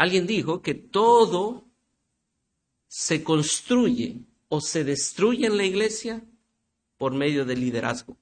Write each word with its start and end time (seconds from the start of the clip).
Alguien 0.00 0.26
dijo 0.26 0.62
que 0.62 0.72
todo 0.72 1.66
se 2.88 3.22
construye 3.22 4.16
o 4.48 4.62
se 4.62 4.82
destruye 4.82 5.44
en 5.44 5.58
la 5.58 5.64
iglesia 5.64 6.24
por 6.96 7.12
medio 7.12 7.44
del 7.44 7.60
liderazgo. 7.60 8.16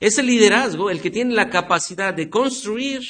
Es 0.00 0.18
el 0.18 0.26
liderazgo 0.26 0.90
el 0.90 1.00
que 1.00 1.10
tiene 1.10 1.32
la 1.32 1.48
capacidad 1.48 2.12
de 2.12 2.28
construir 2.28 3.00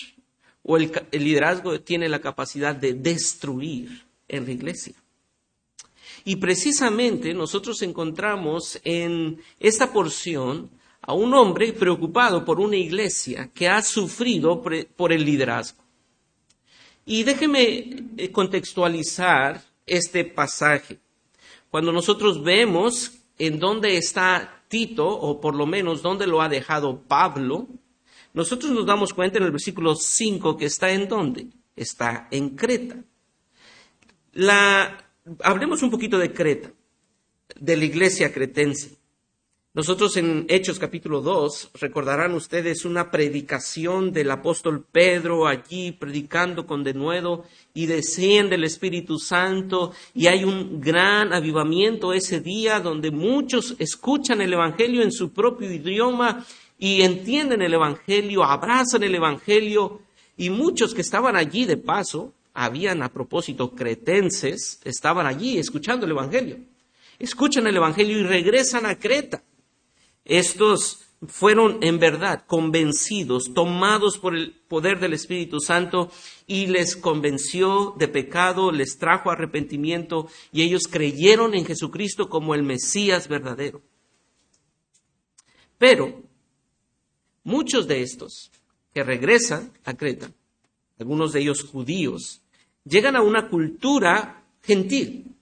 o 0.62 0.76
el, 0.76 0.92
liderazgo 1.10 1.80
tiene 1.80 2.08
la 2.08 2.20
capacidad 2.20 2.72
de 2.72 2.94
destruir 2.94 4.06
en 4.28 4.44
la 4.44 4.52
iglesia. 4.52 4.94
Y 6.24 6.36
precisamente 6.36 7.34
nosotros 7.34 7.82
encontramos 7.82 8.78
en 8.84 9.42
esta 9.58 9.92
porción 9.92 10.70
a 11.02 11.14
un 11.14 11.34
hombre 11.34 11.72
preocupado 11.72 12.44
por 12.44 12.60
una 12.60 12.76
iglesia 12.76 13.50
que 13.52 13.68
ha 13.68 13.82
sufrido 13.82 14.62
por 14.62 15.12
el 15.12 15.24
liderazgo. 15.24 15.79
Y 17.10 17.24
déjeme 17.24 18.12
eh, 18.18 18.30
contextualizar 18.30 19.60
este 19.84 20.24
pasaje. 20.24 21.00
Cuando 21.68 21.90
nosotros 21.90 22.40
vemos 22.40 23.10
en 23.36 23.58
dónde 23.58 23.96
está 23.96 24.62
Tito, 24.68 25.08
o 25.08 25.40
por 25.40 25.56
lo 25.56 25.66
menos 25.66 26.02
dónde 26.02 26.28
lo 26.28 26.40
ha 26.40 26.48
dejado 26.48 27.02
Pablo, 27.02 27.66
nosotros 28.32 28.70
nos 28.70 28.86
damos 28.86 29.12
cuenta 29.12 29.38
en 29.38 29.44
el 29.44 29.50
versículo 29.50 29.96
5 29.96 30.56
que 30.56 30.66
está 30.66 30.92
en 30.92 31.08
dónde? 31.08 31.48
Está 31.74 32.28
en 32.30 32.50
Creta. 32.50 33.02
hablemos 35.42 35.82
un 35.82 35.90
poquito 35.90 36.16
de 36.16 36.32
Creta, 36.32 36.70
de 37.58 37.76
la 37.76 37.86
iglesia 37.86 38.32
cretense. 38.32 38.99
Nosotros 39.72 40.16
en 40.16 40.46
Hechos 40.48 40.80
capítulo 40.80 41.20
2 41.20 41.70
recordarán 41.74 42.34
ustedes 42.34 42.84
una 42.84 43.08
predicación 43.08 44.12
del 44.12 44.32
apóstol 44.32 44.84
Pedro 44.90 45.46
allí 45.46 45.92
predicando 45.92 46.66
con 46.66 46.82
denuedo 46.82 47.44
y 47.72 47.86
desciende 47.86 48.56
el 48.56 48.64
Espíritu 48.64 49.20
Santo. 49.20 49.92
Y 50.12 50.26
hay 50.26 50.42
un 50.42 50.80
gran 50.80 51.32
avivamiento 51.32 52.12
ese 52.12 52.40
día 52.40 52.80
donde 52.80 53.12
muchos 53.12 53.76
escuchan 53.78 54.40
el 54.40 54.52
Evangelio 54.54 55.04
en 55.04 55.12
su 55.12 55.32
propio 55.32 55.72
idioma 55.72 56.44
y 56.76 57.02
entienden 57.02 57.62
el 57.62 57.74
Evangelio, 57.74 58.42
abrazan 58.42 59.04
el 59.04 59.14
Evangelio. 59.14 60.00
Y 60.36 60.50
muchos 60.50 60.94
que 60.94 61.02
estaban 61.02 61.36
allí 61.36 61.64
de 61.64 61.76
paso, 61.76 62.32
habían 62.54 63.04
a 63.04 63.12
propósito 63.12 63.70
cretenses, 63.70 64.80
estaban 64.82 65.28
allí 65.28 65.58
escuchando 65.58 66.06
el 66.06 66.10
Evangelio. 66.10 66.58
Escuchan 67.20 67.68
el 67.68 67.76
Evangelio 67.76 68.18
y 68.18 68.24
regresan 68.24 68.84
a 68.84 68.98
Creta 68.98 69.44
estos 70.24 71.10
fueron 71.26 71.82
en 71.82 71.98
verdad 71.98 72.44
convencidos, 72.46 73.52
tomados 73.54 74.18
por 74.18 74.34
el 74.34 74.52
poder 74.68 75.00
del 75.00 75.12
Espíritu 75.12 75.60
Santo 75.60 76.10
y 76.46 76.66
les 76.66 76.96
convenció 76.96 77.94
de 77.98 78.08
pecado, 78.08 78.72
les 78.72 78.96
trajo 78.98 79.30
arrepentimiento 79.30 80.28
y 80.50 80.62
ellos 80.62 80.84
creyeron 80.90 81.54
en 81.54 81.66
Jesucristo 81.66 82.30
como 82.30 82.54
el 82.54 82.62
Mesías 82.62 83.28
verdadero. 83.28 83.82
Pero 85.76 86.22
muchos 87.44 87.86
de 87.86 88.02
estos 88.02 88.50
que 88.94 89.02
regresan 89.02 89.72
a 89.84 89.94
Creta, 89.94 90.30
algunos 90.98 91.32
de 91.32 91.40
ellos 91.40 91.64
judíos, 91.64 92.42
llegan 92.84 93.16
a 93.16 93.22
una 93.22 93.48
cultura 93.48 94.44
gentil, 94.62 95.34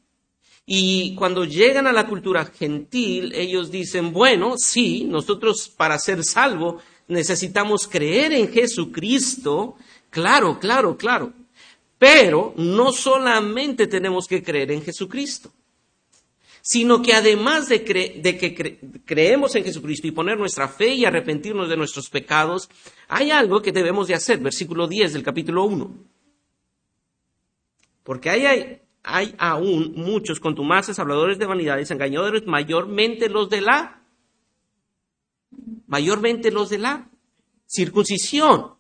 y 0.71 1.15
cuando 1.15 1.47
llegan 1.47 1.87
a 1.87 1.93
la 1.93 2.07
cultura 2.07 2.45
gentil, 2.45 3.33
ellos 3.35 3.71
dicen, 3.71 4.13
bueno, 4.13 4.57
sí, 4.59 5.05
nosotros 5.05 5.73
para 5.75 5.99
ser 5.99 6.23
salvo 6.23 6.83
necesitamos 7.07 7.89
creer 7.89 8.35
en 8.35 8.53
Jesucristo. 8.53 9.77
Claro, 10.11 10.59
claro, 10.61 10.99
claro. 10.99 11.33
Pero 11.97 12.53
no 12.59 12.93
solamente 12.93 13.87
tenemos 13.87 14.27
que 14.27 14.43
creer 14.43 14.71
en 14.71 14.83
Jesucristo, 14.83 15.51
sino 16.61 17.01
que 17.01 17.15
además 17.15 17.71
de, 17.71 17.83
que 17.83 18.79
creemos 19.07 19.55
en 19.55 19.65
Jesucristo 19.65 20.07
y 20.07 20.11
poner 20.11 20.37
nuestra 20.37 20.69
fe 20.69 20.89
y 20.89 21.07
arrepentirnos 21.07 21.71
de 21.71 21.79
nuestros 21.79 22.11
pecados, 22.11 22.69
hay 23.09 23.31
algo 23.31 23.63
que 23.63 23.73
debemos 23.73 24.07
de 24.07 24.17
hacer, 24.17 24.37
versículo 24.37 24.87
10 24.87 25.15
del 25.15 25.23
capítulo 25.23 25.65
1. 25.65 25.95
Porque 28.05 28.29
hay, 28.29 28.83
hay 29.11 29.35
aún 29.39 29.95
muchos 29.97 30.39
contumaces, 30.39 30.99
habladores 30.99 31.39
de 31.39 31.47
vanidades, 31.47 31.91
engañadores, 31.91 32.47
mayormente 32.47 33.31
los 33.31 33.49
de 33.49 33.63
la, 33.63 34.03
mayormente 35.87 36.51
los 36.51 36.69
de 36.69 36.79
la 36.79 37.09
circuncisión. 37.67 38.75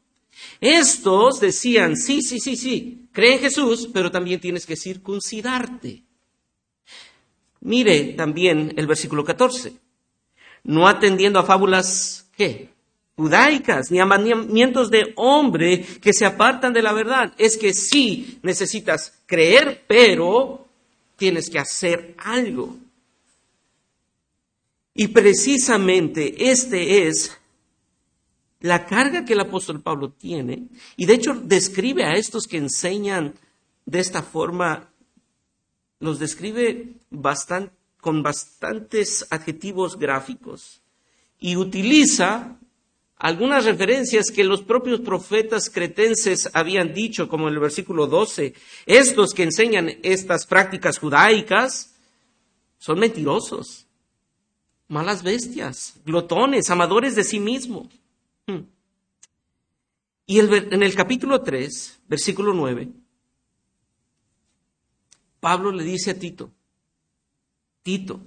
Estos 0.61 1.41
decían, 1.41 1.97
sí, 1.97 2.21
sí, 2.21 2.41
sí, 2.41 2.56
sí, 2.56 3.09
cree 3.11 3.34
en 3.34 3.41
Jesús, 3.41 3.89
pero 3.93 4.11
también 4.11 4.39
tienes 4.39 4.66
que 4.66 4.77
circuncidarte. 4.77 6.05
Mire 7.60 8.12
también 8.12 8.75
el 8.77 8.87
versículo 8.87 9.25
14. 9.25 9.72
No 10.65 10.87
atendiendo 10.87 11.39
a 11.39 11.45
fábulas, 11.45 12.31
¿qué? 12.37 12.71
Judaicas, 13.19 13.91
ni 13.91 13.99
a 13.99 14.06
mandamientos 14.06 14.91
de 14.91 15.12
hombre 15.17 15.84
que 16.01 16.12
se 16.12 16.25
apartan 16.25 16.73
de 16.73 16.83
la 16.83 16.93
verdad. 16.93 17.34
Es 17.37 17.56
que 17.56 17.75
sí 17.75 18.39
necesitas 18.43 19.12
creer, 19.27 19.83
pero 19.89 20.69
tienes 21.17 21.51
que 21.51 21.59
hacer 21.59 22.15
algo. 22.17 22.77
Y 24.95 25.09
precisamente 25.09 26.51
este 26.51 27.09
es 27.09 27.37
la 28.61 28.87
carga 28.87 29.25
que 29.25 29.33
el 29.33 29.41
apóstol 29.41 29.83
Pablo 29.83 30.11
tiene, 30.11 30.69
y 30.97 31.07
de 31.07 31.15
hecho 31.15 31.34
describe 31.34 32.05
a 32.05 32.15
estos 32.15 32.47
que 32.47 32.57
enseñan 32.57 33.34
de 33.84 33.99
esta 33.99 34.23
forma, 34.23 34.91
los 35.99 36.21
describe 36.21 36.95
con 38.01 38.23
bastantes 38.23 39.27
adjetivos 39.31 39.99
gráficos 39.99 40.81
y 41.41 41.57
utiliza 41.57 42.58
algunas 43.19 43.65
referencias 43.65 44.31
que 44.31 44.45
los 44.45 44.62
propios 44.62 45.01
profetas 45.01 45.69
cretenses 45.71 46.49
habían 46.55 46.95
dicho, 46.95 47.29
como 47.29 47.49
en 47.49 47.55
el 47.55 47.61
versículo 47.61 48.06
12, 48.06 48.55
estos 48.87 49.34
que 49.34 49.43
enseñan 49.43 49.99
estas 50.03 50.47
prácticas 50.47 50.99
judaicas 50.99 51.97
son 52.78 53.01
mentirosos, 53.01 53.87
malas 54.87 55.25
bestias, 55.25 55.95
glotones, 56.05 56.71
amadores 56.71 57.17
de 57.17 57.25
sí 57.25 57.41
mismo. 57.41 57.89
Hmm. 58.47 58.61
Y 60.27 60.39
en 60.39 60.83
el 60.83 60.95
capítulo 60.95 61.43
3, 61.43 62.01
versículo 62.07 62.55
9, 62.55 62.89
Pablo 65.41 65.73
le 65.73 65.83
dice 65.83 66.12
a 66.12 66.19
Tito, 66.19 66.53
Tito, 67.83 68.21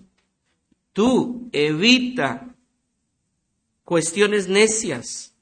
tú 0.91 1.50
evita 1.53 2.50
cuestiones 3.91 4.47
necias, 4.47 5.34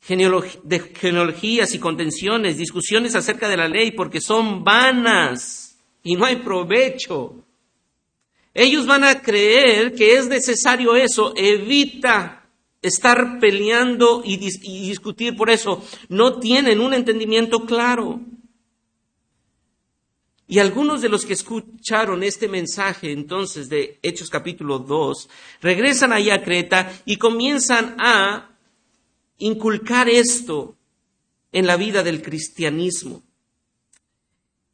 genealogías 0.00 1.74
y 1.74 1.78
contenciones, 1.78 2.56
discusiones 2.56 3.14
acerca 3.14 3.50
de 3.50 3.58
la 3.58 3.68
ley, 3.68 3.90
porque 3.90 4.22
son 4.22 4.64
vanas 4.64 5.76
y 6.02 6.14
no 6.14 6.24
hay 6.24 6.36
provecho. 6.36 7.34
Ellos 8.54 8.86
van 8.86 9.04
a 9.04 9.20
creer 9.20 9.94
que 9.94 10.16
es 10.16 10.26
necesario 10.26 10.96
eso, 10.96 11.34
evita 11.36 12.48
estar 12.80 13.38
peleando 13.38 14.22
y 14.24 14.38
discutir 14.38 15.36
por 15.36 15.50
eso. 15.50 15.84
No 16.08 16.38
tienen 16.38 16.80
un 16.80 16.94
entendimiento 16.94 17.66
claro. 17.66 18.22
Y 20.46 20.58
algunos 20.58 21.00
de 21.00 21.08
los 21.08 21.24
que 21.24 21.32
escucharon 21.32 22.22
este 22.22 22.48
mensaje 22.48 23.12
entonces 23.12 23.68
de 23.68 23.98
Hechos 24.02 24.28
capítulo 24.28 24.78
2, 24.78 25.28
regresan 25.62 26.12
allá 26.12 26.34
a 26.34 26.42
Creta 26.42 26.92
y 27.06 27.16
comienzan 27.16 27.96
a 27.98 28.50
inculcar 29.38 30.08
esto 30.08 30.76
en 31.50 31.66
la 31.66 31.76
vida 31.76 32.02
del 32.02 32.20
cristianismo. 32.20 33.22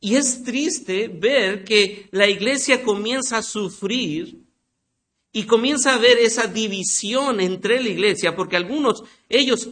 Y 0.01 0.17
es 0.17 0.43
triste 0.43 1.09
ver 1.09 1.63
que 1.63 2.09
la 2.11 2.27
iglesia 2.27 2.83
comienza 2.83 3.39
a 3.39 3.43
sufrir 3.43 4.41
y 5.33 5.45
comienza 5.45 5.95
a 5.95 5.99
ver 5.99 6.19
esa 6.19 6.49
división 6.49 7.41
entre 7.41 7.81
la 7.81 7.91
iglesia, 7.91 8.35
porque 8.35 8.57
algunos, 8.57 9.05
ellos 9.29 9.69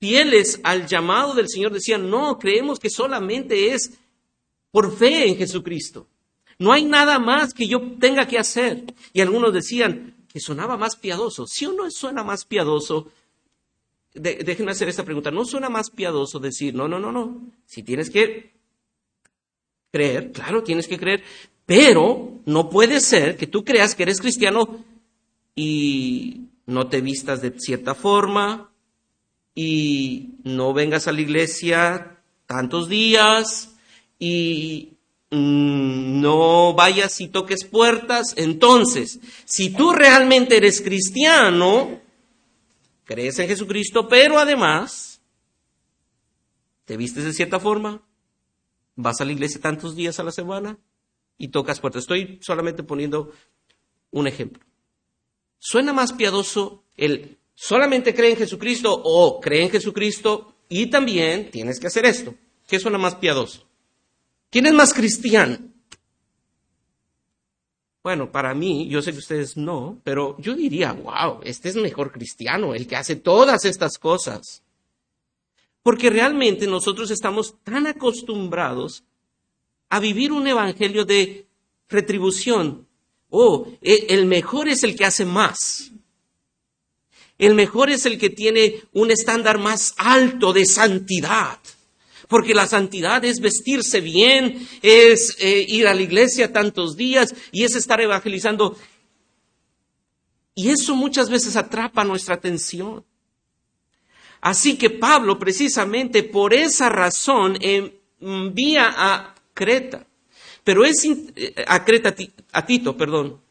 fieles 0.00 0.58
al 0.64 0.88
llamado 0.88 1.34
del 1.34 1.48
Señor, 1.48 1.72
decían, 1.72 2.10
no, 2.10 2.38
creemos 2.38 2.80
que 2.80 2.90
solamente 2.90 3.72
es 3.72 3.92
por 4.72 4.96
fe 4.96 5.28
en 5.28 5.36
Jesucristo. 5.36 6.08
No 6.58 6.72
hay 6.72 6.84
nada 6.84 7.20
más 7.20 7.54
que 7.54 7.68
yo 7.68 7.80
tenga 8.00 8.26
que 8.26 8.38
hacer. 8.38 8.92
Y 9.12 9.20
algunos 9.20 9.52
decían 9.52 10.16
que 10.28 10.40
sonaba 10.40 10.76
más 10.76 10.96
piadoso. 10.96 11.46
¿Sí 11.46 11.66
o 11.66 11.72
no 11.72 11.88
suena 11.90 12.24
más 12.24 12.44
piadoso? 12.44 13.12
déjenme 14.14 14.72
hacer 14.72 14.88
esta 14.88 15.04
pregunta. 15.04 15.30
¿No 15.30 15.44
suena 15.44 15.70
más 15.70 15.90
piadoso 15.90 16.38
decir, 16.38 16.74
no, 16.74 16.86
no, 16.86 16.98
no, 16.98 17.12
no? 17.12 17.40
Si 17.64 17.82
tienes 17.82 18.10
que 18.10 18.52
creer, 19.90 20.32
claro, 20.32 20.62
tienes 20.62 20.86
que 20.86 20.98
creer, 20.98 21.22
pero 21.64 22.40
no 22.44 22.68
puede 22.68 23.00
ser 23.00 23.36
que 23.36 23.46
tú 23.46 23.64
creas 23.64 23.94
que 23.94 24.02
eres 24.02 24.20
cristiano 24.20 24.84
y 25.54 26.48
no 26.66 26.88
te 26.88 27.00
vistas 27.00 27.40
de 27.40 27.58
cierta 27.58 27.94
forma 27.94 28.70
y 29.54 30.34
no 30.44 30.72
vengas 30.72 31.08
a 31.08 31.12
la 31.12 31.20
iglesia 31.20 32.18
tantos 32.46 32.88
días 32.88 33.71
y 34.24 34.98
mm, 35.32 36.20
no 36.20 36.74
vayas 36.74 37.20
y 37.20 37.26
toques 37.26 37.64
puertas. 37.64 38.34
Entonces, 38.36 39.18
si 39.44 39.70
tú 39.70 39.92
realmente 39.92 40.58
eres 40.58 40.80
cristiano, 40.80 42.00
crees 43.02 43.40
en 43.40 43.48
Jesucristo, 43.48 44.06
pero 44.06 44.38
además 44.38 45.20
te 46.84 46.96
vistes 46.96 47.24
de 47.24 47.32
cierta 47.32 47.58
forma, 47.58 48.00
vas 48.94 49.20
a 49.20 49.24
la 49.24 49.32
iglesia 49.32 49.60
tantos 49.60 49.96
días 49.96 50.20
a 50.20 50.22
la 50.22 50.30
semana 50.30 50.78
y 51.36 51.48
tocas 51.48 51.80
puertas. 51.80 52.02
Estoy 52.02 52.38
solamente 52.42 52.84
poniendo 52.84 53.32
un 54.12 54.28
ejemplo. 54.28 54.64
Suena 55.58 55.92
más 55.92 56.12
piadoso 56.12 56.84
el 56.96 57.38
solamente 57.56 58.14
cree 58.14 58.30
en 58.30 58.36
Jesucristo 58.36 59.02
o 59.04 59.40
cree 59.40 59.64
en 59.64 59.70
Jesucristo 59.70 60.54
y 60.68 60.86
también 60.86 61.50
tienes 61.50 61.80
que 61.80 61.88
hacer 61.88 62.06
esto. 62.06 62.36
¿Qué 62.68 62.78
suena 62.78 62.98
más 62.98 63.16
piadoso? 63.16 63.71
¿Quién 64.52 64.66
es 64.66 64.74
más 64.74 64.92
cristiano? 64.92 65.58
Bueno, 68.02 68.30
para 68.30 68.52
mí, 68.52 68.86
yo 68.86 69.00
sé 69.00 69.12
que 69.12 69.18
ustedes 69.18 69.56
no, 69.56 69.98
pero 70.04 70.36
yo 70.38 70.54
diría, 70.54 70.92
wow, 70.92 71.40
este 71.42 71.70
es 71.70 71.76
mejor 71.76 72.12
cristiano, 72.12 72.74
el 72.74 72.86
que 72.86 72.96
hace 72.96 73.16
todas 73.16 73.64
estas 73.64 73.96
cosas. 73.96 74.62
Porque 75.82 76.10
realmente 76.10 76.66
nosotros 76.66 77.10
estamos 77.10 77.54
tan 77.64 77.86
acostumbrados 77.86 79.04
a 79.88 80.00
vivir 80.00 80.32
un 80.32 80.46
evangelio 80.46 81.06
de 81.06 81.46
retribución. 81.88 82.86
Oh, 83.30 83.66
e, 83.80 84.08
el 84.10 84.26
mejor 84.26 84.68
es 84.68 84.82
el 84.82 84.94
que 84.96 85.06
hace 85.06 85.24
más. 85.24 85.92
El 87.38 87.54
mejor 87.54 87.88
es 87.88 88.04
el 88.04 88.18
que 88.18 88.28
tiene 88.28 88.82
un 88.92 89.10
estándar 89.10 89.58
más 89.58 89.94
alto 89.96 90.52
de 90.52 90.66
santidad. 90.66 91.58
Porque 92.32 92.54
la 92.54 92.66
santidad 92.66 93.22
es 93.26 93.40
vestirse 93.40 94.00
bien, 94.00 94.66
es 94.80 95.36
eh, 95.38 95.66
ir 95.68 95.86
a 95.86 95.92
la 95.92 96.00
iglesia 96.00 96.50
tantos 96.50 96.96
días 96.96 97.34
y 97.52 97.64
es 97.64 97.76
estar 97.76 98.00
evangelizando. 98.00 98.74
Y 100.54 100.70
eso 100.70 100.96
muchas 100.96 101.28
veces 101.28 101.56
atrapa 101.56 102.04
nuestra 102.04 102.36
atención. 102.36 103.04
Así 104.40 104.78
que 104.78 104.88
Pablo, 104.88 105.38
precisamente 105.38 106.22
por 106.22 106.54
esa 106.54 106.88
razón, 106.88 107.58
envía 108.18 108.94
a 108.96 109.34
Creta. 109.52 110.06
Pero 110.64 110.86
es 110.86 111.04
eh, 111.04 111.54
a 111.66 111.84
Creta, 111.84 112.14
a 112.52 112.64
Tito, 112.64 112.96
perdón. 112.96 113.42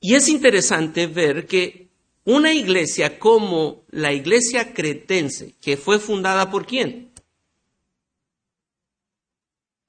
Y 0.00 0.16
es 0.16 0.28
interesante 0.28 1.06
ver 1.06 1.46
que 1.46 1.86
una 2.24 2.52
iglesia 2.52 3.20
como 3.20 3.84
la 3.90 4.12
iglesia 4.12 4.74
cretense, 4.74 5.54
que 5.60 5.76
fue 5.76 6.00
fundada 6.00 6.50
por 6.50 6.66
quién? 6.66 7.11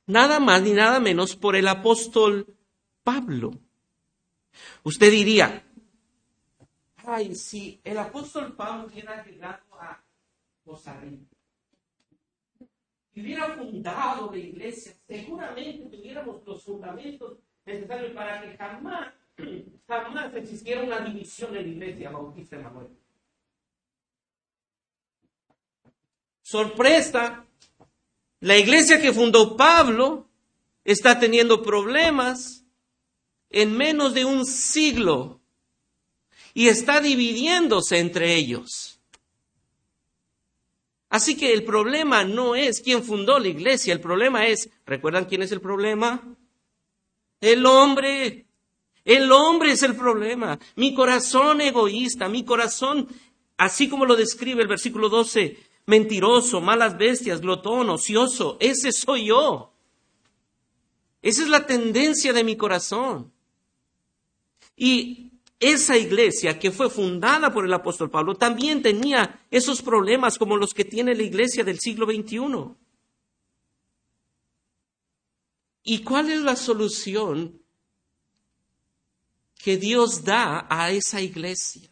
Nada 0.05 0.39
más 0.39 0.61
ni 0.61 0.73
nada 0.73 1.00
menos 1.00 1.35
por 1.35 1.55
el 1.55 1.67
apóstol 1.67 2.55
Pablo. 3.03 3.51
Usted 4.83 5.11
diría, 5.11 5.63
ay, 7.05 7.35
si 7.35 7.79
el 7.83 7.97
apóstol 7.97 8.53
Pablo 8.53 8.88
hubiera 8.88 9.23
llegado 9.25 9.63
a 9.79 10.03
Costa 10.63 11.00
Rica 11.00 11.33
hubiera 13.21 13.55
fundado 13.55 14.31
la 14.31 14.38
iglesia, 14.38 14.94
seguramente 15.07 15.95
tuviéramos 15.95 16.45
los 16.45 16.63
fundamentos 16.63 17.38
necesarios 17.65 18.11
para 18.13 18.41
que 18.41 18.57
jamás, 18.57 19.13
jamás 19.88 20.33
existiera 20.35 20.83
una 20.83 20.99
división 21.01 21.56
en 21.56 21.63
la 21.63 21.85
iglesia 21.85 22.11
bautista 22.11 22.57
Manuel. 22.59 22.88
Sorpresa, 26.41 27.45
la 28.44 28.57
iglesia 28.57 29.01
que 29.01 29.13
fundó 29.13 29.56
Pablo 29.56 30.28
está 30.84 31.18
teniendo 31.18 31.62
problemas 31.62 32.66
en 33.50 33.72
menos 33.78 34.13
de 34.13 34.25
un 34.25 34.45
siglo 34.45 35.40
y 36.54 36.68
está 36.68 37.00
dividiéndose 37.00 38.00
entre 38.00 38.36
ellos. 38.36 39.00
Así 41.07 41.38
que 41.38 41.54
el 41.54 41.63
problema 41.63 42.25
no 42.25 42.54
es 42.54 42.81
quién 42.81 43.01
fundó 43.01 43.40
la 43.40 43.48
iglesia, 43.48 43.94
el 43.94 44.01
problema 44.01 44.45
es, 44.45 44.69
¿recuerdan 44.86 45.24
quién 45.24 45.42
es 45.42 45.54
el 45.54 45.62
problema? 45.62 46.22
El 47.40 47.66
hombre. 47.66 48.45
El 49.06 49.31
hombre 49.31 49.72
es 49.72 49.84
el 49.84 49.95
problema. 49.95 50.60
Mi 50.75 50.94
corazón 50.94 51.62
egoísta, 51.62 52.28
mi 52.28 52.44
corazón, 52.44 53.07
así 53.56 53.88
como 53.88 54.06
lo 54.06 54.18
describe 54.18 54.62
el 54.62 54.68
versículo 54.68 55.07
12, 55.07 55.72
mentiroso, 55.85 56.62
malas 56.62 56.97
bestias, 56.97 57.41
glotón, 57.41 57.89
ocioso, 57.89 58.57
ese 58.59 58.91
soy 58.91 59.27
yo. 59.27 59.74
Esa 61.21 61.44
es 61.44 61.50
la 61.50 61.65
tendencia 61.65 62.33
de 62.33 62.44
mi 62.44 62.56
corazón. 62.57 63.31
Y 64.75 65.31
esa 65.59 65.97
iglesia 65.97 66.59
que 66.59 66.71
fue 66.71 66.89
fundada 66.89 67.53
por 67.53 67.65
el 67.65 67.74
apóstol 67.74 68.09
Pablo 68.09 68.35
también 68.35 68.81
tenía 68.81 69.45
esos 69.50 69.81
problemas 69.81 70.38
como 70.38 70.57
los 70.57 70.74
que 70.74 70.83
tiene 70.83 71.15
la 71.15 71.24
iglesia 71.24 71.63
del 71.63 71.80
siglo 71.80 72.06
XXI. 72.06 72.75
¿Y 75.83 76.03
cuál 76.03 76.31
es 76.31 76.41
la 76.41 76.56
solución 76.56 77.62
que 79.56 79.77
Dios 79.77 80.24
da 80.25 80.68
a 80.69 80.91
esa 80.91 81.21
iglesia 81.21 81.89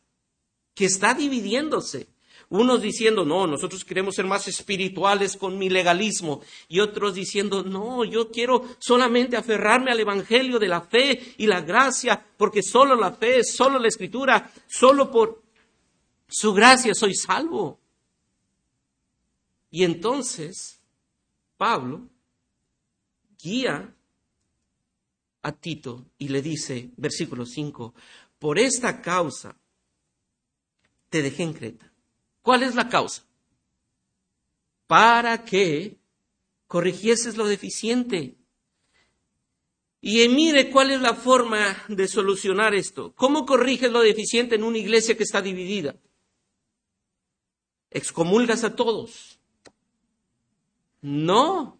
que 0.74 0.86
está 0.86 1.14
dividiéndose? 1.14 2.11
Unos 2.52 2.82
diciendo, 2.82 3.24
no, 3.24 3.48
nosotros 3.48 3.86
queremos 3.86 4.14
ser 4.14 4.26
más 4.26 4.46
espirituales 4.46 5.38
con 5.38 5.58
mi 5.58 5.70
legalismo. 5.70 6.42
Y 6.68 6.82
otros 6.82 7.14
diciendo, 7.14 7.64
no, 7.64 8.04
yo 8.04 8.30
quiero 8.30 8.76
solamente 8.78 9.38
aferrarme 9.38 9.90
al 9.90 10.02
Evangelio 10.02 10.60
de 10.60 10.68
la 10.68 10.82
fe 10.82 11.34
y 11.38 11.48
la 11.48 11.62
gracia, 11.62 12.22
porque 12.36 12.62
solo 12.62 12.96
la 12.96 13.14
fe, 13.14 13.46
solo 13.46 13.80
la 13.80 13.88
escritura, 13.88 14.52
solo 14.68 15.10
por 15.10 15.42
su 16.28 16.54
gracia 16.54 16.94
soy 16.94 17.16
salvo. 17.16 17.80
Y 19.70 19.86
entonces, 19.86 20.82
Pablo 21.56 22.10
guía 23.42 23.96
a 25.42 25.52
Tito 25.54 26.06
y 26.18 26.28
le 26.28 26.42
dice, 26.42 26.90
versículo 26.98 27.46
5, 27.46 27.94
por 28.40 28.60
esta 28.60 29.02
causa 29.02 29.56
te 31.10 31.22
dejé 31.22 31.44
en 31.44 31.54
Creta 31.54 31.91
¿Cuál 32.42 32.64
es 32.64 32.76
la 32.76 32.90
causa? 32.90 33.24
Para 34.88 35.44
que 35.46 35.98
corrigieses 36.68 37.38
lo 37.38 37.48
deficiente. 37.48 38.36
Y 40.02 40.28
mire 40.30 40.72
cuál 40.72 40.92
es 40.92 41.02
la 41.02 41.14
forma 41.14 41.84
de 41.88 42.08
solucionar 42.08 42.74
esto. 42.74 43.14
¿Cómo 43.16 43.46
corriges 43.46 43.92
lo 43.92 44.02
deficiente 44.02 44.56
en 44.56 44.64
una 44.64 44.80
iglesia 44.80 45.16
que 45.16 45.24
está 45.24 45.42
dividida? 45.42 45.96
¿Excomulgas 47.92 48.64
a 48.64 48.76
todos? 48.76 49.40
No. 51.02 51.78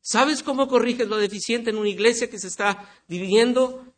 ¿Sabes 0.00 0.42
cómo 0.42 0.68
corriges 0.68 1.08
lo 1.08 1.16
deficiente 1.16 1.70
en 1.70 1.78
una 1.78 1.88
iglesia 1.88 2.28
que 2.28 2.38
se 2.38 2.48
está 2.48 2.88
dividiendo? 3.08 3.94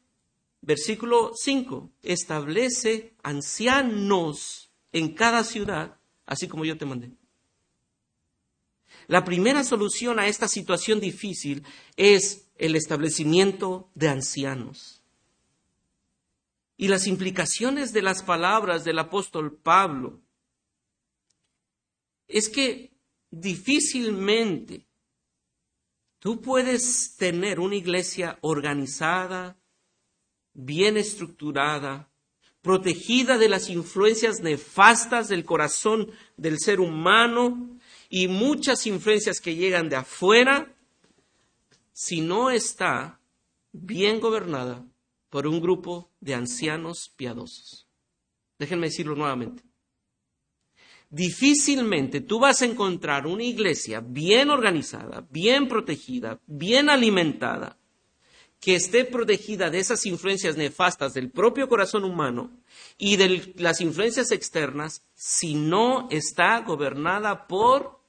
Versículo 0.60 1.32
5. 1.34 1.90
Establece 2.02 3.14
ancianos 3.22 4.67
en 4.92 5.14
cada 5.14 5.44
ciudad, 5.44 5.98
así 6.26 6.48
como 6.48 6.64
yo 6.64 6.76
te 6.76 6.86
mandé. 6.86 7.12
La 9.06 9.24
primera 9.24 9.64
solución 9.64 10.18
a 10.18 10.28
esta 10.28 10.48
situación 10.48 11.00
difícil 11.00 11.64
es 11.96 12.48
el 12.56 12.76
establecimiento 12.76 13.90
de 13.94 14.08
ancianos. 14.08 15.02
Y 16.76 16.88
las 16.88 17.06
implicaciones 17.06 17.92
de 17.92 18.02
las 18.02 18.22
palabras 18.22 18.84
del 18.84 18.98
apóstol 18.98 19.56
Pablo 19.56 20.20
es 22.28 22.48
que 22.48 22.92
difícilmente 23.30 24.86
tú 26.18 26.40
puedes 26.40 27.16
tener 27.16 27.58
una 27.58 27.76
iglesia 27.76 28.38
organizada, 28.42 29.58
bien 30.52 30.96
estructurada, 30.96 32.10
protegida 32.68 33.38
de 33.38 33.48
las 33.48 33.70
influencias 33.70 34.42
nefastas 34.42 35.28
del 35.28 35.46
corazón 35.46 36.10
del 36.36 36.58
ser 36.58 36.80
humano 36.80 37.78
y 38.10 38.28
muchas 38.28 38.86
influencias 38.86 39.40
que 39.40 39.56
llegan 39.56 39.88
de 39.88 39.96
afuera, 39.96 40.70
si 41.94 42.20
no 42.20 42.50
está 42.50 43.20
bien 43.72 44.20
gobernada 44.20 44.84
por 45.30 45.46
un 45.46 45.62
grupo 45.62 46.10
de 46.20 46.34
ancianos 46.34 47.10
piadosos. 47.16 47.88
Déjenme 48.58 48.88
decirlo 48.88 49.16
nuevamente. 49.16 49.62
Difícilmente 51.08 52.20
tú 52.20 52.38
vas 52.38 52.60
a 52.60 52.66
encontrar 52.66 53.26
una 53.26 53.44
iglesia 53.44 54.00
bien 54.00 54.50
organizada, 54.50 55.26
bien 55.30 55.68
protegida, 55.68 56.38
bien 56.46 56.90
alimentada, 56.90 57.77
que 58.60 58.74
esté 58.74 59.04
protegida 59.04 59.70
de 59.70 59.78
esas 59.78 60.04
influencias 60.06 60.56
nefastas 60.56 61.14
del 61.14 61.30
propio 61.30 61.68
corazón 61.68 62.04
humano 62.04 62.50
y 62.96 63.16
de 63.16 63.54
las 63.56 63.80
influencias 63.80 64.32
externas 64.32 65.02
si 65.14 65.54
no 65.54 66.08
está 66.10 66.60
gobernada 66.60 67.46
por 67.46 68.00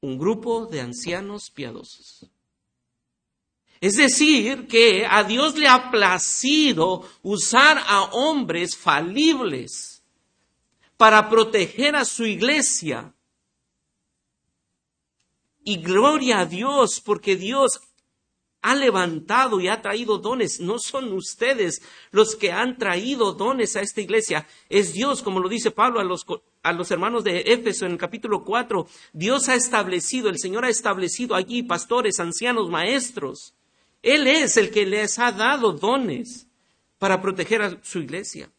un 0.00 0.18
grupo 0.18 0.66
de 0.66 0.80
ancianos 0.80 1.50
piadosos. 1.50 2.26
Es 3.80 3.96
decir, 3.96 4.66
que 4.68 5.04
a 5.04 5.24
Dios 5.24 5.56
le 5.56 5.68
ha 5.68 5.90
placido 5.90 7.08
usar 7.22 7.82
a 7.86 8.04
hombres 8.12 8.76
falibles 8.76 10.02
para 10.96 11.28
proteger 11.28 11.96
a 11.96 12.04
su 12.04 12.24
iglesia. 12.24 13.14
Y 15.64 15.78
gloria 15.78 16.40
a 16.40 16.46
Dios, 16.46 17.00
porque 17.00 17.36
Dios 17.36 17.80
ha 18.64 18.74
levantado 18.74 19.60
y 19.60 19.68
ha 19.68 19.82
traído 19.82 20.16
dones. 20.16 20.58
No 20.58 20.78
son 20.78 21.12
ustedes 21.12 21.82
los 22.10 22.34
que 22.34 22.50
han 22.50 22.78
traído 22.78 23.34
dones 23.34 23.76
a 23.76 23.82
esta 23.82 24.00
iglesia. 24.00 24.48
Es 24.70 24.94
Dios, 24.94 25.22
como 25.22 25.38
lo 25.38 25.50
dice 25.50 25.70
Pablo 25.70 26.00
a 26.00 26.04
los, 26.04 26.24
a 26.62 26.72
los 26.72 26.90
hermanos 26.90 27.24
de 27.24 27.40
Éfeso 27.40 27.84
en 27.84 27.92
el 27.92 27.98
capítulo 27.98 28.42
4. 28.42 28.88
Dios 29.12 29.50
ha 29.50 29.54
establecido, 29.54 30.30
el 30.30 30.38
Señor 30.38 30.64
ha 30.64 30.70
establecido 30.70 31.34
allí 31.34 31.62
pastores, 31.62 32.18
ancianos, 32.20 32.70
maestros. 32.70 33.52
Él 34.00 34.26
es 34.26 34.56
el 34.56 34.70
que 34.70 34.86
les 34.86 35.18
ha 35.18 35.30
dado 35.30 35.72
dones 35.72 36.48
para 36.98 37.20
proteger 37.20 37.60
a 37.60 37.84
su 37.84 37.98
iglesia. 37.98 38.50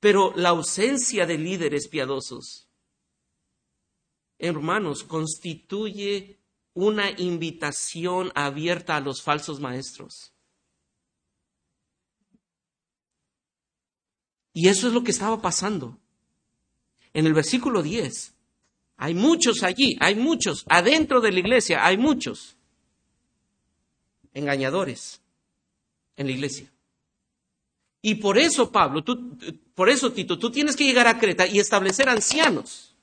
Pero 0.00 0.34
la 0.36 0.50
ausencia 0.50 1.24
de 1.24 1.38
líderes 1.38 1.88
piadosos, 1.88 2.68
hermanos, 4.38 5.02
constituye 5.02 6.43
una 6.74 7.10
invitación 7.10 8.32
abierta 8.34 8.96
a 8.96 9.00
los 9.00 9.22
falsos 9.22 9.60
maestros. 9.60 10.32
Y 14.52 14.68
eso 14.68 14.88
es 14.88 14.92
lo 14.92 15.02
que 15.02 15.10
estaba 15.10 15.40
pasando. 15.40 15.98
En 17.12 17.26
el 17.26 17.32
versículo 17.32 17.82
10, 17.82 18.34
hay 18.96 19.14
muchos 19.14 19.62
allí, 19.62 19.96
hay 20.00 20.14
muchos, 20.14 20.64
adentro 20.68 21.20
de 21.20 21.32
la 21.32 21.40
iglesia 21.40 21.84
hay 21.84 21.96
muchos 21.96 22.56
engañadores 24.32 25.20
en 26.16 26.26
la 26.26 26.32
iglesia. 26.32 26.70
Y 28.02 28.16
por 28.16 28.36
eso, 28.36 28.70
Pablo, 28.70 29.02
tú, 29.02 29.38
por 29.74 29.88
eso, 29.88 30.12
Tito, 30.12 30.38
tú 30.38 30.50
tienes 30.50 30.76
que 30.76 30.84
llegar 30.84 31.06
a 31.06 31.18
Creta 31.18 31.46
y 31.46 31.58
establecer 31.58 32.08
ancianos. 32.08 32.93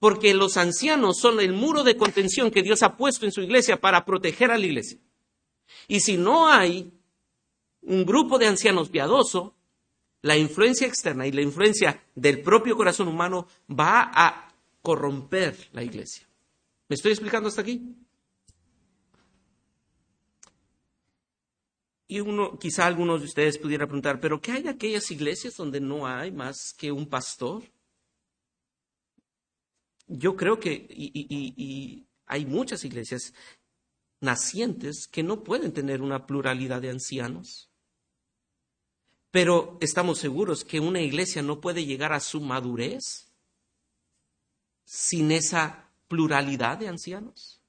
Porque 0.00 0.34
los 0.34 0.56
ancianos 0.56 1.18
son 1.20 1.38
el 1.38 1.52
muro 1.52 1.84
de 1.84 1.96
contención 1.96 2.50
que 2.50 2.62
Dios 2.62 2.82
ha 2.82 2.96
puesto 2.96 3.26
en 3.26 3.32
su 3.32 3.42
iglesia 3.42 3.80
para 3.80 4.04
proteger 4.04 4.50
a 4.50 4.58
la 4.58 4.66
iglesia. 4.66 4.98
Y 5.86 6.00
si 6.00 6.16
no 6.16 6.48
hay 6.48 6.92
un 7.82 8.04
grupo 8.04 8.38
de 8.38 8.46
ancianos 8.46 8.88
piadoso, 8.88 9.54
la 10.22 10.36
influencia 10.36 10.86
externa 10.86 11.26
y 11.26 11.32
la 11.32 11.42
influencia 11.42 12.02
del 12.14 12.42
propio 12.42 12.76
corazón 12.76 13.08
humano 13.08 13.46
va 13.70 14.10
a 14.12 14.52
corromper 14.82 15.68
la 15.72 15.82
iglesia. 15.82 16.26
¿Me 16.88 16.94
estoy 16.94 17.12
explicando 17.12 17.48
hasta 17.48 17.62
aquí? 17.62 17.94
Y 22.08 22.18
uno, 22.18 22.58
quizá 22.58 22.86
algunos 22.86 23.20
de 23.20 23.26
ustedes 23.26 23.56
pudieran 23.56 23.86
preguntar, 23.86 24.18
¿pero 24.18 24.40
qué 24.40 24.50
hay 24.50 24.62
de 24.62 24.70
aquellas 24.70 25.10
iglesias 25.12 25.54
donde 25.56 25.80
no 25.80 26.08
hay 26.08 26.32
más 26.32 26.74
que 26.76 26.90
un 26.90 27.06
pastor? 27.06 27.62
Yo 30.12 30.34
creo 30.34 30.58
que 30.58 30.72
y, 30.90 32.04
hay 32.26 32.44
muchas 32.44 32.84
iglesias 32.84 33.32
nacientes 34.20 35.06
que 35.06 35.22
no 35.22 35.44
pueden 35.44 35.72
tener 35.72 36.02
una 36.02 36.26
pluralidad 36.26 36.82
de 36.82 36.90
ancianos. 36.90 37.70
Pero 39.30 39.78
estamos 39.80 40.18
seguros 40.18 40.64
que 40.64 40.80
una 40.80 41.00
iglesia 41.00 41.42
no 41.42 41.60
puede 41.60 41.86
llegar 41.86 42.12
a 42.12 42.18
su 42.18 42.40
madurez 42.40 43.32
sin 44.84 45.30
esa 45.30 45.88
pluralidad 46.08 46.78
de 46.78 46.88
ancianos. 46.88 47.60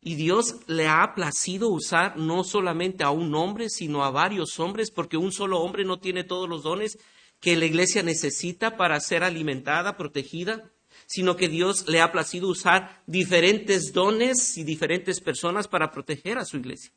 Y 0.00 0.16
Dios 0.16 0.56
le 0.66 0.88
ha 0.88 1.14
placido 1.14 1.68
usar 1.68 2.16
no 2.16 2.42
solamente 2.42 3.04
a 3.04 3.10
un 3.10 3.34
hombre, 3.36 3.70
sino 3.70 4.04
a 4.04 4.10
varios 4.10 4.58
hombres, 4.58 4.90
porque 4.90 5.16
un 5.16 5.30
solo 5.30 5.60
hombre 5.60 5.84
no 5.84 6.00
tiene 6.00 6.24
todos 6.24 6.48
los 6.48 6.64
dones 6.64 6.98
que 7.40 7.56
la 7.56 7.66
iglesia 7.66 8.02
necesita 8.02 8.76
para 8.76 9.00
ser 9.00 9.22
alimentada, 9.22 9.96
protegida, 9.96 10.70
sino 11.06 11.36
que 11.36 11.48
Dios 11.48 11.88
le 11.88 12.00
ha 12.00 12.12
placido 12.12 12.48
usar 12.48 13.02
diferentes 13.06 13.92
dones 13.92 14.56
y 14.56 14.64
diferentes 14.64 15.20
personas 15.20 15.68
para 15.68 15.90
proteger 15.90 16.38
a 16.38 16.44
su 16.44 16.56
iglesia. 16.56 16.92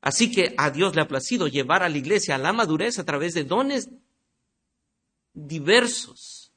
Así 0.00 0.30
que 0.30 0.54
a 0.56 0.70
Dios 0.70 0.94
le 0.94 1.02
ha 1.02 1.08
placido 1.08 1.46
llevar 1.46 1.82
a 1.82 1.88
la 1.88 1.98
iglesia 1.98 2.34
a 2.34 2.38
la 2.38 2.52
madurez 2.52 2.98
a 2.98 3.04
través 3.04 3.34
de 3.34 3.44
dones 3.44 3.90
diversos. 5.34 6.52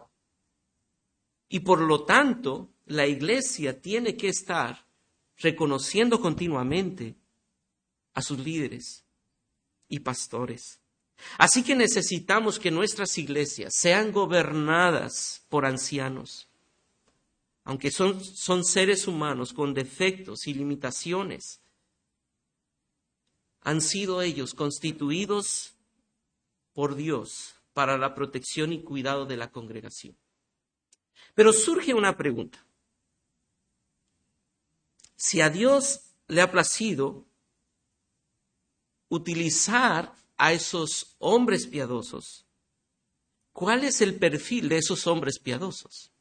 Y 1.50 1.60
por 1.60 1.82
lo 1.82 2.06
tanto, 2.06 2.72
la 2.86 3.06
iglesia 3.06 3.80
tiene 3.80 4.16
que 4.16 4.30
estar 4.30 4.88
reconociendo 5.38 6.20
continuamente 6.22 7.16
a 8.14 8.22
sus 8.22 8.40
líderes 8.40 9.06
y 9.90 10.00
pastores. 10.00 10.83
Así 11.38 11.64
que 11.64 11.76
necesitamos 11.76 12.60
que 12.60 12.72
nuestras 12.72 13.18
iglesias 13.18 13.74
sean 13.76 14.12
gobernadas 14.12 15.46
por 15.50 15.66
ancianos, 15.66 16.50
aunque 17.64 17.92
son, 17.92 18.24
son 18.24 18.64
seres 18.64 19.08
humanos 19.08 19.54
con 19.54 19.74
defectos 19.74 20.48
y 20.48 20.54
limitaciones. 20.54 21.62
Han 23.62 23.82
sido 23.82 24.22
ellos 24.22 24.54
constituidos 24.54 25.76
por 26.74 26.96
Dios 26.96 27.56
para 27.74 27.98
la 27.98 28.14
protección 28.14 28.74
y 28.74 28.84
cuidado 28.84 29.26
de 29.26 29.38
la 29.38 29.52
congregación. 29.52 30.18
Pero 31.34 31.54
surge 31.54 31.94
una 31.94 32.18
pregunta 32.18 32.64
si 35.16 35.40
a 35.40 35.50
Dios 35.50 36.02
le 36.28 36.42
ha 36.42 36.52
placido 36.52 37.26
utilizar 39.08 40.14
a 40.38 40.54
esos 40.54 41.16
hombres 41.20 41.68
piadosos, 41.68 42.46
¿cuál 43.52 43.84
es 43.84 44.02
el 44.02 44.16
perfil 44.16 44.70
de 44.70 44.78
esos 44.78 45.08
hombres 45.08 45.40
piadosos? 45.40 46.12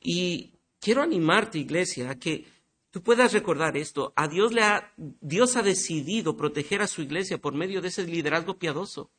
Y 0.00 0.54
quiero 0.80 1.02
animarte, 1.02 1.58
iglesia, 1.58 2.10
a 2.10 2.18
que 2.18 2.46
tú 2.90 3.02
puedas 3.02 3.32
recordar 3.32 3.76
esto. 3.76 4.12
A 4.16 4.28
Dios 4.28 4.52
le 4.52 4.62
ha, 4.62 4.92
Dios 4.96 5.56
ha 5.56 5.62
decidido 5.62 6.36
proteger 6.36 6.82
a 6.82 6.86
su 6.86 7.02
iglesia 7.02 7.38
por 7.38 7.54
medio 7.54 7.80
de 7.80 7.88
ese 7.88 8.04
liderazgo 8.04 8.58
piadoso. 8.58 9.10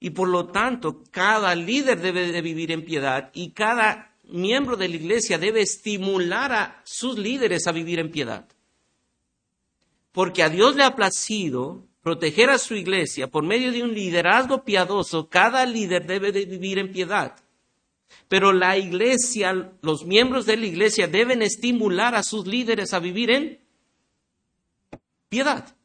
Y 0.00 0.10
por 0.10 0.28
lo 0.28 0.48
tanto, 0.48 1.02
cada 1.10 1.54
líder 1.54 2.00
debe 2.00 2.30
de 2.30 2.40
vivir 2.40 2.70
en 2.70 2.84
piedad 2.84 3.30
y 3.34 3.50
cada 3.50 4.16
miembro 4.28 4.76
de 4.76 4.88
la 4.88 4.96
iglesia 4.96 5.38
debe 5.38 5.62
estimular 5.62 6.52
a 6.52 6.82
sus 6.84 7.18
líderes 7.18 7.66
a 7.66 7.72
vivir 7.72 7.98
en 7.98 8.10
piedad. 8.10 8.48
Porque 10.12 10.42
a 10.42 10.48
Dios 10.48 10.76
le 10.76 10.84
ha 10.84 10.94
placido 10.94 11.87
proteger 12.08 12.48
a 12.48 12.56
su 12.56 12.74
iglesia 12.74 13.30
por 13.30 13.44
medio 13.44 13.70
de 13.70 13.82
un 13.82 13.92
liderazgo 13.92 14.64
piadoso. 14.64 15.28
Cada 15.28 15.66
líder 15.66 16.06
debe 16.06 16.32
de 16.32 16.46
vivir 16.46 16.78
en 16.78 16.90
piedad. 16.90 17.36
Pero 18.28 18.50
la 18.54 18.78
iglesia, 18.78 19.72
los 19.82 20.06
miembros 20.06 20.46
de 20.46 20.56
la 20.56 20.64
iglesia 20.64 21.06
deben 21.06 21.42
estimular 21.42 22.14
a 22.14 22.22
sus 22.22 22.46
líderes 22.46 22.94
a 22.94 22.98
vivir 22.98 23.30
en 23.30 23.60
piedad. 25.28 25.76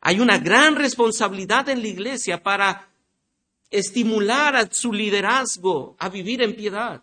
Hay 0.00 0.18
una 0.18 0.38
gran 0.38 0.74
responsabilidad 0.74 1.68
en 1.68 1.82
la 1.82 1.88
iglesia 1.88 2.42
para 2.42 2.90
estimular 3.70 4.56
a 4.56 4.68
su 4.72 4.92
liderazgo 4.92 5.94
a 6.00 6.08
vivir 6.08 6.42
en 6.42 6.56
piedad. 6.56 7.00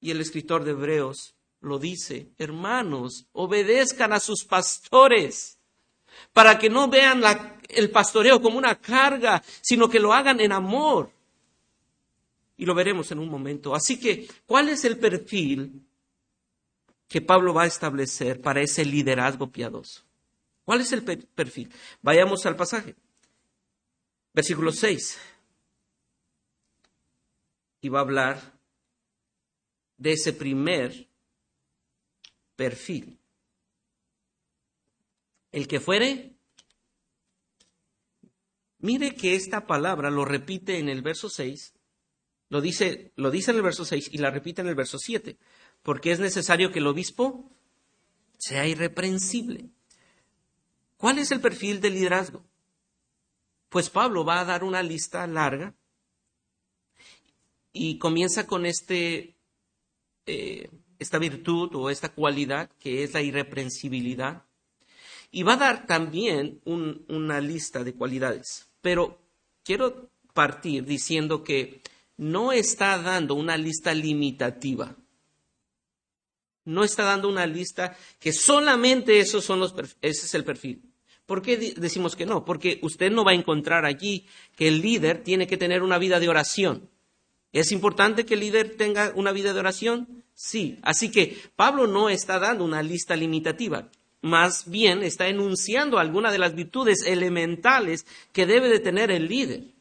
Y 0.00 0.12
el 0.12 0.20
escritor 0.20 0.62
de 0.62 0.70
Hebreos 0.70 1.34
lo 1.58 1.80
dice, 1.80 2.30
hermanos, 2.38 3.26
obedezcan 3.32 4.12
a 4.12 4.20
sus 4.20 4.44
pastores 4.44 5.58
para 6.34 6.58
que 6.58 6.68
no 6.68 6.88
vean 6.88 7.22
el 7.68 7.90
pastoreo 7.90 8.42
como 8.42 8.58
una 8.58 8.74
carga, 8.74 9.42
sino 9.62 9.88
que 9.88 10.00
lo 10.00 10.12
hagan 10.12 10.40
en 10.40 10.52
amor. 10.52 11.10
Y 12.56 12.66
lo 12.66 12.74
veremos 12.74 13.10
en 13.12 13.20
un 13.20 13.28
momento. 13.30 13.74
Así 13.74 13.98
que, 13.98 14.28
¿cuál 14.44 14.68
es 14.68 14.84
el 14.84 14.98
perfil 14.98 15.86
que 17.08 17.22
Pablo 17.22 17.54
va 17.54 17.62
a 17.62 17.66
establecer 17.66 18.40
para 18.40 18.60
ese 18.60 18.84
liderazgo 18.84 19.50
piadoso? 19.50 20.02
¿Cuál 20.64 20.80
es 20.80 20.92
el 20.92 21.04
perfil? 21.04 21.72
Vayamos 22.02 22.44
al 22.46 22.56
pasaje. 22.56 22.96
Versículo 24.32 24.72
6. 24.72 25.18
Y 27.82 27.88
va 27.88 28.00
a 28.00 28.02
hablar 28.02 28.54
de 29.96 30.12
ese 30.12 30.32
primer 30.32 31.06
perfil. 32.56 33.18
El 35.54 35.68
que 35.68 35.78
fuere, 35.78 36.34
mire 38.80 39.14
que 39.14 39.36
esta 39.36 39.68
palabra 39.68 40.10
lo 40.10 40.24
repite 40.24 40.80
en 40.80 40.88
el 40.88 41.00
verso 41.00 41.30
6, 41.30 41.74
lo 42.48 42.60
dice, 42.60 43.12
lo 43.14 43.30
dice 43.30 43.52
en 43.52 43.58
el 43.58 43.62
verso 43.62 43.84
6 43.84 44.10
y 44.10 44.18
la 44.18 44.32
repite 44.32 44.62
en 44.62 44.66
el 44.66 44.74
verso 44.74 44.98
7, 44.98 45.38
porque 45.84 46.10
es 46.10 46.18
necesario 46.18 46.72
que 46.72 46.80
el 46.80 46.88
obispo 46.88 47.52
sea 48.36 48.66
irreprensible. 48.66 49.70
¿Cuál 50.96 51.20
es 51.20 51.30
el 51.30 51.40
perfil 51.40 51.80
del 51.80 51.94
liderazgo? 51.94 52.44
Pues 53.68 53.90
Pablo 53.90 54.24
va 54.24 54.40
a 54.40 54.44
dar 54.44 54.64
una 54.64 54.82
lista 54.82 55.24
larga 55.28 55.72
y 57.72 57.98
comienza 57.98 58.48
con 58.48 58.66
este, 58.66 59.36
eh, 60.26 60.68
esta 60.98 61.18
virtud 61.18 61.76
o 61.76 61.90
esta 61.90 62.08
cualidad 62.08 62.72
que 62.80 63.04
es 63.04 63.14
la 63.14 63.22
irreprensibilidad. 63.22 64.43
Y 65.30 65.42
va 65.42 65.54
a 65.54 65.58
dar 65.58 65.86
también 65.86 66.60
una 66.64 67.40
lista 67.40 67.82
de 67.82 67.94
cualidades. 67.94 68.68
Pero 68.80 69.18
quiero 69.62 70.10
partir 70.32 70.84
diciendo 70.84 71.42
que 71.42 71.80
no 72.16 72.52
está 72.52 72.98
dando 72.98 73.34
una 73.34 73.56
lista 73.56 73.92
limitativa. 73.94 74.96
No 76.64 76.84
está 76.84 77.04
dando 77.04 77.28
una 77.28 77.46
lista 77.46 77.96
que 78.18 78.32
solamente 78.32 79.18
esos 79.20 79.44
son 79.44 79.60
los, 79.60 79.74
ese 80.00 80.26
es 80.26 80.34
el 80.34 80.44
perfil. 80.44 80.82
¿Por 81.26 81.40
qué 81.40 81.56
decimos 81.76 82.16
que 82.16 82.26
no? 82.26 82.44
Porque 82.44 82.78
usted 82.82 83.10
no 83.10 83.24
va 83.24 83.32
a 83.32 83.34
encontrar 83.34 83.84
allí 83.84 84.26
que 84.56 84.68
el 84.68 84.80
líder 84.82 85.22
tiene 85.22 85.46
que 85.46 85.56
tener 85.56 85.82
una 85.82 85.98
vida 85.98 86.20
de 86.20 86.28
oración. 86.28 86.90
¿Es 87.52 87.72
importante 87.72 88.26
que 88.26 88.34
el 88.34 88.40
líder 88.40 88.76
tenga 88.76 89.12
una 89.14 89.32
vida 89.32 89.52
de 89.52 89.60
oración? 89.60 90.24
Sí. 90.34 90.78
Así 90.82 91.10
que 91.10 91.38
Pablo 91.56 91.86
no 91.86 92.10
está 92.10 92.38
dando 92.38 92.64
una 92.64 92.82
lista 92.82 93.16
limitativa. 93.16 93.90
Más 94.24 94.70
bien 94.70 95.02
está 95.02 95.28
enunciando 95.28 95.98
algunas 95.98 96.32
de 96.32 96.38
las 96.38 96.54
virtudes 96.54 97.02
elementales 97.04 98.06
que 98.32 98.46
debe 98.46 98.70
de 98.70 98.80
tener 98.80 99.10
el 99.10 99.28
líder. 99.28 99.74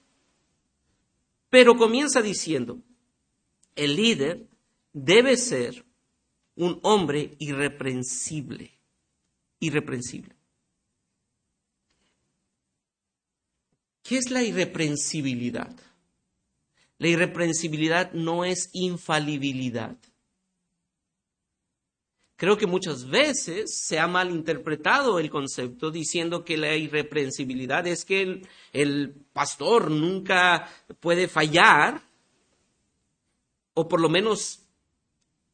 Pero 1.49 1.77
comienza 1.77 2.21
diciendo, 2.21 2.77
el 3.73 3.95
líder 3.95 4.45
debe 4.91 5.37
ser 5.37 5.85
un 6.57 6.77
hombre 6.83 7.37
irreprensible. 7.39 8.77
Irreprensible. 9.61 10.35
¿Qué 14.03 14.17
es 14.17 14.29
la 14.29 14.43
irreprensibilidad? 14.43 15.73
La 16.97 17.07
irreprensibilidad 17.07 18.11
no 18.11 18.43
es 18.43 18.69
infalibilidad. 18.73 19.95
Creo 22.35 22.57
que 22.57 22.67
muchas 22.67 23.07
veces 23.09 23.77
se 23.85 23.99
ha 23.99 24.07
malinterpretado 24.07 25.19
el 25.19 25.29
concepto 25.29 25.91
diciendo 25.91 26.43
que 26.43 26.57
la 26.57 26.75
irreprensibilidad 26.75 27.85
es 27.85 28.05
que 28.05 28.21
el, 28.21 28.47
el, 28.73 29.13
pastor 29.33 29.91
nunca 29.91 30.69
puede 30.99 31.27
fallar, 31.27 32.01
o 33.75 33.87
por 33.87 34.01
lo 34.01 34.09
menos 34.09 34.63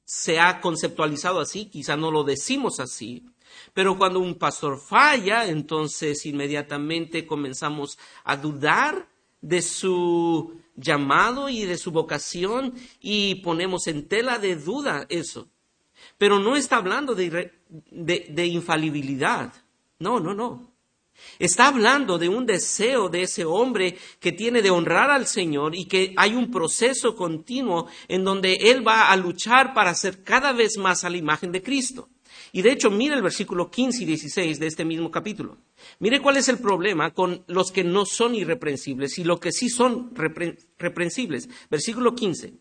se 0.05 0.39
ha 0.39 0.61
conceptualizado 0.61 1.39
así, 1.39 1.65
quizá 1.65 1.95
no 1.95 2.11
lo 2.11 2.23
decimos 2.23 2.79
así, 2.79 3.25
pero 3.73 3.97
cuando 3.97 4.19
un 4.19 4.35
pastor 4.35 4.79
falla, 4.79 5.45
entonces 5.45 6.25
inmediatamente 6.25 7.25
comenzamos 7.27 7.97
a 8.23 8.37
dudar 8.37 9.07
de 9.41 9.61
su 9.61 10.59
llamado 10.75 11.49
y 11.49 11.65
de 11.65 11.77
su 11.77 11.91
vocación 11.91 12.73
y 12.99 13.35
ponemos 13.35 13.87
en 13.87 14.07
tela 14.07 14.37
de 14.39 14.55
duda 14.55 15.05
eso. 15.09 15.47
Pero 16.19 16.37
no 16.37 16.57
está 16.57 16.75
hablando 16.75 17.15
de, 17.15 18.45
infalibilidad. 18.45 19.53
No, 19.99 20.19
no, 20.19 20.35
no. 20.35 20.73
Está 21.39 21.67
hablando 21.67 22.17
de 22.17 22.27
un 22.27 22.45
deseo 22.45 23.07
de 23.07 23.23
ese 23.23 23.45
hombre 23.45 23.97
que 24.19 24.33
tiene 24.33 24.61
de 24.61 24.69
honrar 24.69 25.11
al 25.11 25.27
Señor 25.27 25.75
y 25.75 25.85
que 25.85 26.13
hay 26.17 26.35
un 26.35 26.51
proceso 26.51 27.15
continuo 27.15 27.87
en 28.09 28.25
donde 28.25 28.53
él 28.53 28.85
va 28.85 29.09
a 29.09 29.15
luchar 29.15 29.73
para 29.73 29.95
ser 29.95 30.21
cada 30.21 30.51
vez 30.51 30.77
más 30.77 31.05
a 31.05 31.09
la 31.09 31.17
imagen 31.17 31.53
de 31.53 31.63
Cristo. 31.63 32.09
Y 32.51 32.63
de 32.63 32.71
hecho, 32.71 32.91
mire 32.91 33.15
el 33.15 33.21
versículo 33.21 33.71
15 33.71 34.03
y 34.03 34.05
16 34.05 34.59
de 34.59 34.67
este 34.67 34.83
mismo 34.83 35.09
capítulo. 35.09 35.57
Mire 35.99 36.21
cuál 36.21 36.35
es 36.35 36.49
el 36.49 36.57
problema 36.57 37.13
con 37.13 37.45
los 37.47 37.71
que 37.71 37.85
no 37.85 38.05
son 38.05 38.35
irreprensibles 38.35 39.19
y 39.19 39.23
los 39.23 39.39
que 39.39 39.53
sí 39.53 39.69
son 39.69 40.13
reprensibles. 40.77 41.47
Versículo 41.69 42.13
15. 42.13 42.53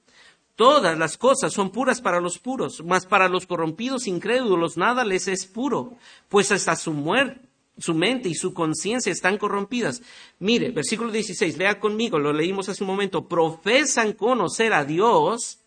Todas 0.58 0.98
las 0.98 1.16
cosas 1.16 1.52
son 1.52 1.70
puras 1.70 2.00
para 2.00 2.20
los 2.20 2.40
puros, 2.40 2.82
mas 2.84 3.06
para 3.06 3.28
los 3.28 3.46
corrompidos 3.46 4.08
incrédulos 4.08 4.76
nada 4.76 5.04
les 5.04 5.28
es 5.28 5.46
puro, 5.46 5.94
pues 6.28 6.50
hasta 6.50 6.74
su 6.74 6.92
muerte 6.92 7.40
su 7.78 7.94
mente 7.94 8.28
y 8.28 8.34
su 8.34 8.52
conciencia 8.52 9.12
están 9.12 9.38
corrompidas. 9.38 10.02
Mire, 10.40 10.72
versículo 10.72 11.12
16, 11.12 11.58
lea 11.58 11.78
conmigo, 11.78 12.18
lo 12.18 12.32
leímos 12.32 12.68
hace 12.68 12.82
un 12.82 12.90
momento, 12.90 13.28
profesan 13.28 14.14
conocer 14.14 14.72
a 14.72 14.84
Dios, 14.84 15.60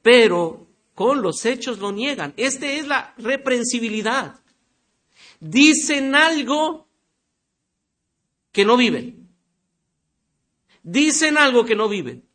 pero 0.00 0.66
con 0.94 1.20
los 1.20 1.44
hechos 1.44 1.78
lo 1.78 1.92
niegan. 1.92 2.32
Esta 2.38 2.64
es 2.72 2.86
la 2.86 3.12
reprensibilidad. 3.18 4.40
Dicen 5.40 6.14
algo 6.14 6.86
que 8.50 8.64
no 8.64 8.78
viven. 8.78 9.28
Dicen 10.82 11.36
algo 11.36 11.66
que 11.66 11.76
no 11.76 11.86
viven. 11.86 12.31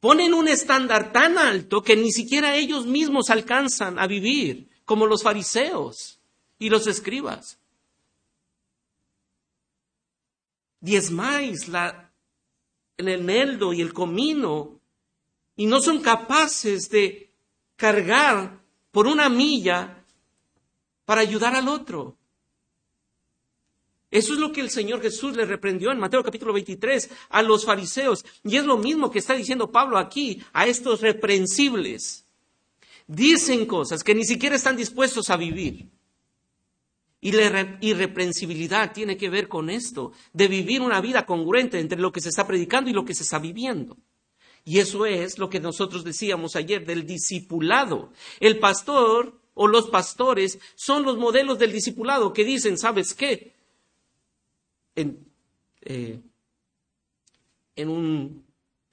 Ponen 0.00 0.34
un 0.34 0.48
estándar 0.48 1.12
tan 1.12 1.38
alto 1.38 1.82
que 1.82 1.96
ni 1.96 2.12
siquiera 2.12 2.56
ellos 2.56 2.86
mismos 2.86 3.30
alcanzan 3.30 3.98
a 3.98 4.06
vivir, 4.06 4.68
como 4.84 5.06
los 5.06 5.22
fariseos 5.22 6.20
y 6.58 6.70
los 6.70 6.86
escribas. 6.86 7.58
Diezmáis 10.80 11.68
la, 11.68 12.12
el 12.96 13.08
eneldo 13.08 13.72
y 13.72 13.80
el 13.80 13.92
comino 13.92 14.80
y 15.56 15.66
no 15.66 15.80
son 15.80 16.00
capaces 16.00 16.88
de 16.90 17.32
cargar 17.76 18.60
por 18.90 19.06
una 19.06 19.28
milla 19.28 20.04
para 21.04 21.22
ayudar 21.22 21.56
al 21.56 21.68
otro. 21.68 22.16
Eso 24.10 24.34
es 24.34 24.38
lo 24.38 24.52
que 24.52 24.60
el 24.60 24.70
Señor 24.70 25.02
Jesús 25.02 25.36
le 25.36 25.44
reprendió 25.44 25.90
en 25.90 25.98
Mateo 25.98 26.22
capítulo 26.22 26.52
23 26.52 27.10
a 27.30 27.42
los 27.42 27.64
fariseos. 27.64 28.24
Y 28.44 28.56
es 28.56 28.64
lo 28.64 28.76
mismo 28.76 29.10
que 29.10 29.18
está 29.18 29.34
diciendo 29.34 29.72
Pablo 29.72 29.98
aquí 29.98 30.42
a 30.52 30.66
estos 30.66 31.00
reprensibles. 31.00 32.24
Dicen 33.08 33.66
cosas 33.66 34.04
que 34.04 34.14
ni 34.14 34.24
siquiera 34.24 34.56
están 34.56 34.76
dispuestos 34.76 35.30
a 35.30 35.36
vivir. 35.36 35.88
Y 37.20 37.32
la 37.32 37.78
irreprensibilidad 37.80 38.92
tiene 38.92 39.16
que 39.16 39.30
ver 39.30 39.48
con 39.48 39.70
esto, 39.70 40.12
de 40.32 40.46
vivir 40.46 40.80
una 40.80 41.00
vida 41.00 41.26
congruente 41.26 41.80
entre 41.80 41.98
lo 41.98 42.12
que 42.12 42.20
se 42.20 42.28
está 42.28 42.46
predicando 42.46 42.90
y 42.90 42.92
lo 42.92 43.04
que 43.04 43.14
se 43.14 43.24
está 43.24 43.40
viviendo. 43.40 43.96
Y 44.64 44.78
eso 44.78 45.06
es 45.06 45.38
lo 45.38 45.48
que 45.48 45.58
nosotros 45.58 46.04
decíamos 46.04 46.54
ayer 46.54 46.84
del 46.86 47.06
discipulado. 47.06 48.12
El 48.38 48.58
pastor 48.60 49.40
o 49.54 49.66
los 49.66 49.88
pastores 49.88 50.58
son 50.76 51.02
los 51.02 51.16
modelos 51.16 51.58
del 51.58 51.72
discipulado 51.72 52.32
que 52.32 52.44
dicen, 52.44 52.78
¿sabes 52.78 53.14
qué? 53.14 53.55
En, 54.96 55.24
eh, 55.82 56.20
en 57.76 57.88
un 57.88 58.44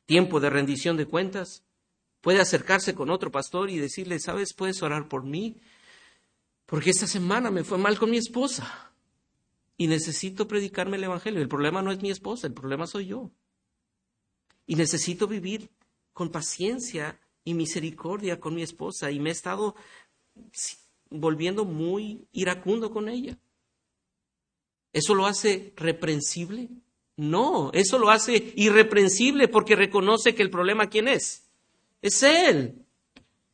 tiempo 0.05 0.39
de 0.39 0.49
rendición 0.49 0.97
de 0.97 1.07
cuentas, 1.07 1.63
puede 2.21 2.39
acercarse 2.39 2.93
con 2.93 3.09
otro 3.09 3.31
pastor 3.31 3.69
y 3.69 3.77
decirle, 3.77 4.19
¿sabes? 4.19 4.53
¿Puedes 4.53 4.81
orar 4.83 5.07
por 5.07 5.23
mí? 5.23 5.57
Porque 6.65 6.89
esta 6.89 7.07
semana 7.07 7.51
me 7.51 7.63
fue 7.63 7.77
mal 7.77 7.97
con 7.97 8.11
mi 8.11 8.17
esposa 8.17 8.93
y 9.77 9.87
necesito 9.87 10.47
predicarme 10.47 10.97
el 10.97 11.03
Evangelio. 11.03 11.41
El 11.41 11.49
problema 11.49 11.81
no 11.81 11.91
es 11.91 12.01
mi 12.01 12.11
esposa, 12.11 12.47
el 12.47 12.53
problema 12.53 12.87
soy 12.87 13.07
yo. 13.07 13.31
Y 14.65 14.75
necesito 14.75 15.27
vivir 15.27 15.69
con 16.13 16.29
paciencia 16.29 17.19
y 17.43 17.53
misericordia 17.53 18.39
con 18.39 18.55
mi 18.55 18.61
esposa 18.61 19.11
y 19.11 19.19
me 19.19 19.29
he 19.29 19.33
estado 19.33 19.75
volviendo 21.09 21.65
muy 21.65 22.27
iracundo 22.31 22.91
con 22.91 23.09
ella. 23.09 23.37
¿Eso 24.93 25.15
lo 25.15 25.25
hace 25.25 25.73
reprensible? 25.75 26.69
No, 27.17 27.71
eso 27.73 27.97
lo 27.97 28.09
hace 28.09 28.53
irreprensible 28.55 29.47
porque 29.47 29.75
reconoce 29.75 30.33
que 30.33 30.43
el 30.43 30.49
problema 30.49 30.89
quién 30.89 31.07
es. 31.07 31.43
Es 32.01 32.21
Él. 32.23 32.75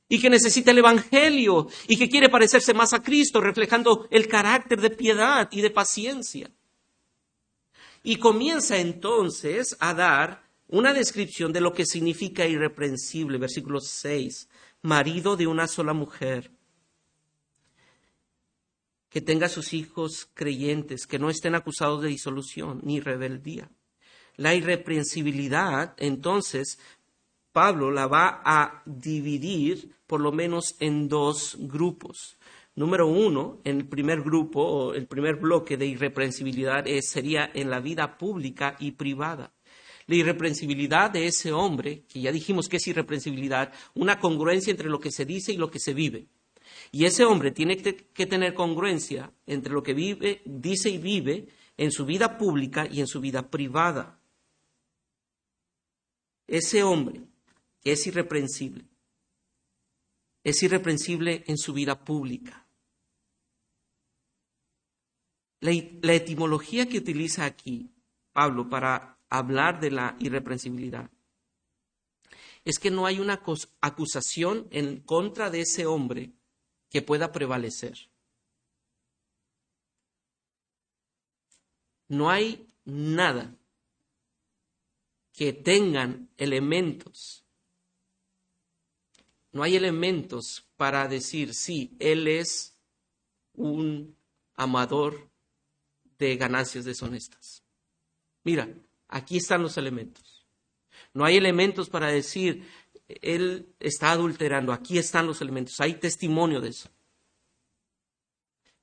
Y 0.09 0.19
que 0.19 0.29
necesita 0.29 0.71
el 0.71 0.79
Evangelio 0.79 1.67
y 1.87 1.97
que 1.97 2.09
quiere 2.09 2.29
parecerse 2.29 2.73
más 2.73 2.93
a 2.93 3.01
Cristo, 3.01 3.41
reflejando 3.41 4.07
el 4.11 4.27
carácter 4.27 4.81
de 4.81 4.89
piedad 4.89 5.47
y 5.51 5.61
de 5.61 5.69
paciencia. 5.69 6.51
Y 8.03 8.17
comienza 8.17 8.77
entonces 8.77 9.77
a 9.79 9.93
dar 9.93 10.43
una 10.67 10.93
descripción 10.93 11.53
de 11.53 11.61
lo 11.61 11.73
que 11.73 11.85
significa 11.85 12.47
irreprensible, 12.47 13.37
versículo 13.37 13.79
6, 13.79 14.49
marido 14.81 15.35
de 15.35 15.47
una 15.47 15.67
sola 15.67 15.93
mujer, 15.93 16.51
que 19.09 19.21
tenga 19.21 19.49
sus 19.49 19.73
hijos 19.73 20.29
creyentes, 20.33 21.07
que 21.07 21.19
no 21.19 21.29
estén 21.29 21.55
acusados 21.55 22.01
de 22.01 22.09
disolución 22.09 22.79
ni 22.83 22.99
rebeldía. 22.99 23.69
La 24.35 24.55
irreprensibilidad, 24.55 25.95
entonces, 25.97 26.79
Pablo 27.51 27.91
la 27.91 28.07
va 28.07 28.41
a 28.45 28.83
dividir 28.85 29.95
por 30.07 30.21
lo 30.21 30.31
menos 30.31 30.75
en 30.79 31.07
dos 31.09 31.57
grupos. 31.59 32.37
Número 32.75 33.07
uno, 33.07 33.59
en 33.65 33.77
el 33.77 33.87
primer 33.87 34.21
grupo 34.21 34.61
o 34.61 34.93
el 34.93 35.07
primer 35.07 35.35
bloque 35.35 35.75
de 35.75 35.87
irreprensibilidad 35.87 36.85
sería 37.01 37.51
en 37.53 37.69
la 37.69 37.79
vida 37.79 38.17
pública 38.17 38.77
y 38.79 38.91
privada 38.91 39.51
la 40.09 40.15
irreprensibilidad 40.15 41.11
de 41.11 41.27
ese 41.27 41.51
hombre, 41.51 42.03
que 42.11 42.19
ya 42.19 42.31
dijimos 42.31 42.67
que 42.67 42.77
es 42.77 42.87
irreprensibilidad, 42.87 43.71
una 43.93 44.19
congruencia 44.19 44.71
entre 44.71 44.89
lo 44.89 44.99
que 44.99 45.11
se 45.11 45.23
dice 45.23 45.53
y 45.53 45.57
lo 45.57 45.69
que 45.69 45.79
se 45.79 45.93
vive. 45.93 46.25
Y 46.91 47.05
ese 47.05 47.23
hombre 47.23 47.51
tiene 47.51 47.77
que 47.77 48.25
tener 48.25 48.53
congruencia 48.53 49.31
entre 49.45 49.73
lo 49.73 49.83
que 49.83 49.93
vive, 49.93 50.41
dice 50.45 50.89
y 50.89 50.97
vive 50.97 51.47
en 51.77 51.91
su 51.91 52.05
vida 52.05 52.37
pública 52.37 52.87
y 52.89 52.99
en 52.99 53.07
su 53.07 53.21
vida 53.21 53.49
privada. 53.49 54.19
ese 56.45 56.81
hombre 56.81 57.21
es 57.83 58.07
irreprensible, 58.07 58.83
es 60.43 60.63
irreprensible 60.63 61.43
en 61.47 61.57
su 61.57 61.73
vida 61.73 62.03
pública. 62.03 62.65
La, 65.61 65.71
la, 66.01 66.13
etimología 66.13 66.89
que 66.89 66.97
utiliza 66.97 67.45
aquí 67.45 67.91
Pablo 68.33 68.67
para 68.67 69.19
hablar 69.29 69.79
de 69.79 69.91
la 69.91 70.15
irreprensibilidad 70.19 71.09
es 72.65 72.79
que 72.79 72.91
no 72.91 73.05
hay 73.05 73.19
una 73.19 73.41
acusación 73.81 74.67
en 74.71 75.01
contra 75.01 75.49
de 75.49 75.61
ese 75.61 75.85
hombre 75.85 76.33
que 76.89 77.01
pueda 77.01 77.31
prevalecer. 77.31 78.09
No 82.07 82.29
hay 82.29 82.67
nada 82.85 83.55
que 85.33 85.53
tengan 85.53 86.29
elementos. 86.37 87.45
No 89.51 89.63
hay 89.63 89.75
elementos 89.75 90.65
para 90.75 91.07
decir, 91.07 91.53
sí, 91.53 91.95
él 91.99 92.27
es 92.27 92.75
un 93.53 94.15
amador 94.55 95.29
de 96.17 96.35
ganancias 96.35 96.85
deshonestas. 96.85 97.63
Mira, 98.43 98.73
aquí 99.07 99.37
están 99.37 99.61
los 99.61 99.77
elementos. 99.77 100.45
No 101.13 101.25
hay 101.25 101.37
elementos 101.37 101.89
para 101.89 102.07
decir, 102.07 102.67
él 103.21 103.67
está 103.79 104.11
adulterando. 104.11 104.71
Aquí 104.71 104.97
están 104.97 105.27
los 105.27 105.41
elementos. 105.41 105.79
Hay 105.79 105.95
testimonio 105.95 106.61
de 106.61 106.69
eso. 106.69 106.89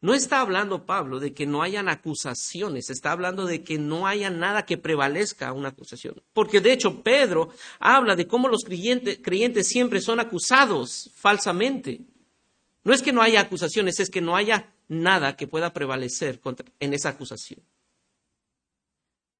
No 0.00 0.14
está 0.14 0.40
hablando 0.40 0.84
Pablo 0.84 1.18
de 1.20 1.32
que 1.32 1.46
no 1.46 1.62
hayan 1.62 1.88
acusaciones, 1.88 2.90
está 2.90 3.12
hablando 3.12 3.46
de 3.46 3.64
que 3.64 3.78
no 3.78 4.06
haya 4.06 4.28
nada 4.28 4.66
que 4.66 4.76
prevalezca 4.76 5.52
una 5.52 5.70
acusación. 5.70 6.22
Porque 6.32 6.60
de 6.60 6.72
hecho 6.72 7.02
Pedro 7.02 7.48
habla 7.78 8.14
de 8.14 8.26
cómo 8.26 8.48
los 8.48 8.62
creyentes, 8.62 9.18
creyentes 9.22 9.68
siempre 9.68 10.00
son 10.00 10.20
acusados 10.20 11.10
falsamente. 11.14 12.02
No 12.84 12.92
es 12.92 13.02
que 13.02 13.12
no 13.12 13.22
haya 13.22 13.40
acusaciones, 13.40 13.98
es 13.98 14.10
que 14.10 14.20
no 14.20 14.36
haya 14.36 14.72
nada 14.86 15.34
que 15.34 15.48
pueda 15.48 15.72
prevalecer 15.72 16.40
en 16.78 16.94
esa 16.94 17.08
acusación. 17.08 17.60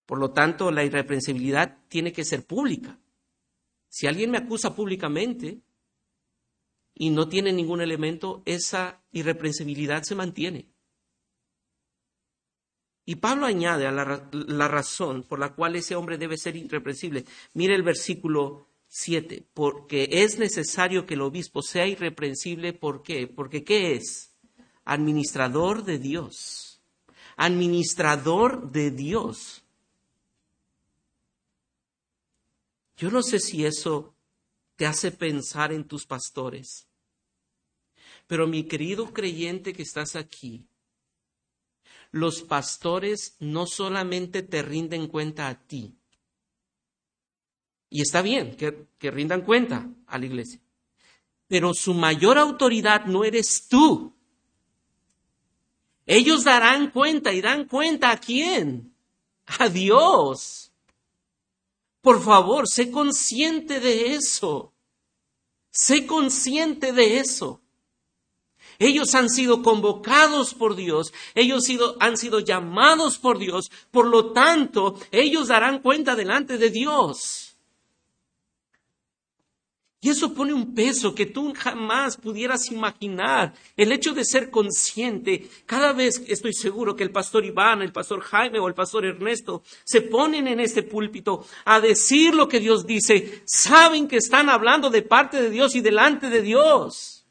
Por 0.07 0.19
lo 0.19 0.31
tanto, 0.31 0.71
la 0.71 0.85
irreprensibilidad 0.85 1.79
tiene 1.89 2.13
que 2.13 2.25
ser 2.25 2.47
pública. 2.47 2.99
Si 3.97 4.07
alguien 4.07 4.31
me 4.31 4.37
acusa 4.37 4.75
públicamente 4.75 5.63
y 6.93 7.09
no 7.09 7.31
tiene 7.31 7.51
ningún 7.51 7.81
elemento, 7.81 8.43
esa 8.45 9.03
irreprensibilidad 9.11 10.03
se 10.03 10.15
mantiene. 10.15 10.69
Y 13.07 13.15
Pablo 13.15 13.47
añade 13.47 13.87
a 13.87 13.93
la, 13.93 14.69
razón 14.69 15.23
por 15.23 15.39
la 15.39 15.55
cual 15.55 15.77
ese 15.77 15.97
hombre 15.97 16.19
debe 16.19 16.37
ser 16.37 16.57
irreprensible. 16.57 17.25
Mire 17.55 17.75
el 17.75 17.83
versículo 17.83 18.69
7, 18.89 19.47
porque 19.55 20.11
es 20.11 20.39
necesario 20.39 21.07
que 21.07 21.15
el 21.15 21.23
obispo 21.23 21.63
sea 21.63 21.87
irreprensible. 21.87 22.75
¿Por 22.75 23.03
qué? 23.03 23.27
Porque 23.27 23.65
¿qué 23.65 23.95
es? 23.95 24.37
Administrador 24.85 25.85
de 25.85 25.99
Dios. 25.99 26.83
Administrador 27.39 28.71
de 28.71 28.91
Dios. 28.91 29.66
Yo 32.97 33.11
no 33.11 33.23
sé 33.23 33.41
si 33.41 33.65
eso 33.65 34.15
te 34.77 34.87
hace 34.87 35.11
pensar 35.11 35.73
en 35.73 35.85
tus 35.85 36.07
pastores, 36.07 36.89
pero 38.27 38.47
mi 38.47 38.65
querido 38.65 39.13
creyente 39.13 39.73
que 39.73 39.83
estás 39.83 40.17
aquí, 40.17 40.67
los 42.11 42.43
pastores 42.43 43.37
no 43.41 43.67
solamente 43.67 44.43
te 44.43 44.63
rinden 44.63 45.09
cuenta 45.09 45.49
a 45.49 45.67
ti, 45.67 45.97
y 47.89 48.03
está 48.03 48.23
bien 48.23 48.57
que, 48.57 49.11
rindan 49.11 49.43
cuenta 49.43 49.89
a 50.07 50.19
la 50.19 50.27
iglesia, 50.27 50.61
pero 51.47 51.73
su 51.75 51.95
mayor 51.95 52.39
autoridad 52.39 53.07
no 53.07 53.25
eres 53.25 53.67
tú. 53.69 54.13
Ellos 56.05 56.45
darán 56.45 56.91
cuenta 56.91 57.33
y 57.33 57.41
dan 57.41 57.67
cuenta 57.67 58.11
a 58.11 58.19
quién? 58.19 58.95
A 59.47 59.69
Dios. 59.69 60.66
Por 62.07 62.23
favor, 62.23 62.69
sé 62.69 62.93
consciente 62.93 63.81
de 63.81 64.15
eso. 64.15 64.73
Sé 65.73 66.07
consciente 66.07 66.93
de 66.93 67.19
eso. 67.19 67.61
Ellos 68.79 69.13
han 69.17 69.29
sido 69.29 69.61
convocados 69.61 70.55
por 70.55 70.77
Dios, 70.77 71.13
ellos 71.35 71.65
han 71.99 72.17
sido 72.17 72.39
llamados 72.39 73.19
por 73.19 73.39
Dios, 73.39 73.73
por 73.91 74.07
lo 74.07 74.33
tanto, 74.33 74.95
ellos 75.11 75.49
darán 75.49 75.83
cuenta 75.83 76.15
delante 76.15 76.59
de 76.59 76.71
Dios. 76.71 77.46
Y 80.07 80.11
eso 80.11 80.33
pone 80.33 80.55
un 80.55 80.73
peso 80.73 81.17
que 81.17 81.27
tú 81.27 81.53
jamás 81.53 82.17
pudieras 82.17 82.71
imaginar. 82.71 83.53
El 83.77 83.91
hecho 83.91 84.15
de 84.15 84.25
ser 84.25 84.51
consciente, 84.51 85.51
cada 85.67 85.93
vez 85.93 86.23
estoy 86.29 86.53
seguro 86.53 86.95
que 86.95 87.03
el 87.03 87.11
pastor 87.11 87.45
Iván, 87.45 87.83
el 87.83 87.91
pastor 87.91 88.21
Jaime 88.21 88.61
o 88.61 88.69
el 88.69 88.75
pastor 88.75 89.05
Ernesto 89.05 89.65
se 89.83 90.03
ponen 90.03 90.47
en 90.47 90.61
este 90.61 90.85
púlpito 90.85 91.45
a 91.65 91.81
decir 91.81 92.37
lo 92.37 92.47
que 92.47 92.61
Dios 92.61 92.87
dice, 92.87 93.43
saben 93.47 94.07
que 94.07 94.19
están 94.19 94.49
hablando 94.49 94.91
de 94.91 95.03
parte 95.03 95.43
de 95.43 95.51
Dios 95.51 95.75
y 95.75 95.81
delante 95.81 96.31
de 96.31 96.41
Dios. 96.41 97.27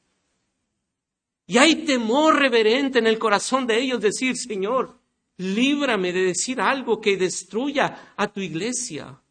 Y 1.47 1.57
hay 1.59 1.85
temor 1.85 2.37
reverente 2.37 2.99
en 2.99 3.07
el 3.07 3.17
corazón 3.17 3.67
de 3.67 3.79
ellos 3.79 4.01
decir, 4.01 4.35
Señor, 4.35 4.99
líbrame 5.37 6.11
de 6.11 6.23
decir 6.23 6.59
algo 6.59 6.99
que 6.99 7.15
destruya 7.15 8.11
a 8.17 8.27
tu 8.27 8.41
iglesia. 8.41 9.21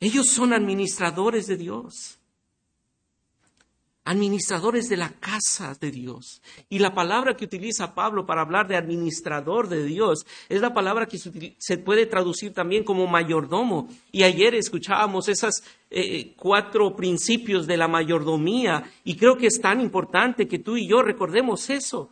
Ellos 0.00 0.28
son 0.28 0.52
administradores 0.52 1.46
de 1.46 1.56
Dios, 1.56 2.18
administradores 4.04 4.88
de 4.88 4.96
la 4.96 5.10
casa 5.10 5.76
de 5.78 5.90
Dios. 5.90 6.40
Y 6.70 6.78
la 6.78 6.94
palabra 6.94 7.36
que 7.36 7.44
utiliza 7.44 7.94
Pablo 7.94 8.24
para 8.24 8.40
hablar 8.40 8.66
de 8.68 8.76
administrador 8.76 9.68
de 9.68 9.84
Dios 9.84 10.24
es 10.48 10.62
la 10.62 10.72
palabra 10.72 11.06
que 11.06 11.18
se 11.18 11.78
puede 11.78 12.06
traducir 12.06 12.54
también 12.54 12.84
como 12.84 13.06
mayordomo. 13.06 13.88
Y 14.10 14.22
ayer 14.22 14.54
escuchábamos 14.54 15.28
esos 15.28 15.62
eh, 15.90 16.34
cuatro 16.36 16.96
principios 16.96 17.66
de 17.66 17.76
la 17.76 17.88
mayordomía 17.88 18.90
y 19.04 19.16
creo 19.16 19.36
que 19.36 19.48
es 19.48 19.60
tan 19.60 19.80
importante 19.80 20.48
que 20.48 20.58
tú 20.58 20.76
y 20.76 20.88
yo 20.88 21.02
recordemos 21.02 21.68
eso. 21.68 22.10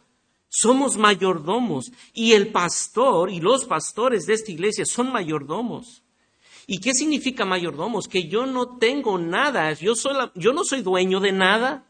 Somos 0.49 0.97
mayordomos 0.97 1.93
y 2.13 2.33
el 2.33 2.49
pastor 2.53 3.31
y 3.31 3.41
los 3.41 3.65
pastores 3.65 4.27
de 4.27 4.35
esta 4.35 4.53
iglesia 4.53 4.85
son 4.85 5.13
mayordomos. 5.13 6.03
¿Y 6.67 6.81
qué 6.81 6.93
significa 6.93 7.45
mayordomos? 7.45 8.09
Que 8.09 8.29
yo 8.29 8.45
no 8.45 8.77
tengo 8.79 9.19
nada, 9.19 9.73
yo, 9.75 9.95
yo 10.35 10.53
no 10.53 10.65
soy 10.65 10.83
dueño 10.83 11.21
de 11.21 11.33
nada. 11.33 11.87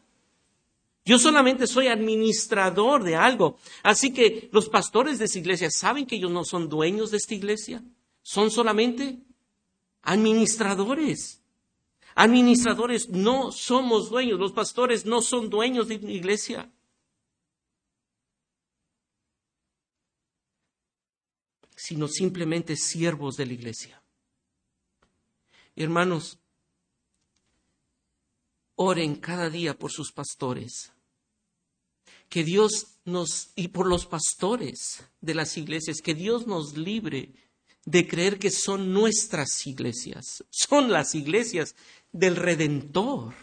Yo 1.03 1.17
solamente 1.17 1.67
soy 1.67 1.87
administrador 1.87 3.03
de 3.03 3.15
algo. 3.15 3.57
Así 3.81 4.13
que 4.13 4.49
los 4.51 4.69
pastores 4.69 5.17
de 5.17 5.25
esta 5.25 5.39
iglesia 5.39 5.71
saben 5.71 6.05
que 6.05 6.17
ellos 6.17 6.31
no 6.31 6.43
son 6.43 6.69
dueños 6.69 7.11
de 7.11 7.17
esta 7.17 7.33
iglesia. 7.33 7.81
Son 8.21 8.51
solamente 8.51 9.19
administradores. 10.01 11.41
Administradores 12.13 13.09
no 13.09 13.51
somos 13.51 14.09
dueños. 14.09 14.37
Los 14.37 14.51
pastores 14.51 15.05
no 15.05 15.21
son 15.21 15.49
dueños 15.49 15.87
de 15.87 15.95
una 15.95 16.11
iglesia. 16.11 16.69
Sino 21.75 22.07
simplemente 22.07 22.75
siervos 22.75 23.37
de 23.37 23.45
la 23.45 23.53
iglesia. 23.53 24.03
Hermanos, 25.79 26.39
oren 28.75 29.15
cada 29.15 29.49
día 29.51 29.77
por 29.77 29.91
sus 29.91 30.11
pastores. 30.11 30.91
Que 32.29 32.43
Dios 32.43 32.97
nos, 33.05 33.51
y 33.55 33.67
por 33.67 33.85
los 33.85 34.07
pastores 34.07 35.03
de 35.21 35.35
las 35.35 35.55
iglesias, 35.55 36.01
que 36.01 36.15
Dios 36.15 36.47
nos 36.47 36.75
libre 36.75 37.31
de 37.85 38.07
creer 38.07 38.39
que 38.39 38.49
son 38.49 38.91
nuestras 38.91 39.67
iglesias, 39.67 40.43
son 40.49 40.91
las 40.91 41.13
iglesias 41.13 41.75
del 42.11 42.35
Redentor. 42.35 43.35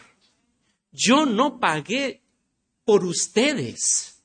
Yo 0.91 1.25
no 1.25 1.57
pagué 1.57 2.21
por 2.83 3.05
ustedes. 3.05 4.21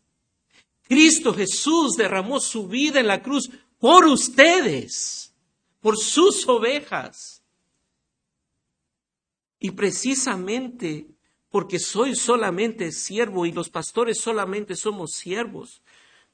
Cristo 0.82 1.32
Jesús 1.32 1.92
derramó 1.96 2.40
su 2.40 2.66
vida 2.66 2.98
en 2.98 3.06
la 3.06 3.22
cruz 3.22 3.50
por 3.78 4.04
ustedes, 4.04 5.32
por 5.80 5.96
sus 5.96 6.46
ovejas. 6.48 7.39
Y 9.60 9.72
precisamente 9.72 11.06
porque 11.50 11.78
soy 11.78 12.16
solamente 12.16 12.90
siervo 12.92 13.44
y 13.44 13.52
los 13.52 13.68
pastores 13.68 14.20
solamente 14.20 14.74
somos 14.74 15.12
siervos, 15.12 15.82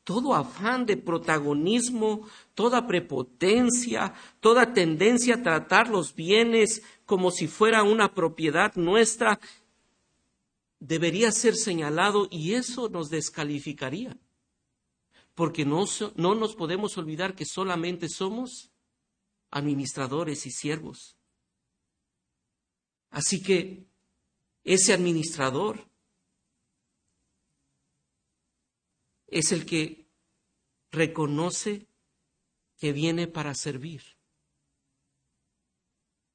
todo 0.05 0.35
afán 0.35 0.87
de 0.87 0.97
protagonismo, 0.97 2.29
toda 2.55 2.87
prepotencia, 2.87 4.15
toda 4.41 4.73
tendencia 4.73 5.35
a 5.35 5.43
tratar 5.43 5.89
los 5.89 6.15
bienes 6.15 6.83
como 7.07 7.33
si 7.33 7.49
fuera 7.49 7.83
una 7.83 8.15
propiedad 8.15 8.73
nuestra, 8.77 9.41
debería 10.79 11.33
ser 11.33 11.57
señalado 11.57 12.29
y 12.31 12.55
eso 12.55 12.89
nos 12.89 13.09
descalificaría. 13.09 14.17
Porque 15.35 15.65
no, 15.65 15.85
no 16.15 16.35
nos 16.35 16.55
podemos 16.55 16.97
olvidar 16.99 17.35
que 17.35 17.45
solamente 17.45 18.09
somos 18.09 18.71
administradores 19.51 20.47
y 20.47 20.51
siervos. 20.51 21.16
Así 23.11 23.43
que 23.43 23.87
ese 24.65 24.93
administrador 24.93 25.89
es 29.27 29.53
el 29.53 29.67
que 29.67 30.07
reconoce 30.91 31.87
que 32.79 32.93
viene 32.93 33.27
para 33.27 33.55
servir. 33.55 34.03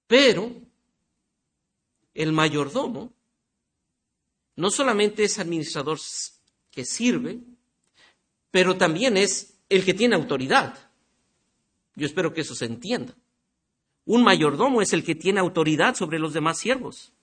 Pero 0.07 0.51
el 2.13 2.31
mayordomo 2.31 3.13
no 4.55 4.69
solamente 4.69 5.23
es 5.23 5.39
administrador 5.39 5.99
que 6.69 6.85
sirve, 6.85 7.39
pero 8.51 8.77
también 8.77 9.17
es 9.17 9.57
el 9.69 9.85
que 9.85 9.93
tiene 9.93 10.15
autoridad. 10.15 10.91
Yo 11.95 12.05
espero 12.05 12.33
que 12.33 12.41
eso 12.41 12.55
se 12.55 12.65
entienda. 12.65 13.15
Un 14.05 14.23
mayordomo 14.23 14.81
es 14.81 14.93
el 14.93 15.03
que 15.03 15.15
tiene 15.15 15.39
autoridad 15.39 15.95
sobre 15.95 16.19
los 16.19 16.33
demás 16.33 16.57
siervos, 16.57 17.13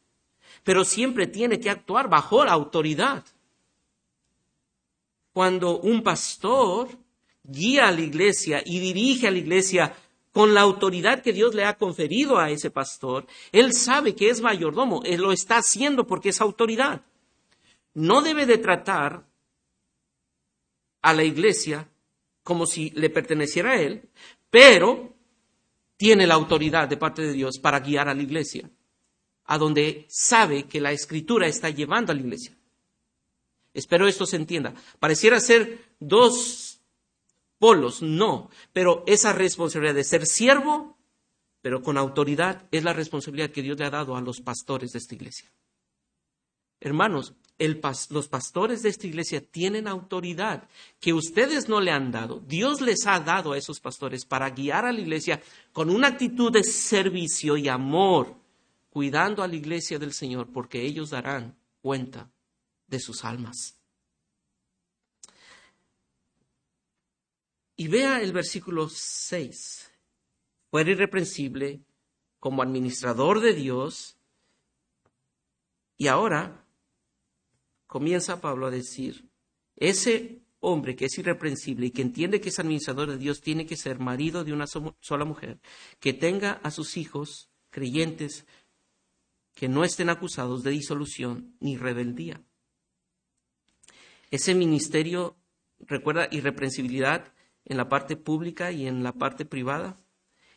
pero 0.62 0.84
siempre 0.84 1.26
tiene 1.26 1.58
que 1.58 1.70
actuar 1.70 2.08
bajo 2.08 2.44
la 2.44 2.52
autoridad. 2.52 3.24
Cuando 5.32 5.80
un 5.80 6.02
pastor 6.02 6.88
guía 7.42 7.88
a 7.88 7.92
la 7.92 8.00
iglesia 8.00 8.62
y 8.64 8.78
dirige 8.78 9.28
a 9.28 9.30
la 9.30 9.38
iglesia 9.38 9.94
con 10.32 10.54
la 10.54 10.60
autoridad 10.60 11.22
que 11.22 11.32
Dios 11.32 11.54
le 11.54 11.64
ha 11.64 11.76
conferido 11.76 12.38
a 12.38 12.50
ese 12.50 12.70
pastor, 12.70 13.26
él 13.50 13.72
sabe 13.72 14.14
que 14.14 14.30
es 14.30 14.40
mayordomo, 14.40 15.02
él 15.04 15.20
lo 15.22 15.32
está 15.32 15.56
haciendo 15.56 16.06
porque 16.06 16.28
es 16.28 16.40
autoridad. 16.40 17.02
No 17.94 18.22
debe 18.22 18.46
de 18.46 18.58
tratar 18.58 19.26
a 21.02 21.12
la 21.12 21.24
iglesia 21.24 21.88
como 22.42 22.66
si 22.66 22.90
le 22.90 23.10
perteneciera 23.10 23.72
a 23.72 23.80
él, 23.80 24.08
pero 24.50 25.17
tiene 25.98 26.26
la 26.26 26.34
autoridad 26.34 26.88
de 26.88 26.96
parte 26.96 27.22
de 27.22 27.32
Dios 27.32 27.58
para 27.58 27.80
guiar 27.80 28.08
a 28.08 28.14
la 28.14 28.22
iglesia, 28.22 28.70
a 29.44 29.58
donde 29.58 30.06
sabe 30.08 30.62
que 30.64 30.80
la 30.80 30.92
escritura 30.92 31.48
está 31.48 31.68
llevando 31.68 32.12
a 32.12 32.14
la 32.14 32.22
iglesia. 32.22 32.56
Espero 33.74 34.06
esto 34.06 34.24
se 34.24 34.36
entienda. 34.36 34.74
Pareciera 35.00 35.40
ser 35.40 35.84
dos 35.98 36.80
polos, 37.58 38.00
no, 38.00 38.48
pero 38.72 39.02
esa 39.06 39.32
responsabilidad 39.32 39.96
de 39.96 40.04
ser 40.04 40.24
siervo, 40.24 40.96
pero 41.60 41.82
con 41.82 41.98
autoridad, 41.98 42.66
es 42.70 42.84
la 42.84 42.92
responsabilidad 42.92 43.50
que 43.50 43.62
Dios 43.62 43.76
le 43.76 43.84
ha 43.84 43.90
dado 43.90 44.16
a 44.16 44.20
los 44.20 44.40
pastores 44.40 44.92
de 44.92 45.00
esta 45.00 45.16
iglesia. 45.16 45.50
Hermanos, 46.80 47.34
los 47.58 48.28
pastores 48.28 48.82
de 48.82 48.88
esta 48.88 49.06
iglesia 49.06 49.44
tienen 49.44 49.88
autoridad 49.88 50.68
que 51.00 51.12
ustedes 51.12 51.68
no 51.68 51.80
le 51.80 51.90
han 51.90 52.12
dado. 52.12 52.40
Dios 52.40 52.80
les 52.80 53.06
ha 53.06 53.18
dado 53.18 53.52
a 53.52 53.58
esos 53.58 53.80
pastores 53.80 54.24
para 54.24 54.50
guiar 54.50 54.86
a 54.86 54.92
la 54.92 55.00
iglesia 55.00 55.42
con 55.72 55.90
una 55.90 56.08
actitud 56.08 56.52
de 56.52 56.62
servicio 56.62 57.56
y 57.56 57.68
amor, 57.68 58.36
cuidando 58.90 59.42
a 59.42 59.48
la 59.48 59.56
iglesia 59.56 59.98
del 59.98 60.12
Señor, 60.12 60.52
porque 60.52 60.82
ellos 60.82 61.10
darán 61.10 61.56
cuenta 61.82 62.30
de 62.86 63.00
sus 63.00 63.24
almas. 63.24 63.76
Y 67.76 67.88
vea 67.88 68.20
el 68.20 68.32
versículo 68.32 68.88
6. 68.88 69.90
Fuera 70.70 70.90
irreprensible 70.90 71.80
como 72.38 72.62
administrador 72.62 73.40
de 73.40 73.54
Dios. 73.54 74.16
Y 75.96 76.06
ahora 76.08 76.64
comienza 77.88 78.40
Pablo 78.40 78.66
a 78.68 78.70
decir, 78.70 79.28
ese 79.74 80.42
hombre 80.60 80.94
que 80.94 81.06
es 81.06 81.18
irreprensible 81.18 81.86
y 81.86 81.90
que 81.90 82.02
entiende 82.02 82.40
que 82.40 82.50
es 82.50 82.58
administrador 82.58 83.10
de 83.10 83.18
Dios 83.18 83.40
tiene 83.40 83.66
que 83.66 83.76
ser 83.76 83.98
marido 83.98 84.44
de 84.44 84.52
una 84.52 84.66
sola 84.66 85.24
mujer, 85.24 85.58
que 85.98 86.12
tenga 86.12 86.52
a 86.62 86.70
sus 86.70 86.96
hijos 86.96 87.50
creyentes 87.70 88.46
que 89.54 89.68
no 89.68 89.82
estén 89.82 90.10
acusados 90.10 90.62
de 90.62 90.70
disolución 90.70 91.56
ni 91.58 91.76
rebeldía. 91.76 92.40
Ese 94.30 94.54
ministerio, 94.54 95.36
recuerda, 95.80 96.28
irreprensibilidad 96.30 97.32
en 97.64 97.76
la 97.76 97.88
parte 97.88 98.16
pública 98.16 98.70
y 98.70 98.86
en 98.86 99.02
la 99.02 99.12
parte 99.12 99.44
privada. 99.44 99.98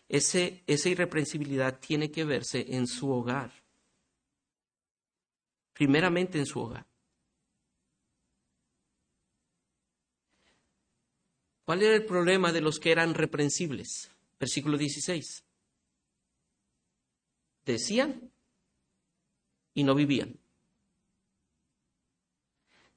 Ese, 0.10 0.64
esa 0.68 0.90
irreprensibilidad 0.90 1.80
tiene 1.80 2.12
que 2.12 2.26
verse 2.26 2.76
en 2.76 2.86
su 2.86 3.10
hogar. 3.10 3.52
Primeramente 5.74 6.38
en 6.38 6.46
su 6.46 6.60
hogar. 6.60 6.91
¿Cuál 11.72 11.84
era 11.84 11.96
el 11.96 12.06
problema 12.06 12.52
de 12.52 12.60
los 12.60 12.82
que 12.82 12.92
eran 12.92 13.14
reprensibles? 13.14 14.12
Versículo 14.38 14.78
16. 14.78 15.46
Decían 17.66 18.30
y 19.74 19.86
no 19.86 19.96
vivían. 19.96 20.38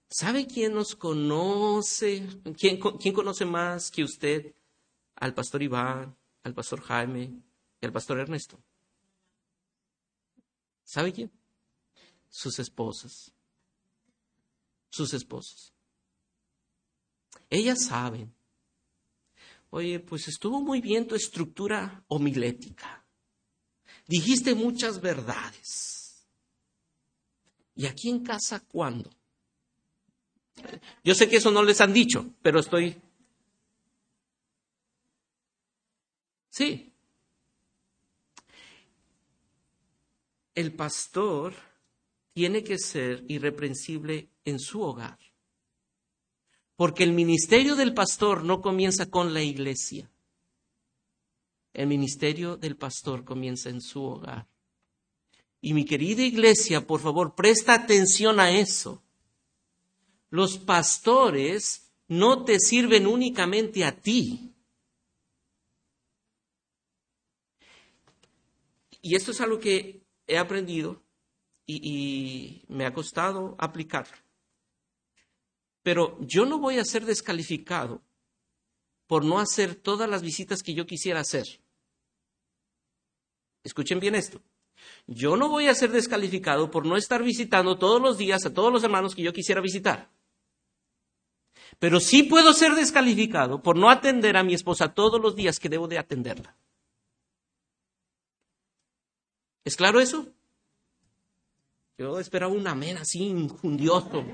¿Sabe 0.08 0.48
quién 0.48 0.74
nos 0.74 0.96
conoce? 0.96 2.26
¿Quién, 2.58 2.80
¿Quién, 2.80 3.14
conoce 3.14 3.44
más 3.44 3.92
que 3.92 4.02
usted 4.02 4.52
al 5.14 5.34
pastor 5.34 5.62
Iván, 5.62 6.16
al 6.42 6.52
pastor 6.52 6.80
Jaime 6.80 7.30
y 7.80 7.86
al 7.86 7.92
pastor 7.92 8.18
Ernesto? 8.18 8.58
¿Sabe 10.82 11.12
quién? 11.12 11.30
Sus 12.28 12.58
esposas. 12.58 13.30
Sus 14.90 15.14
esposas. 15.14 15.72
Ellas 17.48 17.84
saben 17.84 18.34
Oye, 19.76 19.98
pues 19.98 20.28
estuvo 20.28 20.60
muy 20.60 20.80
bien 20.80 21.08
tu 21.08 21.16
estructura 21.16 22.04
homilética. 22.06 23.04
Dijiste 24.06 24.54
muchas 24.54 25.00
verdades. 25.00 26.28
¿Y 27.74 27.86
aquí 27.86 28.08
en 28.08 28.22
casa 28.22 28.60
cuándo? 28.60 29.10
Yo 31.02 31.16
sé 31.16 31.28
que 31.28 31.38
eso 31.38 31.50
no 31.50 31.64
les 31.64 31.80
han 31.80 31.92
dicho, 31.92 32.24
pero 32.40 32.60
estoy... 32.60 33.02
Sí. 36.50 36.92
El 40.54 40.72
pastor 40.72 41.52
tiene 42.32 42.62
que 42.62 42.78
ser 42.78 43.24
irreprensible 43.26 44.28
en 44.44 44.60
su 44.60 44.82
hogar. 44.82 45.18
Porque 46.76 47.04
el 47.04 47.12
ministerio 47.12 47.76
del 47.76 47.94
pastor 47.94 48.44
no 48.44 48.60
comienza 48.60 49.10
con 49.10 49.32
la 49.32 49.42
iglesia. 49.42 50.10
El 51.72 51.86
ministerio 51.86 52.56
del 52.56 52.76
pastor 52.76 53.24
comienza 53.24 53.68
en 53.68 53.80
su 53.80 54.02
hogar. 54.02 54.46
Y 55.60 55.72
mi 55.72 55.84
querida 55.84 56.22
iglesia, 56.22 56.86
por 56.86 57.00
favor, 57.00 57.34
presta 57.34 57.74
atención 57.74 58.38
a 58.38 58.50
eso. 58.50 59.02
Los 60.30 60.58
pastores 60.58 61.90
no 62.08 62.44
te 62.44 62.58
sirven 62.58 63.06
únicamente 63.06 63.84
a 63.84 63.96
ti. 63.96 64.52
Y 69.00 69.16
esto 69.16 69.32
es 69.32 69.40
algo 69.40 69.58
que 69.58 70.02
he 70.26 70.38
aprendido 70.38 71.02
y, 71.66 72.64
me 72.68 72.86
ha 72.86 72.92
costado 72.92 73.54
aplicar. 73.58 74.06
Pero 75.84 76.16
yo 76.20 76.46
no 76.46 76.58
voy 76.58 76.78
a 76.78 76.84
ser 76.84 77.04
descalificado 77.04 78.02
por 79.06 79.22
no 79.22 79.38
hacer 79.38 79.74
todas 79.74 80.08
las 80.08 80.22
visitas 80.22 80.62
que 80.62 80.72
yo 80.72 80.86
quisiera 80.86 81.20
hacer. 81.20 81.44
Escuchen 83.62 84.00
bien 84.00 84.14
esto. 84.14 84.40
Yo 85.06 85.36
no 85.36 85.50
voy 85.50 85.68
a 85.68 85.74
ser 85.74 85.92
descalificado 85.92 86.70
por 86.70 86.86
no 86.86 86.96
estar 86.96 87.22
visitando 87.22 87.78
todos 87.78 88.00
los 88.00 88.16
días 88.16 88.46
a 88.46 88.54
todos 88.54 88.72
los 88.72 88.82
hermanos 88.82 89.14
que 89.14 89.22
yo 89.22 89.34
quisiera 89.34 89.60
visitar. 89.60 90.10
Pero 91.78 92.00
sí 92.00 92.22
puedo 92.22 92.54
ser 92.54 92.74
descalificado 92.74 93.62
por 93.62 93.76
no 93.76 93.90
atender 93.90 94.38
a 94.38 94.42
mi 94.42 94.54
esposa 94.54 94.94
todos 94.94 95.20
los 95.20 95.36
días 95.36 95.58
que 95.58 95.68
debo 95.68 95.86
de 95.86 95.98
atenderla. 95.98 96.56
¿Es 99.64 99.76
claro 99.76 100.00
eso? 100.00 100.26
Yo 101.98 102.18
esperaba 102.18 102.52
un 102.52 102.66
amén 102.66 102.96
así 102.96 103.24
injundioso. 103.24 104.24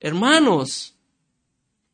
Hermanos, 0.00 0.94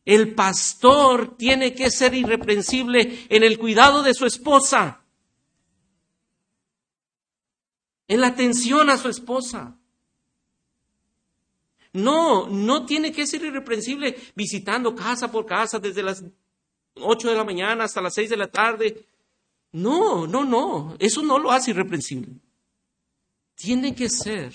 el 0.05 0.35
pastor 0.35 1.37
tiene 1.37 1.75
que 1.75 1.91
ser 1.91 2.15
irreprensible 2.15 3.27
en 3.29 3.45
el 3.45 3.59
cuidado 3.59 4.03
de 4.03 4.15
su 4.15 4.27
esposa, 4.27 5.03
en 8.09 8.21
la 8.21 8.29
atención 8.29 8.91
a 8.91 8.99
su 8.99 9.09
esposa. 9.09 9.77
No, 11.93 12.49
no 12.49 12.87
tiene 12.87 13.13
que 13.13 13.27
ser 13.27 13.45
irreprensible 13.45 14.17
visitando 14.35 14.95
casa 14.95 15.31
por 15.31 15.47
casa 15.47 15.79
desde 15.79 16.03
las 16.03 16.25
8 16.95 17.29
de 17.29 17.37
la 17.37 17.45
mañana 17.45 17.85
hasta 17.85 18.01
las 18.01 18.15
6 18.15 18.31
de 18.31 18.37
la 18.37 18.51
tarde. 18.51 19.07
No, 19.73 20.27
no, 20.27 20.45
no, 20.45 20.97
eso 20.99 21.23
no 21.23 21.39
lo 21.39 21.51
hace 21.51 21.71
irreprensible. 21.71 22.35
Tiene 23.55 23.95
que 23.95 24.09
ser 24.09 24.53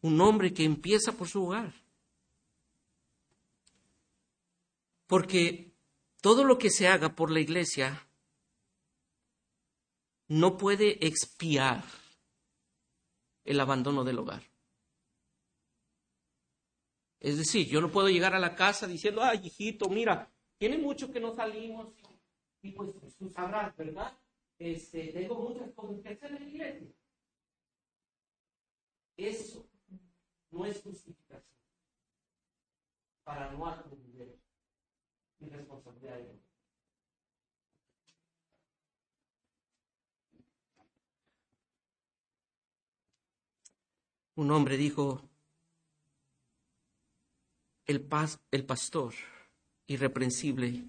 un 0.00 0.20
hombre 0.20 0.52
que 0.54 0.64
empieza 0.64 1.12
por 1.12 1.28
su 1.28 1.44
hogar. 1.44 1.74
Porque 5.06 5.72
todo 6.20 6.44
lo 6.44 6.58
que 6.58 6.70
se 6.70 6.88
haga 6.88 7.14
por 7.14 7.30
la 7.30 7.40
iglesia 7.40 8.08
no 10.28 10.56
puede 10.56 11.06
expiar 11.06 11.84
el 13.44 13.60
abandono 13.60 14.02
del 14.02 14.18
hogar. 14.18 14.42
Es 17.20 17.38
decir, 17.38 17.66
yo 17.68 17.80
no 17.80 17.90
puedo 17.90 18.08
llegar 18.08 18.34
a 18.34 18.38
la 18.38 18.54
casa 18.54 18.86
diciendo, 18.86 19.22
ay, 19.22 19.40
hijito, 19.44 19.88
mira, 19.88 20.30
tiene 20.58 20.78
mucho 20.78 21.10
que 21.10 21.20
no 21.20 21.34
salimos 21.34 21.94
y 22.62 22.72
pues 22.72 22.90
tú 23.16 23.30
sabrás, 23.30 23.76
¿verdad? 23.76 24.18
Este, 24.58 25.12
tengo 25.12 25.36
muchas 25.36 25.72
cosas 25.72 26.04
en 26.22 26.34
la 26.34 26.40
iglesia. 26.40 26.88
Eso 29.16 29.66
no 30.50 30.66
es 30.66 30.82
justificación 30.82 31.56
para 33.24 33.50
no 33.52 33.66
atender 33.66 34.38
Un 44.36 44.50
hombre 44.50 44.76
dijo, 44.76 45.22
el, 47.86 48.02
pas, 48.02 48.38
el 48.50 48.66
pastor 48.66 49.14
irreprensible 49.86 50.84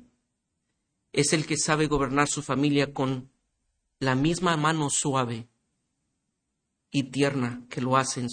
es 1.14 1.34
el 1.34 1.46
que 1.46 1.58
sabe 1.58 1.88
gobernar 1.88 2.28
su 2.28 2.42
familia 2.42 2.94
con 2.94 3.32
la 4.00 4.16
misma 4.16 4.58
mano 4.58 4.90
suave 4.90 5.48
y 6.92 7.04
tierna 7.04 7.66
que 7.70 7.82
lo 7.82 7.96
hace 7.96 8.28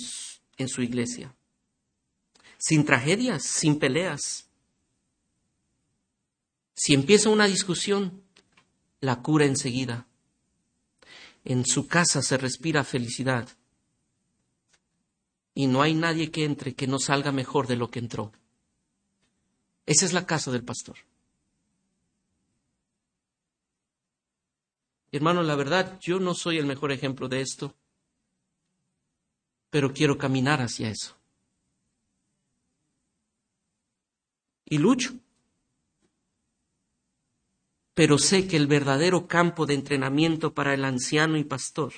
en 0.56 0.68
su 0.68 0.82
iglesia. 0.82 1.34
Sin 2.58 2.84
tragedias, 2.84 3.44
sin 3.44 3.78
peleas. 3.78 4.50
Si 6.74 6.94
empieza 6.94 7.30
una 7.30 7.46
discusión, 7.46 8.22
la 9.00 9.22
cura 9.22 9.46
enseguida. 9.46 10.06
En 11.44 11.64
su 11.64 11.86
casa 11.86 12.22
se 12.22 12.36
respira 12.36 12.84
felicidad. 12.84 13.48
Y 15.54 15.66
no 15.66 15.82
hay 15.82 15.94
nadie 15.94 16.30
que 16.30 16.44
entre 16.44 16.74
que 16.74 16.86
no 16.86 16.98
salga 16.98 17.32
mejor 17.32 17.66
de 17.66 17.76
lo 17.76 17.90
que 17.90 18.00
entró. 18.00 18.32
Esa 19.86 20.04
es 20.06 20.12
la 20.12 20.26
casa 20.26 20.50
del 20.50 20.64
pastor. 20.64 20.96
Hermano, 25.12 25.42
la 25.42 25.54
verdad, 25.54 25.98
yo 26.00 26.18
no 26.18 26.34
soy 26.34 26.58
el 26.58 26.66
mejor 26.66 26.90
ejemplo 26.90 27.28
de 27.28 27.40
esto 27.40 27.76
pero 29.74 29.92
quiero 29.92 30.16
caminar 30.16 30.62
hacia 30.62 30.88
eso. 30.88 31.16
Y 34.64 34.78
lucho. 34.78 35.14
Pero 37.94 38.18
sé 38.18 38.48
que 38.48 38.56
el 38.56 38.66
verdadero 38.66 39.26
campo 39.28 39.66
de 39.66 39.74
entrenamiento 39.74 40.52
para 40.52 40.74
el 40.74 40.84
anciano 40.84 41.36
y 41.36 41.44
pastor 41.44 41.92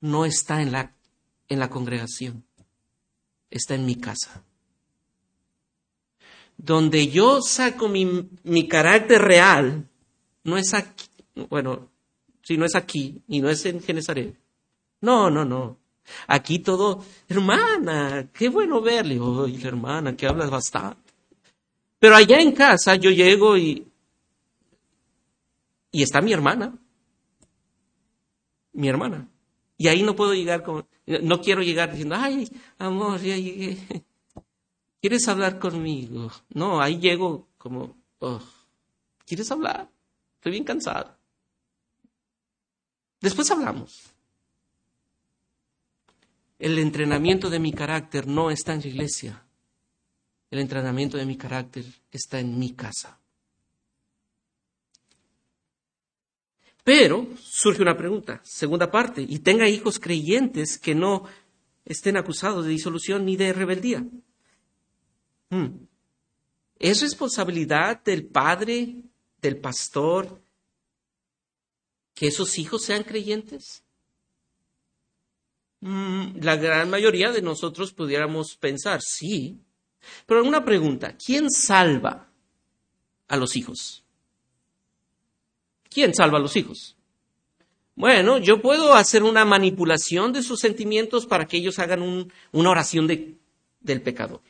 no 0.00 0.24
está 0.24 0.62
en 0.62 0.72
la, 0.72 0.94
en 1.48 1.58
la 1.58 1.68
congregación, 1.68 2.44
está 3.50 3.74
en 3.74 3.84
mi 3.84 3.96
casa. 3.96 4.42
Donde 6.56 7.08
yo 7.08 7.40
saco 7.42 7.88
mi, 7.88 8.28
mi 8.42 8.66
carácter 8.66 9.20
real, 9.22 9.86
no 10.44 10.56
es 10.56 10.72
aquí, 10.74 11.06
bueno, 11.50 11.88
si 12.42 12.56
no 12.56 12.64
es 12.64 12.74
aquí 12.74 13.22
y 13.28 13.40
no 13.40 13.50
es 13.50 13.64
en 13.66 13.82
Genesaret. 13.82 14.34
No, 15.02 15.30
no, 15.30 15.44
no. 15.44 15.76
Aquí 16.26 16.60
todo, 16.60 17.04
hermana, 17.28 18.30
qué 18.32 18.48
bueno 18.48 18.80
verle. 18.80 19.20
Oye, 19.20 19.66
hermana, 19.68 20.16
que 20.16 20.26
hablas 20.26 20.50
bastante. 20.50 21.12
Pero 21.98 22.16
allá 22.16 22.40
en 22.40 22.52
casa 22.52 22.94
yo 22.94 23.10
llego 23.10 23.56
y, 23.58 23.86
y 25.98 26.02
está 26.04 26.20
mi 26.20 26.32
hermana. 26.32 26.78
Mi 28.72 28.88
hermana. 28.88 29.28
Y 29.76 29.88
ahí 29.88 30.04
no 30.04 30.14
puedo 30.14 30.32
llegar 30.32 30.62
como, 30.62 30.86
no 31.22 31.40
quiero 31.40 31.60
llegar 31.60 31.90
diciendo, 31.90 32.14
ay, 32.16 32.48
amor, 32.78 33.20
ya 33.20 33.36
llegué. 33.36 34.04
¿Quieres 35.00 35.26
hablar 35.26 35.58
conmigo? 35.58 36.30
No, 36.50 36.80
ahí 36.80 37.00
llego 37.00 37.48
como, 37.58 37.96
oh, 38.20 38.40
¿quieres 39.26 39.50
hablar? 39.50 39.90
Estoy 40.36 40.52
bien 40.52 40.62
cansado. 40.62 41.16
Después 43.20 43.50
hablamos. 43.50 44.12
El 46.60 46.78
entrenamiento 46.78 47.50
de 47.50 47.58
mi 47.58 47.72
carácter 47.72 48.28
no 48.28 48.52
está 48.52 48.72
en 48.72 48.82
la 48.82 48.86
iglesia. 48.86 49.44
El 50.48 50.60
entrenamiento 50.60 51.16
de 51.16 51.26
mi 51.26 51.36
carácter 51.36 51.86
está 52.12 52.38
en 52.38 52.56
mi 52.56 52.74
casa. 52.74 53.17
Pero 56.88 57.28
surge 57.38 57.82
una 57.82 57.98
pregunta, 57.98 58.40
segunda 58.42 58.90
parte, 58.90 59.20
y 59.20 59.40
tenga 59.40 59.68
hijos 59.68 59.98
creyentes 59.98 60.78
que 60.78 60.94
no 60.94 61.24
estén 61.84 62.16
acusados 62.16 62.64
de 62.64 62.70
disolución 62.70 63.26
ni 63.26 63.36
de 63.36 63.52
rebeldía. 63.52 64.06
Hmm. 65.50 65.84
¿Es 66.78 67.02
responsabilidad 67.02 68.02
del 68.02 68.24
padre, 68.24 69.02
del 69.42 69.58
pastor, 69.58 70.40
que 72.14 72.28
esos 72.28 72.58
hijos 72.58 72.84
sean 72.84 73.02
creyentes? 73.02 73.84
Mm, 75.80 76.38
la 76.40 76.56
gran 76.56 76.88
mayoría 76.88 77.32
de 77.32 77.42
nosotros 77.42 77.92
pudiéramos 77.92 78.56
pensar, 78.56 79.02
sí. 79.02 79.60
Pero 80.24 80.42
una 80.42 80.64
pregunta, 80.64 81.14
¿quién 81.22 81.50
salva 81.50 82.32
a 83.28 83.36
los 83.36 83.56
hijos? 83.56 84.07
¿Quién 85.98 86.14
salva 86.14 86.38
a 86.38 86.40
los 86.40 86.54
hijos? 86.54 86.94
Bueno, 87.96 88.38
yo 88.38 88.62
puedo 88.62 88.94
hacer 88.94 89.24
una 89.24 89.44
manipulación 89.44 90.32
de 90.32 90.44
sus 90.44 90.60
sentimientos 90.60 91.26
para 91.26 91.48
que 91.48 91.56
ellos 91.56 91.80
hagan 91.80 92.30
una 92.52 92.70
oración 92.70 93.08
de, 93.08 93.34
del 93.80 94.00
pecador. 94.00 94.40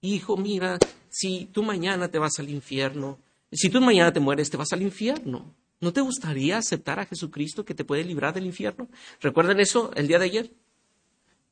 Hijo, 0.00 0.38
mira, 0.38 0.78
si 1.10 1.44
tú 1.52 1.62
mañana 1.62 2.08
te 2.08 2.18
vas 2.18 2.38
al 2.38 2.48
infierno, 2.48 3.18
si 3.52 3.68
tú 3.68 3.82
mañana 3.82 4.14
te 4.14 4.20
mueres, 4.20 4.48
te 4.48 4.56
vas 4.56 4.72
al 4.72 4.80
infierno. 4.80 5.54
¿No 5.82 5.92
te 5.92 6.00
gustaría 6.00 6.56
aceptar 6.56 6.98
a 6.98 7.04
Jesucristo 7.04 7.66
que 7.66 7.74
te 7.74 7.84
puede 7.84 8.02
librar 8.02 8.32
del 8.32 8.46
infierno? 8.46 8.88
¿Recuerdan 9.20 9.60
eso 9.60 9.90
el 9.94 10.08
día 10.08 10.18
de 10.18 10.24
ayer? 10.24 10.50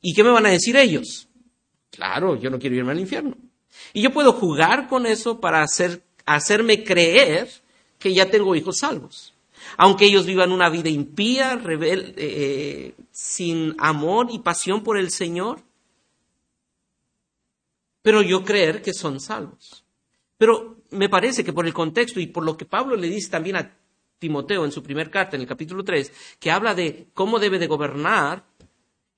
¿Y 0.00 0.14
qué 0.14 0.24
me 0.24 0.30
van 0.30 0.46
a 0.46 0.50
decir 0.50 0.78
ellos? 0.78 1.28
Claro, 1.90 2.40
yo 2.40 2.48
no 2.48 2.58
quiero 2.58 2.76
irme 2.76 2.92
al 2.92 3.00
infierno. 3.00 3.36
Y 3.92 4.00
yo 4.00 4.14
puedo 4.14 4.32
jugar 4.32 4.88
con 4.88 5.04
eso 5.04 5.40
para 5.40 5.62
hacer, 5.62 6.00
hacerme 6.24 6.84
creer 6.84 7.50
que 8.00 8.12
ya 8.12 8.28
tengo 8.28 8.56
hijos 8.56 8.78
salvos. 8.78 9.34
Aunque 9.76 10.06
ellos 10.06 10.26
vivan 10.26 10.52
una 10.52 10.70
vida 10.70 10.88
impía, 10.88 11.54
rebel, 11.54 12.14
eh, 12.16 12.94
sin 13.12 13.76
amor 13.78 14.28
y 14.30 14.40
pasión 14.40 14.82
por 14.82 14.96
el 14.96 15.10
Señor, 15.10 15.60
pero 18.02 18.22
yo 18.22 18.42
creer 18.42 18.82
que 18.82 18.94
son 18.94 19.20
salvos. 19.20 19.84
Pero 20.38 20.78
me 20.90 21.10
parece 21.10 21.44
que 21.44 21.52
por 21.52 21.66
el 21.66 21.74
contexto 21.74 22.18
y 22.18 22.26
por 22.26 22.44
lo 22.44 22.56
que 22.56 22.64
Pablo 22.64 22.96
le 22.96 23.08
dice 23.08 23.30
también 23.30 23.56
a 23.56 23.76
Timoteo 24.18 24.64
en 24.64 24.72
su 24.72 24.82
primer 24.82 25.10
carta, 25.10 25.36
en 25.36 25.42
el 25.42 25.48
capítulo 25.48 25.84
3, 25.84 26.10
que 26.38 26.50
habla 26.50 26.74
de 26.74 27.08
cómo 27.12 27.38
debe 27.38 27.58
de 27.58 27.66
gobernar, 27.66 28.44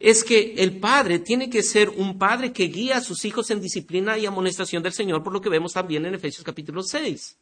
es 0.01 0.25
que 0.25 0.55
el 0.59 0.81
padre 0.81 1.21
tiene 1.21 1.49
que 1.49 1.63
ser 1.63 1.89
un 1.89 2.19
padre 2.19 2.53
que 2.53 2.65
guía 2.65 2.97
a 2.97 3.01
sus 3.01 3.25
hijos 3.25 3.51
en 3.51 3.61
disciplina 3.61 4.19
y 4.19 4.27
amonestación 4.27 4.83
del 4.83 4.93
Señor, 4.93 5.23
por 5.23 5.33
lo 5.33 5.41
que 5.41 5.49
vemos 5.49 5.73
también 5.73 6.05
en 6.05 6.15
Efesios 6.15 6.45
capítulo 6.45 6.83
6. 6.83 7.39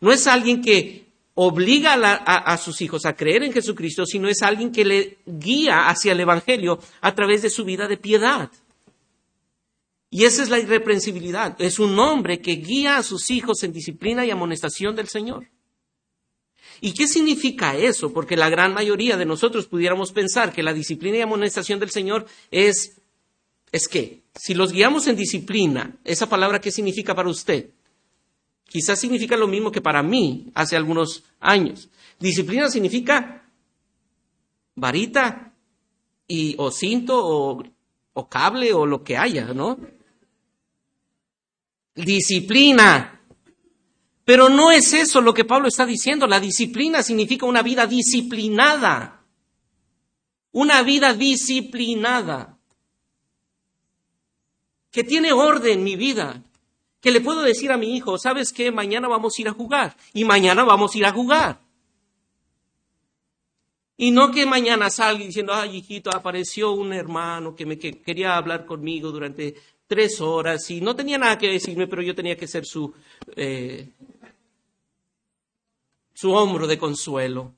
No 0.00 0.12
es 0.12 0.26
alguien 0.26 0.62
que 0.62 1.10
obliga 1.34 1.94
a, 1.94 2.56
sus 2.58 2.80
hijos 2.82 3.06
a 3.06 3.14
creer 3.14 3.42
en 3.44 3.52
Jesucristo, 3.52 4.04
sino 4.04 4.28
es 4.28 4.42
alguien 4.42 4.70
que 4.70 4.84
le 4.84 5.18
guía 5.24 5.88
hacia 5.88 6.12
el 6.12 6.20
Evangelio 6.20 6.78
a 7.00 7.14
través 7.14 7.42
de 7.42 7.50
su 7.50 7.64
vida 7.64 7.88
de 7.88 7.96
piedad. 7.96 8.50
Y 10.10 10.24
esa 10.24 10.42
es 10.42 10.50
la 10.50 10.58
irreprensibilidad. 10.58 11.56
Es 11.60 11.78
un 11.78 11.98
hombre 11.98 12.40
que 12.40 12.56
guía 12.56 12.98
a 12.98 13.02
sus 13.02 13.30
hijos 13.30 13.62
en 13.62 13.72
disciplina 13.72 14.26
y 14.26 14.30
amonestación 14.30 14.96
del 14.96 15.08
Señor. 15.08 15.46
¿Y 16.80 16.92
qué 16.92 17.06
significa 17.06 17.76
eso? 17.76 18.12
Porque 18.12 18.36
la 18.36 18.50
gran 18.50 18.74
mayoría 18.74 19.16
de 19.16 19.24
nosotros 19.24 19.66
pudiéramos 19.66 20.12
pensar 20.12 20.52
que 20.52 20.62
la 20.62 20.72
disciplina 20.72 21.18
y 21.18 21.20
amonestación 21.20 21.78
del 21.78 21.90
Señor 21.90 22.26
es, 22.50 22.98
es 23.70 23.86
que, 23.86 24.22
si 24.34 24.54
los 24.54 24.72
guiamos 24.72 25.06
en 25.06 25.16
disciplina, 25.16 25.96
esa 26.04 26.28
palabra, 26.28 26.60
¿qué 26.60 26.70
significa 26.70 27.14
para 27.14 27.28
usted? 27.28 27.70
Quizás 28.70 29.00
significa 29.00 29.36
lo 29.36 29.48
mismo 29.48 29.72
que 29.72 29.80
para 29.80 30.00
mí 30.00 30.46
hace 30.54 30.76
algunos 30.76 31.24
años. 31.40 31.88
Disciplina 32.20 32.68
significa 32.68 33.50
varita 34.76 35.52
y, 36.28 36.54
o 36.56 36.70
cinto 36.70 37.18
o, 37.20 37.64
o 38.12 38.28
cable 38.28 38.72
o 38.72 38.86
lo 38.86 39.02
que 39.02 39.16
haya, 39.16 39.52
¿no? 39.52 39.76
Disciplina. 41.96 43.20
Pero 44.24 44.48
no 44.48 44.70
es 44.70 44.92
eso 44.92 45.20
lo 45.20 45.34
que 45.34 45.44
Pablo 45.44 45.66
está 45.66 45.84
diciendo. 45.84 46.28
La 46.28 46.38
disciplina 46.38 47.02
significa 47.02 47.46
una 47.46 47.62
vida 47.62 47.88
disciplinada. 47.88 49.24
Una 50.52 50.84
vida 50.84 51.12
disciplinada. 51.12 52.56
Que 54.92 55.02
tiene 55.02 55.32
orden 55.32 55.82
mi 55.82 55.96
vida. 55.96 56.44
Que 57.00 57.10
le 57.10 57.20
puedo 57.20 57.42
decir 57.42 57.72
a 57.72 57.76
mi 57.76 57.96
hijo, 57.96 58.18
¿sabes 58.18 58.52
qué? 58.52 58.70
Mañana 58.70 59.08
vamos 59.08 59.34
a 59.36 59.42
ir 59.42 59.48
a 59.48 59.52
jugar. 59.52 59.96
Y 60.12 60.24
mañana 60.24 60.64
vamos 60.64 60.94
a 60.94 60.98
ir 60.98 61.06
a 61.06 61.12
jugar. 61.12 61.60
Y 63.96 64.12
no 64.12 64.30
que 64.30 64.46
mañana 64.46 64.88
salga 64.88 65.24
diciendo, 65.24 65.52
ay, 65.52 65.76
hijito, 65.76 66.10
apareció 66.10 66.72
un 66.72 66.92
hermano 66.92 67.54
que 67.54 67.66
me 67.66 67.78
quería 67.78 68.36
hablar 68.36 68.64
conmigo 68.64 69.10
durante 69.10 69.54
tres 69.86 70.20
horas 70.20 70.70
y 70.70 70.80
no 70.80 70.96
tenía 70.96 71.18
nada 71.18 71.36
que 71.36 71.48
decirme, 71.48 71.86
pero 71.86 72.00
yo 72.00 72.14
tenía 72.14 72.36
que 72.36 72.46
ser 72.46 72.64
su, 72.64 72.94
eh, 73.36 73.90
su 76.14 76.32
hombro 76.32 76.66
de 76.66 76.78
consuelo. 76.78 77.56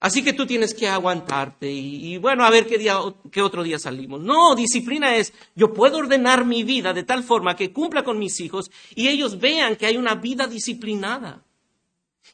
Así 0.00 0.24
que 0.24 0.32
tú 0.32 0.46
tienes 0.46 0.72
que 0.72 0.88
aguantarte 0.88 1.70
y, 1.70 2.16
bueno, 2.16 2.42
a 2.42 2.50
ver 2.50 2.66
qué, 2.66 2.78
día, 2.78 2.98
qué 3.30 3.42
otro 3.42 3.62
día 3.62 3.78
salimos. 3.78 4.22
No, 4.22 4.54
disciplina 4.54 5.14
es, 5.14 5.34
yo 5.54 5.74
puedo 5.74 5.98
ordenar 5.98 6.46
mi 6.46 6.64
vida 6.64 6.94
de 6.94 7.02
tal 7.02 7.22
forma 7.22 7.54
que 7.54 7.70
cumpla 7.70 8.02
con 8.02 8.18
mis 8.18 8.40
hijos 8.40 8.70
y 8.94 9.08
ellos 9.08 9.38
vean 9.38 9.76
que 9.76 9.84
hay 9.84 9.98
una 9.98 10.14
vida 10.14 10.46
disciplinada. 10.46 11.44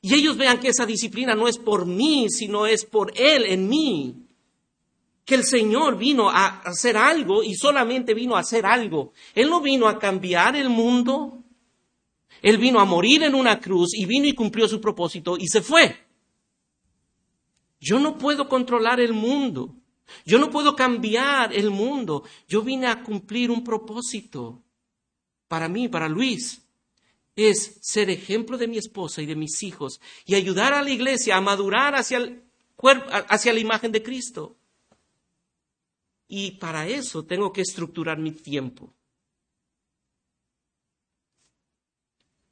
Y 0.00 0.14
ellos 0.14 0.36
vean 0.36 0.60
que 0.60 0.68
esa 0.68 0.86
disciplina 0.86 1.34
no 1.34 1.48
es 1.48 1.58
por 1.58 1.86
mí, 1.86 2.26
sino 2.30 2.68
es 2.68 2.84
por 2.84 3.12
Él 3.16 3.44
en 3.46 3.68
mí. 3.68 4.14
Que 5.24 5.34
el 5.34 5.42
Señor 5.42 5.98
vino 5.98 6.30
a 6.30 6.60
hacer 6.60 6.96
algo 6.96 7.42
y 7.42 7.56
solamente 7.56 8.14
vino 8.14 8.36
a 8.36 8.40
hacer 8.40 8.64
algo. 8.64 9.12
Él 9.34 9.50
no 9.50 9.60
vino 9.60 9.88
a 9.88 9.98
cambiar 9.98 10.54
el 10.54 10.68
mundo. 10.68 11.42
Él 12.42 12.58
vino 12.58 12.78
a 12.78 12.84
morir 12.84 13.24
en 13.24 13.34
una 13.34 13.58
cruz 13.58 13.92
y 13.92 14.06
vino 14.06 14.28
y 14.28 14.34
cumplió 14.34 14.68
su 14.68 14.80
propósito 14.80 15.36
y 15.36 15.48
se 15.48 15.62
fue. 15.62 16.05
Yo 17.80 17.98
no 17.98 18.18
puedo 18.18 18.48
controlar 18.48 19.00
el 19.00 19.12
mundo. 19.12 19.76
Yo 20.24 20.38
no 20.38 20.50
puedo 20.50 20.76
cambiar 20.76 21.52
el 21.52 21.70
mundo. 21.70 22.24
Yo 22.48 22.62
vine 22.62 22.86
a 22.86 23.02
cumplir 23.02 23.50
un 23.50 23.64
propósito. 23.64 24.62
Para 25.48 25.68
mí, 25.68 25.88
para 25.88 26.08
Luis, 26.08 26.62
es 27.34 27.78
ser 27.82 28.10
ejemplo 28.10 28.56
de 28.56 28.68
mi 28.68 28.78
esposa 28.78 29.20
y 29.20 29.26
de 29.26 29.36
mis 29.36 29.62
hijos 29.62 30.00
y 30.24 30.34
ayudar 30.34 30.72
a 30.72 30.82
la 30.82 30.90
iglesia 30.90 31.36
a 31.36 31.40
madurar 31.40 31.94
hacia, 31.94 32.18
el 32.18 32.42
cuerpo, 32.74 33.08
hacia 33.10 33.52
la 33.52 33.60
imagen 33.60 33.92
de 33.92 34.02
Cristo. 34.02 34.56
Y 36.28 36.52
para 36.52 36.88
eso 36.88 37.24
tengo 37.24 37.52
que 37.52 37.60
estructurar 37.60 38.18
mi 38.18 38.32
tiempo. 38.32 38.92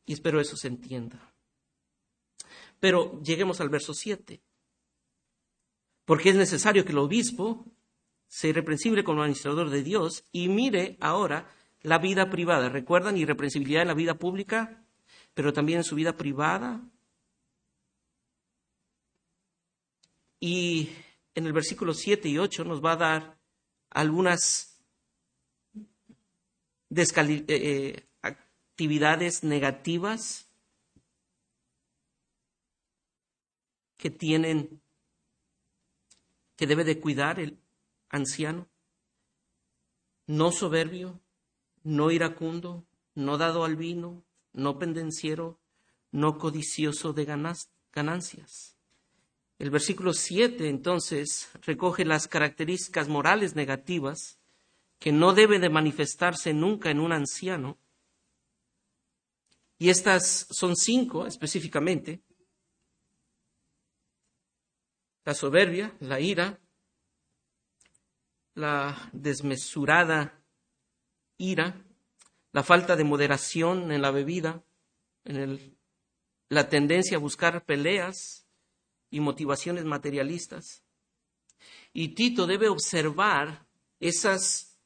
Y 0.06 0.12
espero 0.12 0.40
eso 0.40 0.56
se 0.56 0.68
entienda. 0.68 1.32
Pero 2.78 3.20
lleguemos 3.22 3.60
al 3.60 3.70
verso 3.70 3.94
7 3.94 4.40
porque 6.04 6.30
es 6.30 6.36
necesario 6.36 6.84
que 6.84 6.92
el 6.92 6.98
obispo 6.98 7.64
sea 8.28 8.50
irreprensible 8.50 9.04
como 9.04 9.22
administrador 9.22 9.70
de 9.70 9.82
Dios 9.82 10.24
y 10.32 10.48
mire 10.48 10.96
ahora 11.00 11.50
la 11.82 11.98
vida 11.98 12.30
privada. 12.30 12.68
¿Recuerdan 12.68 13.16
irreprensibilidad 13.16 13.82
en 13.82 13.88
la 13.88 13.94
vida 13.94 14.14
pública, 14.14 14.84
pero 15.34 15.52
también 15.52 15.78
en 15.78 15.84
su 15.84 15.94
vida 15.94 16.16
privada? 16.16 16.82
Y 20.40 20.90
en 21.34 21.46
el 21.46 21.52
versículo 21.52 21.94
7 21.94 22.28
y 22.28 22.38
8 22.38 22.64
nos 22.64 22.84
va 22.84 22.92
a 22.92 22.96
dar 22.96 23.38
algunas 23.90 24.80
eh, 26.90 27.44
eh, 27.48 28.06
actividades 28.20 29.42
negativas 29.42 30.48
que 33.96 34.10
tienen 34.10 34.83
que 36.56 36.66
debe 36.66 36.84
de 36.84 37.00
cuidar 37.00 37.40
el 37.40 37.58
anciano? 38.08 38.68
No 40.26 40.52
soberbio, 40.52 41.20
no 41.82 42.10
iracundo, 42.10 42.86
no 43.14 43.38
dado 43.38 43.64
al 43.64 43.76
vino, 43.76 44.24
no 44.52 44.78
pendenciero, 44.78 45.58
no 46.10 46.38
codicioso 46.38 47.12
de 47.12 47.24
ganancias. 47.92 48.76
El 49.58 49.70
versículo 49.70 50.12
7 50.12 50.68
entonces 50.68 51.50
recoge 51.62 52.04
las 52.04 52.28
características 52.28 53.08
morales 53.08 53.54
negativas 53.54 54.38
que 54.98 55.12
no 55.12 55.32
deben 55.32 55.60
de 55.60 55.68
manifestarse 55.68 56.54
nunca 56.54 56.90
en 56.90 57.00
un 57.00 57.12
anciano. 57.12 57.78
Y 59.78 59.90
estas 59.90 60.46
son 60.50 60.76
cinco 60.76 61.26
específicamente 61.26 62.22
la 65.24 65.34
soberbia, 65.34 65.96
la 66.00 66.20
ira, 66.20 66.60
la 68.54 69.10
desmesurada 69.12 70.44
ira, 71.38 71.84
la 72.52 72.62
falta 72.62 72.94
de 72.94 73.04
moderación 73.04 73.90
en 73.90 74.02
la 74.02 74.10
bebida, 74.10 74.64
en 75.24 75.76
la 76.48 76.68
tendencia 76.68 77.16
a 77.16 77.20
buscar 77.20 77.64
peleas 77.64 78.46
y 79.10 79.20
motivaciones 79.20 79.84
materialistas. 79.84 80.84
Y 81.92 82.08
Tito 82.14 82.46
debe 82.46 82.68
observar 82.68 83.66
esas 84.00 84.78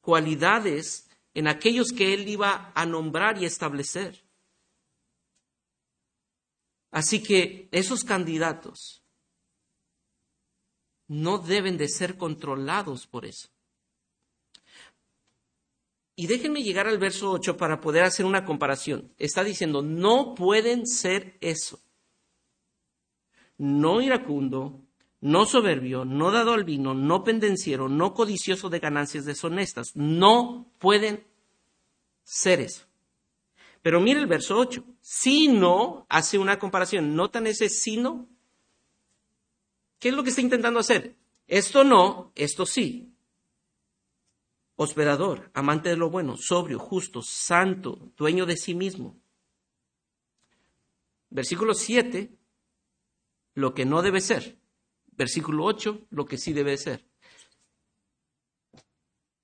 cualidades 0.00 1.08
en 1.34 1.48
aquellos 1.48 1.92
que 1.92 2.14
él 2.14 2.28
iba 2.28 2.72
a 2.74 2.86
nombrar 2.86 3.40
y 3.40 3.44
establecer. 3.44 4.24
Así 6.90 7.22
que 7.22 7.68
esos 7.72 8.04
candidatos 8.04 9.03
no 11.08 11.38
deben 11.38 11.76
de 11.76 11.88
ser 11.88 12.16
controlados 12.16 13.06
por 13.06 13.26
eso. 13.26 13.48
Y 16.16 16.26
déjenme 16.26 16.62
llegar 16.62 16.86
al 16.86 16.98
verso 16.98 17.30
8 17.32 17.56
para 17.56 17.80
poder 17.80 18.04
hacer 18.04 18.24
una 18.24 18.44
comparación. 18.44 19.12
Está 19.18 19.42
diciendo, 19.42 19.82
no 19.82 20.34
pueden 20.34 20.86
ser 20.86 21.36
eso. 21.40 21.80
No 23.58 24.00
iracundo, 24.00 24.80
no 25.20 25.44
soberbio, 25.44 26.04
no 26.04 26.30
dado 26.30 26.52
al 26.52 26.64
vino, 26.64 26.94
no 26.94 27.24
pendenciero, 27.24 27.88
no 27.88 28.14
codicioso 28.14 28.68
de 28.70 28.78
ganancias 28.78 29.24
deshonestas. 29.24 29.90
No 29.94 30.70
pueden 30.78 31.26
ser 32.22 32.60
eso. 32.60 32.84
Pero 33.82 34.00
mire 34.00 34.20
el 34.20 34.26
verso 34.26 34.56
8. 34.56 34.84
Si 35.00 35.48
no, 35.48 36.06
hace 36.08 36.38
una 36.38 36.58
comparación. 36.58 37.14
¿Notan 37.16 37.46
ese 37.46 37.68
sino? 37.68 38.28
¿Qué 40.04 40.10
es 40.10 40.14
lo 40.14 40.22
que 40.22 40.28
está 40.28 40.42
intentando 40.42 40.80
hacer? 40.80 41.16
Esto 41.46 41.82
no, 41.82 42.30
esto 42.34 42.66
sí. 42.66 43.16
Hospedador, 44.76 45.50
amante 45.54 45.88
de 45.88 45.96
lo 45.96 46.10
bueno, 46.10 46.36
sobrio, 46.36 46.78
justo, 46.78 47.22
santo, 47.22 48.12
dueño 48.14 48.44
de 48.44 48.58
sí 48.58 48.74
mismo. 48.74 49.18
Versículo 51.30 51.72
7, 51.72 52.36
lo 53.54 53.72
que 53.72 53.86
no 53.86 54.02
debe 54.02 54.20
ser. 54.20 54.58
Versículo 55.06 55.64
8, 55.64 56.08
lo 56.10 56.26
que 56.26 56.36
sí 56.36 56.52
debe 56.52 56.76
ser. 56.76 57.02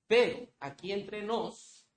Pero 0.09 0.47
aquí 0.61 0.93
entre 0.93 1.23
nos, 1.23 1.89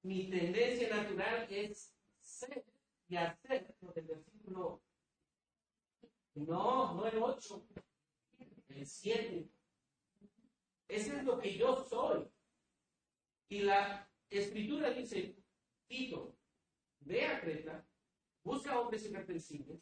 mi 0.00 0.30
tendencia 0.30 0.88
natural 0.96 1.46
es 1.50 1.92
ser 2.22 2.64
y 3.06 3.16
hacer 3.16 3.76
lo 3.82 3.92
del 3.92 4.06
versículo 4.06 4.83
no, 6.34 6.94
no 6.94 7.06
el 7.06 7.22
8, 7.22 7.66
el 8.68 8.86
7. 8.86 9.48
Ese 10.88 11.16
es 11.16 11.24
lo 11.24 11.38
que 11.38 11.56
yo 11.56 11.84
soy. 11.88 12.28
Y 13.48 13.60
la 13.60 14.08
escritura 14.30 14.90
dice, 14.90 15.36
Tito, 15.86 16.36
ve 17.00 17.26
a 17.26 17.40
Creta, 17.40 17.86
busca 18.42 18.80
hombres 18.80 19.04
irreprensibles 19.06 19.80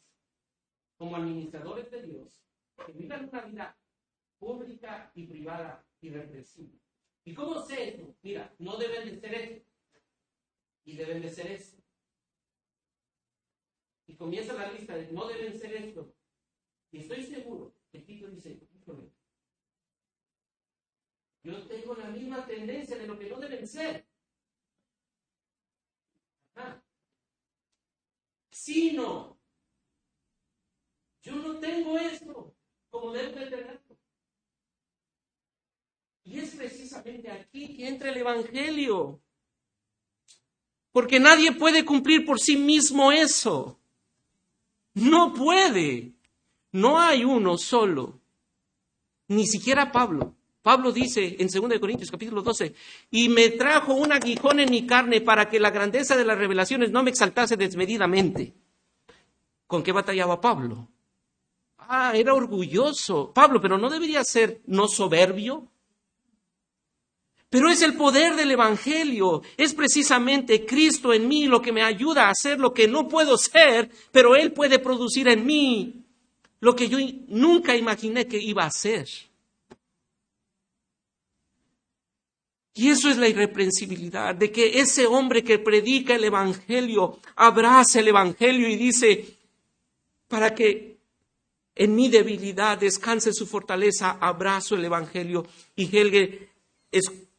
como 0.97 1.15
administradores 1.15 1.89
de 1.89 2.03
Dios, 2.03 2.41
que 2.85 2.93
vivan 2.93 3.29
una 3.29 3.41
vida 3.41 3.77
pública 4.37 5.11
y 5.15 5.27
privada 5.27 5.85
irreprensible. 6.01 6.79
¿Y 7.25 7.33
cómo 7.33 7.61
sé 7.61 7.89
esto? 7.89 8.15
Mira, 8.21 8.53
no 8.59 8.77
deben 8.77 9.05
de 9.05 9.19
ser 9.19 9.33
esto. 9.33 9.69
Y 10.85 10.97
deben 10.97 11.21
de 11.21 11.29
ser 11.29 11.47
esto. 11.47 11.81
Y 14.05 14.15
comienza 14.15 14.53
la 14.53 14.71
lista 14.71 14.95
de 14.95 15.11
no 15.11 15.27
deben 15.27 15.57
ser 15.57 15.73
esto, 15.75 16.13
y 16.93 16.99
estoy 16.99 17.25
seguro 17.25 17.75
que 17.91 17.99
Tito 17.99 18.27
dice, 18.27 18.59
yo 21.43 21.67
tengo 21.67 21.95
la 21.95 22.07
misma 22.09 22.45
tendencia 22.45 22.95
de 22.97 23.07
lo 23.07 23.17
que 23.17 23.27
no 23.29 23.39
deben 23.39 23.67
ser. 23.67 24.07
Si 28.51 28.91
no, 28.91 29.39
yo 31.23 31.35
no 31.35 31.59
tengo 31.59 31.97
esto 31.97 32.55
como 32.91 33.11
debo 33.11 33.39
de 33.39 33.47
tenerlo. 33.47 33.97
Y 36.25 36.39
es 36.39 36.55
precisamente 36.55 37.31
aquí 37.31 37.75
que 37.75 37.87
entra 37.87 38.11
el 38.11 38.17
Evangelio. 38.17 39.19
Porque 40.91 41.19
nadie 41.19 41.51
puede 41.53 41.83
cumplir 41.83 42.23
por 42.23 42.39
sí 42.39 42.55
mismo 42.55 43.11
eso. 43.11 43.81
No 44.93 45.33
puede. 45.33 46.12
No 46.73 46.99
hay 46.99 47.23
uno 47.23 47.57
solo, 47.57 48.19
ni 49.27 49.47
siquiera 49.47 49.91
Pablo, 49.91 50.35
Pablo 50.63 50.93
dice 50.93 51.35
en 51.39 51.47
2 51.47 51.77
Corintios 51.77 52.09
capítulo 52.09 52.41
12, 52.41 52.73
y 53.11 53.27
me 53.27 53.49
trajo 53.49 53.93
un 53.93 54.13
aguijón 54.13 54.61
en 54.61 54.71
mi 54.71 54.87
carne 54.87 55.19
para 55.19 55.49
que 55.49 55.59
la 55.59 55.71
grandeza 55.71 56.15
de 56.15 56.23
las 56.23 56.37
revelaciones 56.37 56.89
no 56.89 57.03
me 57.03 57.09
exaltase 57.09 57.57
desmedidamente. 57.57 58.53
¿Con 59.67 59.83
qué 59.83 59.91
batallaba 59.91 60.39
Pablo? 60.39 60.87
Ah, 61.77 62.13
era 62.15 62.33
orgulloso. 62.33 63.33
Pablo, 63.33 63.59
pero 63.59 63.77
no 63.77 63.89
debería 63.89 64.23
ser 64.23 64.61
no 64.65 64.87
soberbio. 64.87 65.67
Pero 67.49 67.69
es 67.69 67.81
el 67.81 67.95
poder 67.95 68.35
del 68.35 68.51
Evangelio. 68.51 69.41
Es 69.57 69.73
precisamente 69.73 70.65
Cristo 70.65 71.13
en 71.13 71.27
mí 71.27 71.45
lo 71.45 71.61
que 71.61 71.73
me 71.73 71.83
ayuda 71.83 72.27
a 72.27 72.31
hacer 72.31 72.57
lo 72.57 72.73
que 72.73 72.87
no 72.87 73.09
puedo 73.09 73.37
ser, 73.37 73.91
pero 74.13 74.37
Él 74.37 74.53
puede 74.53 74.79
producir 74.79 75.27
en 75.27 75.45
mí 75.45 76.02
lo 76.63 76.77
que 76.77 76.87
yo 76.87 76.97
nunca 77.27 77.75
imaginé 77.75 78.25
que 78.25 78.37
iba 78.37 78.63
a 78.63 78.67
hacer. 78.67 79.05
Y 82.73 82.89
eso 82.89 83.09
es 83.09 83.17
la 83.17 83.27
irreprensibilidad, 83.27 84.33
de 84.33 84.49
que 84.49 84.79
ese 84.79 85.05
hombre 85.05 85.43
que 85.43 85.59
predica 85.59 86.15
el 86.15 86.23
Evangelio 86.23 87.19
abraza 87.35 87.99
el 87.99 88.07
Evangelio 88.07 88.69
y 88.69 88.77
dice, 88.77 89.35
para 90.29 90.55
que 90.55 90.99
en 91.75 91.95
mi 91.95 92.07
debilidad 92.07 92.77
descanse 92.77 93.33
su 93.33 93.45
fortaleza, 93.45 94.11
abrazo 94.21 94.75
el 94.75 94.85
Evangelio. 94.85 95.45
Y 95.75 95.93
Helge 95.93 96.47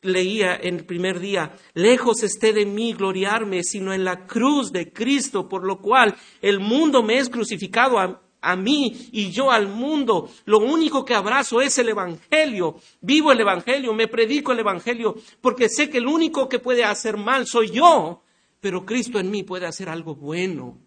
leía 0.02 0.54
en 0.54 0.76
el 0.76 0.84
primer 0.84 1.18
día, 1.18 1.56
lejos 1.72 2.22
esté 2.22 2.52
de 2.52 2.66
mí 2.66 2.92
gloriarme, 2.92 3.62
sino 3.64 3.94
en 3.94 4.04
la 4.04 4.26
cruz 4.26 4.70
de 4.70 4.92
Cristo, 4.92 5.48
por 5.48 5.64
lo 5.64 5.80
cual 5.80 6.14
el 6.42 6.60
mundo 6.60 7.02
me 7.02 7.16
es 7.16 7.30
crucificado 7.30 8.20
a 8.44 8.56
mí 8.56 9.08
y 9.10 9.30
yo 9.30 9.50
al 9.50 9.68
mundo. 9.68 10.30
Lo 10.44 10.58
único 10.58 11.04
que 11.04 11.14
abrazo 11.14 11.60
es 11.60 11.78
el 11.78 11.88
Evangelio. 11.88 12.76
Vivo 13.00 13.32
el 13.32 13.40
Evangelio, 13.40 13.94
me 13.94 14.06
predico 14.06 14.52
el 14.52 14.60
Evangelio, 14.60 15.16
porque 15.40 15.68
sé 15.68 15.88
que 15.88 15.98
el 15.98 16.06
único 16.06 16.48
que 16.48 16.58
puede 16.58 16.84
hacer 16.84 17.16
mal 17.16 17.46
soy 17.46 17.70
yo, 17.70 18.22
pero 18.60 18.84
Cristo 18.84 19.18
en 19.18 19.30
mí 19.30 19.42
puede 19.42 19.66
hacer 19.66 19.88
algo 19.88 20.14
bueno. 20.14 20.78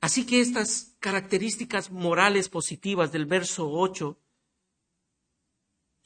Así 0.00 0.26
que 0.26 0.40
estas 0.40 0.96
características 0.98 1.90
morales 1.90 2.48
positivas 2.48 3.12
del 3.12 3.26
verso 3.26 3.70
8 3.70 4.18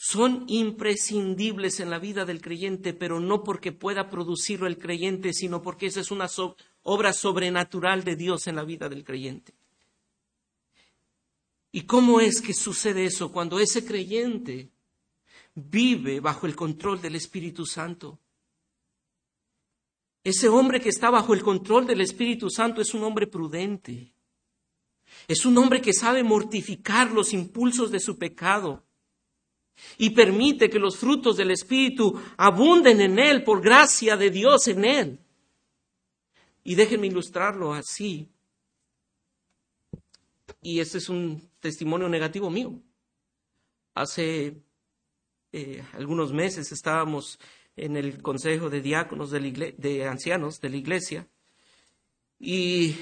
son 0.00 0.44
imprescindibles 0.46 1.80
en 1.80 1.90
la 1.90 1.98
vida 1.98 2.24
del 2.24 2.40
creyente, 2.40 2.94
pero 2.94 3.18
no 3.18 3.42
porque 3.42 3.72
pueda 3.72 4.08
producirlo 4.08 4.68
el 4.68 4.78
creyente, 4.78 5.32
sino 5.32 5.60
porque 5.60 5.86
esa 5.86 5.98
es 5.98 6.12
una 6.12 6.28
obra 6.84 7.12
sobrenatural 7.12 8.04
de 8.04 8.14
Dios 8.14 8.46
en 8.46 8.54
la 8.54 8.62
vida 8.62 8.88
del 8.88 9.02
creyente. 9.02 9.54
¿Y 11.72 11.82
cómo 11.82 12.20
es 12.20 12.40
que 12.40 12.54
sucede 12.54 13.06
eso 13.06 13.32
cuando 13.32 13.58
ese 13.58 13.84
creyente 13.84 14.70
vive 15.56 16.20
bajo 16.20 16.46
el 16.46 16.54
control 16.54 17.00
del 17.00 17.16
Espíritu 17.16 17.66
Santo? 17.66 18.20
Ese 20.22 20.48
hombre 20.48 20.80
que 20.80 20.90
está 20.90 21.10
bajo 21.10 21.34
el 21.34 21.42
control 21.42 21.88
del 21.88 22.02
Espíritu 22.02 22.50
Santo 22.50 22.80
es 22.80 22.94
un 22.94 23.02
hombre 23.02 23.26
prudente. 23.26 24.12
Es 25.26 25.44
un 25.44 25.58
hombre 25.58 25.80
que 25.80 25.92
sabe 25.92 26.22
mortificar 26.22 27.10
los 27.10 27.32
impulsos 27.32 27.90
de 27.90 27.98
su 27.98 28.16
pecado 28.16 28.84
y 29.96 30.10
permite 30.10 30.70
que 30.70 30.78
los 30.78 30.96
frutos 30.96 31.36
del 31.36 31.50
Espíritu 31.50 32.20
abunden 32.36 33.00
en 33.00 33.18
él 33.18 33.44
por 33.44 33.60
gracia 33.62 34.16
de 34.16 34.30
Dios 34.30 34.68
en 34.68 34.84
él. 34.84 35.18
Y 36.64 36.74
déjenme 36.74 37.06
ilustrarlo 37.06 37.72
así. 37.72 38.28
Y 40.62 40.80
este 40.80 40.98
es 40.98 41.08
un 41.08 41.50
testimonio 41.60 42.08
negativo 42.08 42.50
mío. 42.50 42.80
Hace 43.94 44.56
eh, 45.52 45.82
algunos 45.94 46.32
meses 46.32 46.70
estábamos 46.72 47.38
en 47.76 47.96
el 47.96 48.22
Consejo 48.22 48.70
de 48.70 48.80
Diáconos 48.80 49.30
de, 49.30 49.74
de 49.76 50.06
Ancianos 50.06 50.60
de 50.60 50.68
la 50.68 50.76
Iglesia 50.76 51.28
y 52.38 52.96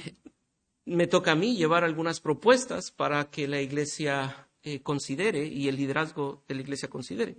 me 0.85 1.07
toca 1.07 1.33
a 1.33 1.37
mí 1.37 1.57
llevar 1.57 1.85
algunas 1.85 2.21
propuestas 2.21 2.91
para 2.91 3.31
que 3.31 3.49
la 3.49 3.61
Iglesia 3.61 4.46
eh, 4.67 4.83
considere 4.83 5.47
y 5.47 5.69
el 5.69 5.77
liderazgo 5.77 6.43
de 6.49 6.57
la 6.57 6.63
iglesia 6.63 6.91
considere. 6.91 7.39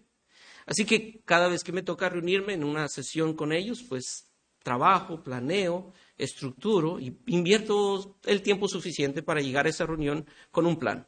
Así 0.66 0.86
que 0.86 1.20
cada 1.26 1.50
vez 1.50 1.62
que 1.62 1.74
me 1.74 1.84
toca 1.84 2.08
reunirme 2.08 2.54
en 2.54 2.64
una 2.64 2.88
sesión 2.88 3.34
con 3.36 3.52
ellos, 3.52 3.84
pues 3.84 4.32
trabajo, 4.64 5.22
planeo, 5.22 5.92
estructuro 6.18 7.02
y 7.02 7.20
invierto 7.26 8.18
el 8.24 8.42
tiempo 8.42 8.70
suficiente 8.70 9.24
para 9.24 9.42
llegar 9.42 9.66
a 9.66 9.70
esa 9.70 9.86
reunión 9.86 10.26
con 10.52 10.66
un 10.66 10.80
plan. 10.80 11.06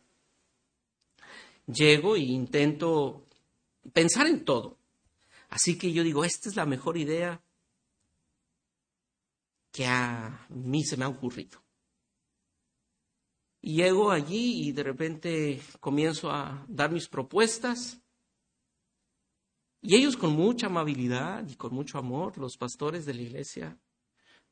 Llego 1.68 2.18
e 2.18 2.20
intento 2.20 3.26
pensar 3.94 4.28
en 4.28 4.44
todo. 4.44 4.78
Así 5.48 5.78
que 5.78 5.94
yo 5.94 6.04
digo, 6.04 6.26
esta 6.26 6.50
es 6.50 6.58
la 6.58 6.66
mejor 6.66 6.98
idea 6.98 7.42
que 9.72 9.86
a 9.86 10.46
mí 10.50 10.84
se 10.84 10.98
me 10.98 11.06
ha 11.06 11.08
ocurrido. 11.08 11.62
Y 13.62 13.76
llego 13.76 14.12
allí 14.12 14.68
y 14.68 14.72
de 14.72 14.84
repente 14.84 15.62
comienzo 15.80 16.32
a 16.32 16.66
dar 16.68 16.92
mis 16.92 17.08
propuestas. 17.08 18.00
Y 19.82 19.96
ellos 19.96 20.18
con 20.18 20.34
mucha 20.34 20.68
amabilidad 20.68 21.48
y 21.48 21.56
con 21.56 21.74
mucho 21.74 21.98
amor, 21.98 22.38
los 22.38 22.58
pastores 22.58 23.06
de 23.06 23.14
la 23.14 23.22
iglesia, 23.22 23.78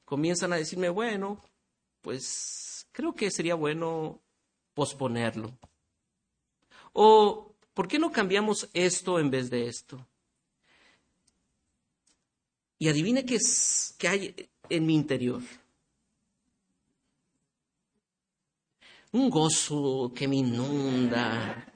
comienzan 0.06 0.54
a 0.54 0.58
decirme, 0.58 0.90
bueno, 0.90 1.42
pues 2.02 2.88
creo 2.92 3.14
que 3.14 3.30
sería 3.32 3.56
bueno 3.56 4.22
posponerlo. 4.74 5.58
O, 6.94 7.54
¿por 7.74 7.88
qué 7.88 8.00
no 8.00 8.12
cambiamos 8.12 8.70
esto 8.74 9.20
en 9.20 9.30
vez 9.30 9.50
de 9.50 9.68
esto? 9.68 10.08
Y 12.80 12.90
adivine 12.90 13.26
qué, 13.26 13.36
es, 13.36 13.96
qué 13.98 14.08
hay 14.08 14.50
en 14.70 14.86
mi 14.86 14.96
interior. 14.96 15.42
Un 19.18 19.30
gozo 19.30 20.12
que 20.14 20.28
me 20.28 20.38
inunda, 20.38 21.74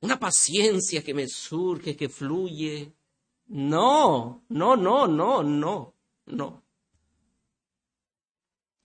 una 0.00 0.18
paciencia 0.18 1.02
que 1.02 1.14
me 1.14 1.26
surge, 1.26 1.96
que 1.96 2.08
fluye. 2.08 2.94
No, 3.48 4.44
no, 4.48 4.76
no, 4.76 5.06
no, 5.06 5.42
no, 5.42 5.94
no. 6.26 6.62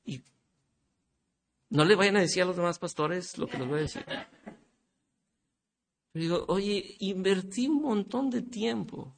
Y 0.06 0.24
no 1.70 1.86
le 1.86 1.96
vayan 1.96 2.18
a 2.18 2.22
decir 2.22 2.44
a 2.44 2.46
los 2.46 2.56
demás 2.56 2.80
pastores 2.80 3.38
lo 3.38 3.48
que 3.48 3.58
les 3.58 3.68
voy 3.68 3.80
a 3.80 3.82
decir. 3.82 4.06
Digo, 6.14 6.46
oye, 6.48 6.96
invertí 7.00 7.68
un 7.68 7.82
montón 7.82 8.30
de 8.30 8.42
tiempo. 8.42 9.16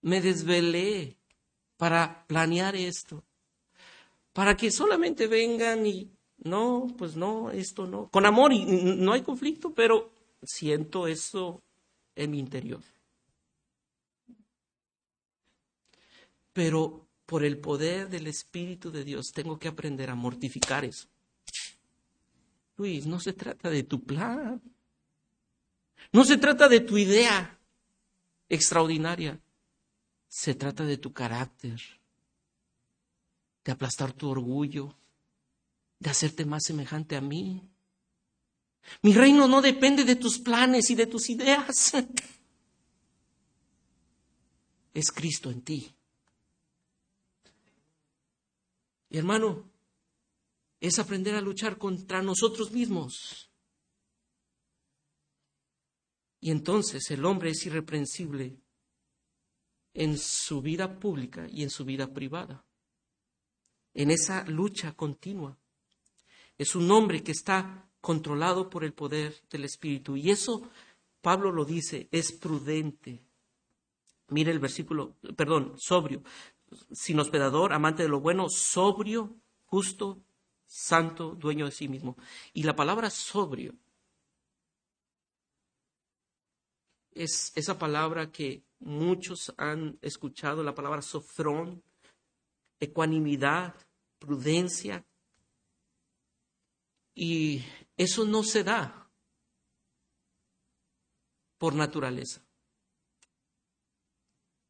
Me 0.00 0.20
desvelé 0.20 1.18
para 1.76 2.26
planear 2.26 2.74
esto 2.74 3.27
para 4.38 4.56
que 4.56 4.70
solamente 4.70 5.26
vengan 5.26 5.84
y 5.84 6.12
no, 6.44 6.86
pues 6.96 7.16
no, 7.16 7.50
esto 7.50 7.88
no. 7.88 8.08
Con 8.08 8.24
amor 8.24 8.52
y 8.52 8.64
no 8.64 9.12
hay 9.12 9.22
conflicto, 9.22 9.74
pero 9.74 10.12
siento 10.44 11.08
eso 11.08 11.60
en 12.14 12.30
mi 12.30 12.38
interior. 12.38 12.80
Pero 16.52 17.08
por 17.26 17.42
el 17.42 17.58
poder 17.58 18.08
del 18.10 18.28
Espíritu 18.28 18.92
de 18.92 19.02
Dios 19.02 19.32
tengo 19.32 19.58
que 19.58 19.66
aprender 19.66 20.08
a 20.08 20.14
mortificar 20.14 20.84
eso. 20.84 21.08
Luis, 22.76 23.06
no 23.06 23.18
se 23.18 23.32
trata 23.32 23.68
de 23.70 23.82
tu 23.82 24.04
plan. 24.04 24.62
No 26.12 26.22
se 26.22 26.36
trata 26.36 26.68
de 26.68 26.78
tu 26.78 26.96
idea 26.96 27.58
extraordinaria. 28.48 29.40
Se 30.28 30.54
trata 30.54 30.84
de 30.84 30.96
tu 30.96 31.12
carácter 31.12 31.97
de 33.64 33.72
aplastar 33.72 34.12
tu 34.12 34.28
orgullo, 34.28 34.96
de 35.98 36.10
hacerte 36.10 36.44
más 36.44 36.64
semejante 36.64 37.16
a 37.16 37.20
mí. 37.20 37.68
Mi 39.02 39.12
reino 39.12 39.48
no 39.48 39.60
depende 39.60 40.04
de 40.04 40.16
tus 40.16 40.38
planes 40.38 40.90
y 40.90 40.94
de 40.94 41.06
tus 41.06 41.30
ideas. 41.30 41.92
Es 44.94 45.12
Cristo 45.12 45.50
en 45.50 45.62
ti. 45.62 45.94
Y 49.10 49.18
hermano, 49.18 49.70
es 50.80 50.98
aprender 50.98 51.36
a 51.36 51.40
luchar 51.40 51.78
contra 51.78 52.20
nosotros 52.20 52.72
mismos. 52.72 53.48
Y 56.40 56.50
entonces 56.50 57.08
el 57.10 57.24
hombre 57.24 57.50
es 57.50 57.64
irreprensible 57.66 58.60
en 59.94 60.18
su 60.18 60.62
vida 60.62 60.98
pública 60.98 61.46
y 61.48 61.62
en 61.62 61.70
su 61.70 61.84
vida 61.84 62.12
privada 62.12 62.67
en 63.98 64.12
esa 64.12 64.44
lucha 64.44 64.92
continua. 64.92 65.58
Es 66.56 66.76
un 66.76 66.88
hombre 66.92 67.24
que 67.24 67.32
está 67.32 67.90
controlado 68.00 68.70
por 68.70 68.84
el 68.84 68.92
poder 68.92 69.42
del 69.50 69.64
Espíritu. 69.64 70.16
Y 70.16 70.30
eso, 70.30 70.70
Pablo 71.20 71.50
lo 71.50 71.64
dice, 71.64 72.08
es 72.12 72.30
prudente. 72.30 73.24
Mire 74.28 74.52
el 74.52 74.60
versículo, 74.60 75.16
perdón, 75.36 75.74
sobrio, 75.78 76.22
sin 76.92 77.18
hospedador, 77.18 77.72
amante 77.72 78.04
de 78.04 78.08
lo 78.08 78.20
bueno, 78.20 78.48
sobrio, 78.48 79.34
justo, 79.64 80.22
santo, 80.64 81.34
dueño 81.34 81.64
de 81.64 81.72
sí 81.72 81.88
mismo. 81.88 82.16
Y 82.52 82.62
la 82.62 82.76
palabra 82.76 83.10
sobrio 83.10 83.74
es 87.10 87.50
esa 87.56 87.76
palabra 87.80 88.30
que 88.30 88.62
muchos 88.78 89.52
han 89.56 89.98
escuchado, 90.02 90.62
la 90.62 90.76
palabra 90.76 91.02
sofrón, 91.02 91.82
ecuanimidad, 92.78 93.74
prudencia. 94.18 95.04
Y 97.14 97.64
eso 97.96 98.24
no 98.24 98.42
se 98.42 98.64
da 98.64 99.10
por 101.58 101.74
naturaleza. 101.74 102.44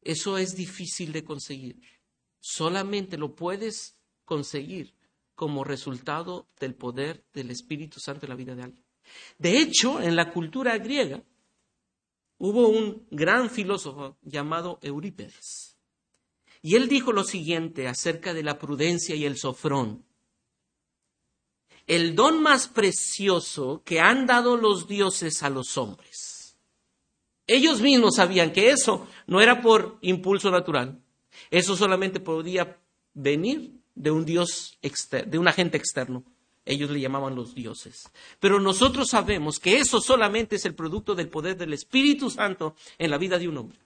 Eso 0.01 0.37
es 0.37 0.55
difícil 0.55 1.11
de 1.11 1.23
conseguir. 1.23 1.79
Solamente 2.39 3.17
lo 3.17 3.35
puedes 3.35 3.95
conseguir 4.25 4.95
como 5.35 5.63
resultado 5.63 6.47
del 6.59 6.75
poder 6.75 7.25
del 7.33 7.51
Espíritu 7.51 7.99
Santo 7.99 8.25
en 8.25 8.29
la 8.29 8.35
vida 8.35 8.55
de 8.55 8.63
alguien. 8.63 8.85
De 9.37 9.59
hecho, 9.59 10.01
en 10.01 10.15
la 10.15 10.31
cultura 10.31 10.77
griega 10.77 11.23
hubo 12.37 12.67
un 12.69 13.07
gran 13.11 13.49
filósofo 13.49 14.17
llamado 14.21 14.79
Eurípedes. 14.81 15.78
Y 16.61 16.75
él 16.75 16.89
dijo 16.89 17.11
lo 17.11 17.23
siguiente 17.23 17.87
acerca 17.87 18.33
de 18.33 18.43
la 18.43 18.59
prudencia 18.59 19.15
y 19.15 19.25
el 19.25 19.37
sofrón. 19.37 20.05
El 21.87 22.15
don 22.15 22.41
más 22.41 22.67
precioso 22.67 23.81
que 23.83 23.99
han 23.99 24.25
dado 24.25 24.57
los 24.57 24.87
dioses 24.87 25.41
a 25.41 25.49
los 25.49 25.77
hombres. 25.77 26.57
Ellos 27.47 27.81
mismos 27.81 28.17
sabían 28.17 28.51
que 28.51 28.69
eso 28.69 29.07
no 29.25 29.41
era 29.41 29.61
por 29.61 29.97
impulso 30.01 30.51
natural. 30.51 31.01
Eso 31.49 31.75
solamente 31.75 32.19
podía 32.19 32.79
venir 33.13 33.71
de 33.95 34.11
un 34.11 34.23
dios, 34.23 34.77
de 35.25 35.37
un 35.39 35.47
agente 35.47 35.77
externo. 35.77 36.23
Ellos 36.63 36.91
le 36.91 36.99
llamaban 36.99 37.33
los 37.33 37.55
dioses. 37.55 38.11
Pero 38.39 38.59
nosotros 38.59 39.09
sabemos 39.09 39.57
que 39.57 39.77
eso 39.77 39.99
solamente 39.99 40.57
es 40.57 40.65
el 40.65 40.75
producto 40.75 41.15
del 41.15 41.29
poder 41.29 41.57
del 41.57 41.73
Espíritu 41.73 42.29
Santo 42.29 42.75
en 42.99 43.09
la 43.09 43.17
vida 43.17 43.39
de 43.39 43.47
un 43.47 43.57
hombre. 43.57 43.79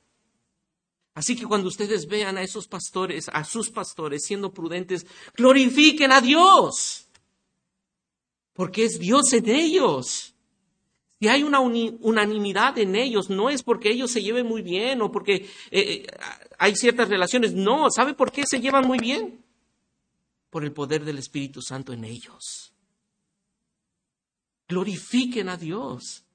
Así 1.14 1.36
que 1.36 1.46
cuando 1.46 1.68
ustedes 1.68 2.08
vean 2.08 2.38
a 2.38 2.44
esos 2.44 2.68
pastores, 2.68 3.30
a 3.32 3.44
sus 3.44 3.70
pastores 3.70 4.24
siendo 4.26 4.52
prudentes, 4.52 5.06
glorifiquen 5.36 6.12
a 6.12 6.22
Dios. 6.22 7.08
Porque 8.54 8.86
es 8.86 9.00
Dios 9.00 9.32
en 9.34 9.50
ellos. 9.50 10.34
Si 11.20 11.28
hay 11.28 11.44
una 11.44 11.60
unanimidad 11.60 12.78
en 12.80 12.96
ellos, 12.96 13.30
no 13.30 13.50
es 13.50 13.64
porque 13.64 13.92
ellos 13.92 14.12
se 14.12 14.22
lleven 14.22 14.46
muy 14.46 14.62
bien 14.62 15.02
o 15.02 15.12
porque 15.12 15.36
eh, 15.36 15.48
eh, 15.72 16.08
hay 16.58 16.76
ciertas 16.76 17.08
relaciones. 17.08 17.54
No, 17.54 17.90
¿sabe 17.90 18.14
por 18.14 18.32
qué 18.32 18.44
se 18.46 18.60
llevan 18.60 18.86
muy 18.88 18.98
bien? 18.98 19.44
por 20.54 20.64
el 20.64 20.72
poder 20.72 21.04
del 21.04 21.18
Espíritu 21.18 21.64
Santo 21.64 21.94
en 21.94 22.04
ellos. 22.04 22.72
Glorifiquen 24.68 25.50
a 25.50 25.58
Dios. 25.58 26.26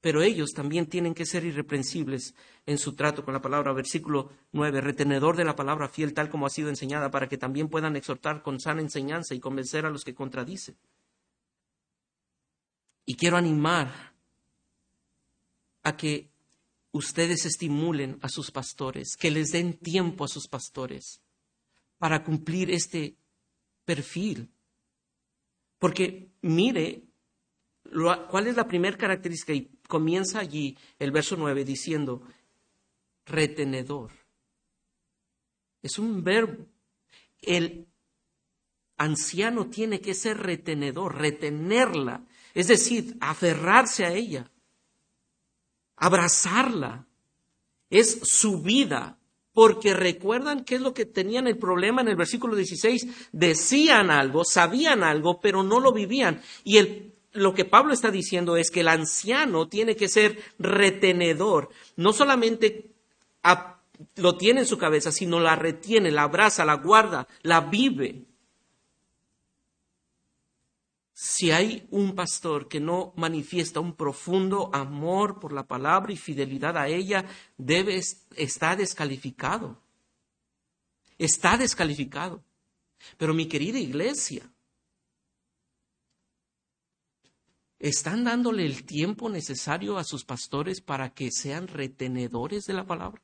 Pero 0.00 0.22
ellos 0.22 0.50
también 0.54 0.86
tienen 0.86 1.14
que 1.14 1.26
ser 1.26 1.44
irreprensibles 1.44 2.34
en 2.66 2.78
su 2.78 2.94
trato 2.94 3.24
con 3.24 3.34
la 3.34 3.42
palabra. 3.42 3.72
Versículo 3.72 4.30
9, 4.52 4.80
retenedor 4.80 5.36
de 5.36 5.44
la 5.44 5.56
palabra 5.56 5.88
fiel 5.88 6.14
tal 6.14 6.30
como 6.30 6.46
ha 6.46 6.50
sido 6.50 6.68
enseñada, 6.68 7.10
para 7.10 7.28
que 7.28 7.36
también 7.36 7.68
puedan 7.68 7.96
exhortar 7.96 8.42
con 8.42 8.60
sana 8.60 8.80
enseñanza 8.80 9.34
y 9.34 9.40
convencer 9.40 9.86
a 9.86 9.90
los 9.90 10.04
que 10.04 10.14
contradicen. 10.14 10.76
Y 13.06 13.16
quiero 13.16 13.36
animar 13.36 14.14
a 15.82 15.96
que 15.96 16.30
ustedes 16.92 17.46
estimulen 17.46 18.18
a 18.22 18.28
sus 18.28 18.50
pastores, 18.50 19.16
que 19.16 19.30
les 19.30 19.48
den 19.48 19.78
tiempo 19.78 20.24
a 20.24 20.28
sus 20.28 20.46
pastores 20.46 21.20
para 21.98 22.22
cumplir 22.22 22.70
este 22.70 23.16
perfil. 23.84 24.50
Porque 25.78 26.30
mire, 26.42 27.07
¿cuál 28.30 28.46
es 28.46 28.56
la 28.56 28.66
primera 28.66 28.96
característica? 28.96 29.52
Y 29.52 29.70
comienza 29.88 30.40
allí 30.40 30.76
el 30.98 31.10
verso 31.10 31.36
9 31.36 31.64
diciendo, 31.64 32.22
retenedor. 33.26 34.12
Es 35.82 35.98
un 35.98 36.22
verbo. 36.22 36.66
El 37.40 37.86
anciano 38.96 39.68
tiene 39.68 40.00
que 40.00 40.14
ser 40.14 40.38
retenedor, 40.38 41.16
retenerla, 41.16 42.24
es 42.52 42.68
decir, 42.68 43.16
aferrarse 43.20 44.04
a 44.04 44.12
ella, 44.12 44.50
abrazarla. 45.96 47.06
Es 47.90 48.20
su 48.24 48.60
vida, 48.60 49.18
porque 49.52 49.94
recuerdan 49.94 50.64
qué 50.64 50.74
es 50.74 50.80
lo 50.80 50.92
que 50.92 51.06
tenían 51.06 51.46
el 51.46 51.56
problema 51.56 52.02
en 52.02 52.08
el 52.08 52.16
versículo 52.16 52.54
16. 52.54 53.30
Decían 53.32 54.10
algo, 54.10 54.44
sabían 54.44 55.02
algo, 55.02 55.40
pero 55.40 55.62
no 55.62 55.80
lo 55.80 55.92
vivían. 55.92 56.42
Y 56.64 56.76
lo 57.32 57.54
que 57.54 57.64
Pablo 57.64 57.92
está 57.92 58.10
diciendo 58.10 58.56
es 58.56 58.70
que 58.70 58.80
el 58.80 58.88
anciano 58.88 59.68
tiene 59.68 59.96
que 59.96 60.08
ser 60.08 60.42
retenedor, 60.58 61.70
no 61.96 62.12
solamente 62.12 62.90
lo 64.16 64.36
tiene 64.36 64.60
en 64.60 64.66
su 64.66 64.78
cabeza, 64.78 65.12
sino 65.12 65.40
la 65.40 65.56
retiene, 65.56 66.10
la 66.10 66.22
abraza, 66.22 66.64
la 66.64 66.74
guarda, 66.74 67.26
la 67.42 67.60
vive 67.60 68.28
si 71.20 71.50
hay 71.50 71.84
un 71.90 72.14
pastor 72.14 72.68
que 72.68 72.78
no 72.78 73.12
manifiesta 73.16 73.80
un 73.80 73.96
profundo 73.96 74.70
amor 74.72 75.40
por 75.40 75.52
la 75.52 75.66
palabra 75.66 76.12
y 76.12 76.16
fidelidad 76.16 76.76
a 76.76 76.86
ella, 76.86 77.24
debe 77.56 78.00
estar 78.36 78.76
descalificado. 78.76 79.82
Está 81.18 81.56
descalificado. 81.56 82.44
Pero 83.16 83.34
mi 83.34 83.48
querida 83.48 83.80
iglesia, 83.80 84.48
¿están 87.78 88.24
dándole 88.24 88.64
el 88.64 88.84
tiempo 88.84 89.28
necesario 89.28 89.98
a 89.98 90.04
sus 90.04 90.24
pastores 90.24 90.80
para 90.80 91.14
que 91.14 91.30
sean 91.30 91.68
retenedores 91.68 92.64
de 92.64 92.74
la 92.74 92.86
palabra? 92.86 93.22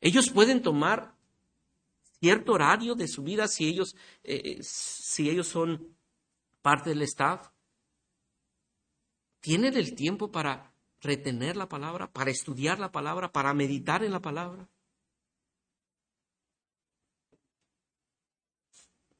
Ellos 0.00 0.30
pueden 0.30 0.62
tomar 0.62 1.14
cierto 2.20 2.52
horario 2.52 2.94
de 2.94 3.08
su 3.08 3.22
vida 3.22 3.48
si 3.48 3.68
ellos, 3.68 3.96
eh, 4.22 4.58
si 4.62 5.28
ellos 5.28 5.48
son 5.48 5.96
parte 6.62 6.90
del 6.90 7.02
staff. 7.02 7.50
¿Tienen 9.40 9.76
el 9.76 9.94
tiempo 9.94 10.30
para 10.30 10.74
retener 11.00 11.56
la 11.56 11.68
palabra, 11.68 12.10
para 12.12 12.30
estudiar 12.30 12.78
la 12.78 12.92
palabra, 12.92 13.32
para 13.32 13.54
meditar 13.54 14.04
en 14.04 14.12
la 14.12 14.20
palabra? 14.20 14.68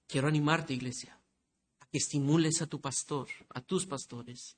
Quiero 0.07 0.28
animarte, 0.28 0.74
iglesia, 0.74 1.19
que 1.91 1.99
estimules 1.99 2.62
a 2.62 2.66
tu 2.66 2.80
pastor, 2.80 3.28
a 3.51 3.61
tus 3.61 3.86
pastores, 3.86 4.57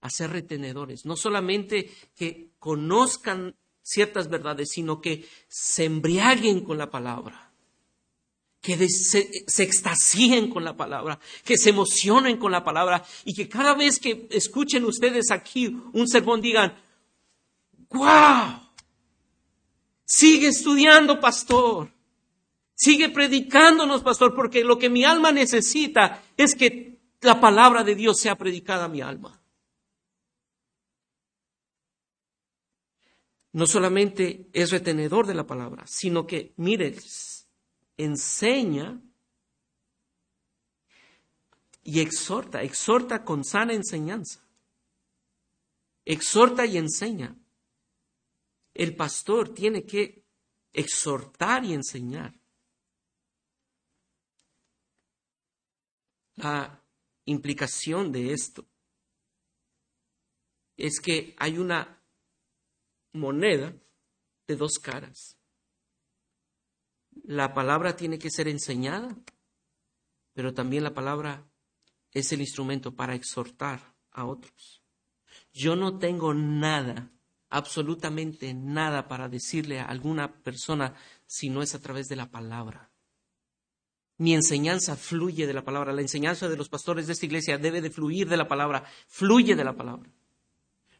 a 0.00 0.10
ser 0.10 0.30
retenedores. 0.30 1.06
No 1.06 1.16
solamente 1.16 1.90
que 2.14 2.50
conozcan 2.58 3.56
ciertas 3.82 4.28
verdades, 4.28 4.70
sino 4.70 5.00
que 5.00 5.26
se 5.48 5.84
embriaguen 5.84 6.64
con 6.64 6.78
la 6.78 6.90
palabra 6.90 7.50
que 8.60 8.88
se, 8.88 9.28
se, 9.46 9.62
extasíen 9.62 10.48
con 10.48 10.64
la 10.64 10.74
palabra, 10.74 11.20
que 11.44 11.58
se 11.58 11.68
emocionen 11.68 12.38
con 12.38 12.50
la 12.50 12.64
palabra 12.64 13.04
y 13.26 13.34
que 13.34 13.46
cada 13.46 13.74
vez 13.74 13.98
que 13.98 14.26
escuchen 14.30 14.86
ustedes 14.86 15.30
aquí 15.30 15.66
un 15.92 16.08
sermón 16.08 16.40
digan, 16.40 16.74
¡Wow! 17.90 18.64
Sigue 20.04 20.48
estudiando, 20.48 21.20
pastor. 21.20 21.93
Sigue 22.74 23.08
predicándonos, 23.08 24.02
pastor, 24.02 24.34
porque 24.34 24.64
lo 24.64 24.78
que 24.78 24.90
mi 24.90 25.04
alma 25.04 25.30
necesita 25.30 26.22
es 26.36 26.54
que 26.54 26.98
la 27.20 27.40
palabra 27.40 27.84
de 27.84 27.94
Dios 27.94 28.18
sea 28.20 28.36
predicada 28.36 28.84
a 28.84 28.88
mi 28.88 29.00
alma. 29.00 29.40
No 33.52 33.68
solamente 33.68 34.48
es 34.52 34.72
retenedor 34.72 35.26
de 35.26 35.34
la 35.34 35.46
palabra, 35.46 35.84
sino 35.86 36.26
que, 36.26 36.52
mire, 36.56 36.96
enseña 37.96 39.00
y 41.84 42.00
exhorta, 42.00 42.62
exhorta 42.62 43.24
con 43.24 43.44
sana 43.44 43.72
enseñanza. 43.74 44.40
Exhorta 46.04 46.66
y 46.66 46.78
enseña. 46.78 47.36
El 48.74 48.96
pastor 48.96 49.54
tiene 49.54 49.84
que 49.84 50.24
exhortar 50.72 51.64
y 51.64 51.74
enseñar. 51.74 52.34
La 56.36 56.82
implicación 57.24 58.12
de 58.12 58.32
esto 58.32 58.66
es 60.76 61.00
que 61.00 61.34
hay 61.38 61.58
una 61.58 62.02
moneda 63.12 63.74
de 64.46 64.56
dos 64.56 64.78
caras 64.78 65.38
la 67.22 67.54
palabra 67.54 67.96
tiene 67.96 68.18
que 68.18 68.30
ser 68.30 68.48
enseñada, 68.48 69.16
pero 70.32 70.52
también 70.52 70.84
la 70.84 70.94
palabra 70.94 71.48
es 72.12 72.32
el 72.32 72.40
instrumento 72.40 72.94
para 72.94 73.14
exhortar 73.14 73.94
a 74.10 74.24
otros. 74.24 74.82
Yo 75.52 75.76
no 75.76 75.98
tengo 75.98 76.34
nada, 76.34 77.10
absolutamente 77.50 78.52
nada 78.54 79.08
para 79.08 79.28
decirle 79.28 79.80
a 79.80 79.86
alguna 79.86 80.42
persona 80.42 80.94
si 81.26 81.48
no 81.48 81.62
es 81.62 81.74
a 81.74 81.80
través 81.80 82.08
de 82.08 82.16
la 82.16 82.30
palabra. 82.30 82.90
Mi 84.18 84.34
enseñanza 84.34 84.96
fluye 84.96 85.46
de 85.46 85.54
la 85.54 85.64
palabra. 85.64 85.92
La 85.92 86.00
enseñanza 86.00 86.48
de 86.48 86.56
los 86.56 86.68
pastores 86.68 87.06
de 87.06 87.14
esta 87.14 87.26
iglesia 87.26 87.58
debe 87.58 87.80
de 87.80 87.90
fluir 87.90 88.28
de 88.28 88.36
la 88.36 88.48
palabra. 88.48 88.84
Fluye 89.08 89.56
de 89.56 89.64
la 89.64 89.76
palabra. 89.76 90.10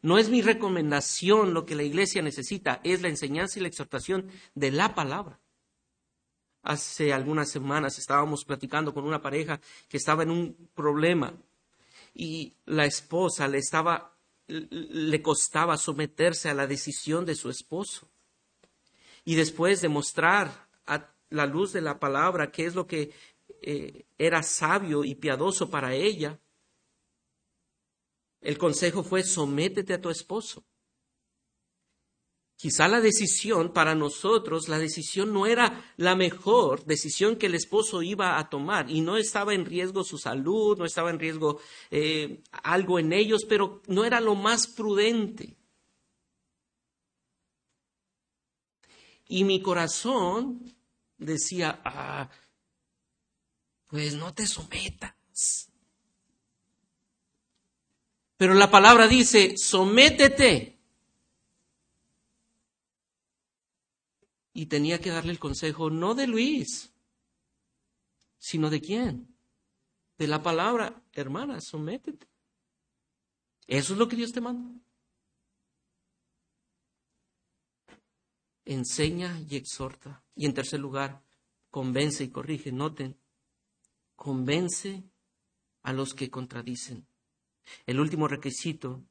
No 0.03 0.19
es 0.19 0.29
mi 0.29 0.43
recomendación 0.43 1.55
lo 1.55 1.65
que 1.65 1.75
la 1.75 1.83
iglesia 1.83 2.21
necesita, 2.21 2.81
es 2.85 3.01
la 3.01 3.09
enseñanza 3.09 3.59
y 3.59 3.63
la 3.63 3.69
exhortación 3.69 4.29
de 4.55 4.71
la 4.71 4.95
palabra. 4.95 5.41
Hace 6.63 7.13
algunas 7.13 7.51
semanas 7.51 7.99
estábamos 7.99 8.45
platicando 8.45 8.93
con 8.93 9.05
una 9.05 9.23
pareja 9.23 9.61
que 9.89 9.97
estaba 9.97 10.23
en 10.23 10.31
un 10.31 10.71
problema 10.75 11.35
y 12.13 12.55
la 12.67 12.85
esposa 12.85 13.49
le 13.49 13.59
estaba 13.59 14.15
le 14.47 15.23
costaba 15.23 15.77
someterse 15.79 16.51
a 16.51 16.55
la 16.55 16.67
decisión 16.67 17.25
de 17.25 17.35
su 17.35 17.49
esposo. 17.49 18.09
Y 19.25 19.37
después 19.37 19.81
de 19.81 19.89
mostrar 19.89 20.69
a 20.87 21.14
la 21.31 21.47
luz 21.47 21.73
de 21.73 21.81
la 21.81 21.99
palabra 21.99 22.51
qué 22.51 22.67
es 22.67 22.75
lo 22.75 22.87
que 22.87 23.13
eh, 23.63 24.07
era 24.19 24.43
sabio 24.43 25.05
y 25.05 25.15
piadoso 25.15 25.71
para 25.71 25.95
ella, 25.95 26.41
el 28.41 28.59
consejo 28.59 29.03
fue 29.03 29.23
sométete 29.23 29.95
a 29.95 30.01
tu 30.01 30.11
esposo. 30.11 30.65
Quizá 32.57 32.89
la 32.89 33.01
decisión 33.01 33.73
para 33.73 33.95
nosotros, 33.95 34.69
la 34.69 34.79
decisión 34.79 35.33
no 35.33 35.47
era 35.47 35.93
la 35.97 36.15
mejor 36.15 36.85
decisión 36.85 37.37
que 37.37 37.47
el 37.47 37.55
esposo 37.55 38.03
iba 38.03 38.39
a 38.39 38.49
tomar 38.49 38.91
y 38.91 39.01
no 39.01 39.17
estaba 39.17 39.55
en 39.55 39.65
riesgo 39.65 40.05
su 40.05 40.19
salud, 40.19 40.79
no 40.79 40.85
estaba 40.85 41.11
en 41.11 41.19
riesgo 41.19 41.59
eh, 41.91 42.43
algo 42.63 42.99
en 42.99 43.13
ellos, 43.13 43.45
pero 43.49 43.83
no 43.89 44.05
era 44.05 44.21
lo 44.21 44.35
más 44.35 44.69
prudente. 44.69 45.57
Y 49.27 49.45
mi 49.45 49.61
corazón 49.61 50.75
decía, 51.19 51.81
ah, 51.85 52.31
pues 53.87 54.15
no 54.15 54.35
te 54.35 54.47
sometas. 54.47 55.71
Pero 58.37 58.55
la 58.55 58.71
palabra 58.71 59.07
dice, 59.07 59.57
sométete. 59.57 60.79
Y 64.53 64.67
tenía 64.67 65.01
que 65.01 65.11
darle 65.11 65.33
el 65.33 65.39
consejo 65.39 65.91
no 65.91 66.15
de 66.15 66.27
Luis, 66.27 66.93
sino 68.39 68.71
de 68.71 68.81
quién? 68.81 69.37
De 70.19 70.29
la 70.29 70.43
palabra, 70.43 71.03
hermana, 71.13 71.61
sométete. 71.61 72.29
Eso 73.67 73.95
es 73.95 73.99
lo 73.99 74.09
que 74.09 74.17
Dios 74.17 74.33
te 74.33 74.41
manda. 74.41 74.84
Enseña 78.65 79.41
y 79.49 79.57
exhorta. 79.57 80.23
Y 80.35 80.47
en 80.47 80.55
tercer 80.55 80.81
lugar, 80.81 81.23
convence 81.71 82.25
y 82.25 82.29
corrige. 82.29 82.73
Noten, 82.73 83.19
convence 84.17 85.05
a 85.83 85.93
los 85.93 86.15
que 86.15 86.31
contradicen. 86.31 87.07
El 87.87 88.01
último 88.01 88.29
requisito 88.29 89.05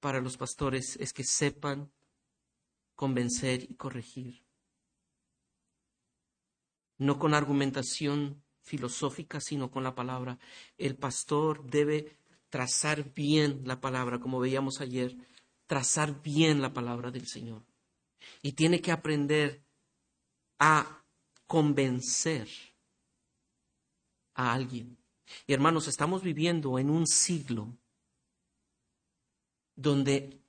para 0.00 0.20
los 0.20 0.36
pastores 0.36 0.96
es 1.00 1.12
que 1.12 1.24
sepan 1.24 1.90
convencer 2.94 3.62
y 3.70 3.74
corregir. 3.74 4.44
No 6.98 7.18
con 7.18 7.34
argumentación 7.34 8.42
filosófica, 8.62 9.40
sino 9.40 9.70
con 9.70 9.84
la 9.84 9.94
palabra. 9.94 10.38
El 10.76 10.96
pastor 10.96 11.64
debe 11.68 12.16
trazar 12.48 13.12
bien 13.14 13.62
la 13.64 13.80
palabra, 13.80 14.18
como 14.18 14.40
veíamos 14.40 14.80
ayer, 14.80 15.16
trazar 15.66 16.22
bien 16.22 16.62
la 16.62 16.72
palabra 16.72 17.10
del 17.10 17.26
Señor. 17.26 17.62
Y 18.42 18.52
tiene 18.52 18.80
que 18.80 18.92
aprender 18.92 19.64
a 20.58 21.04
convencer 21.46 22.48
a 24.34 24.52
alguien. 24.52 24.98
Y 25.46 25.52
hermanos, 25.52 25.88
estamos 25.88 26.22
viviendo 26.22 26.78
en 26.78 26.90
un 26.90 27.06
siglo 27.06 27.76
donde 29.74 30.40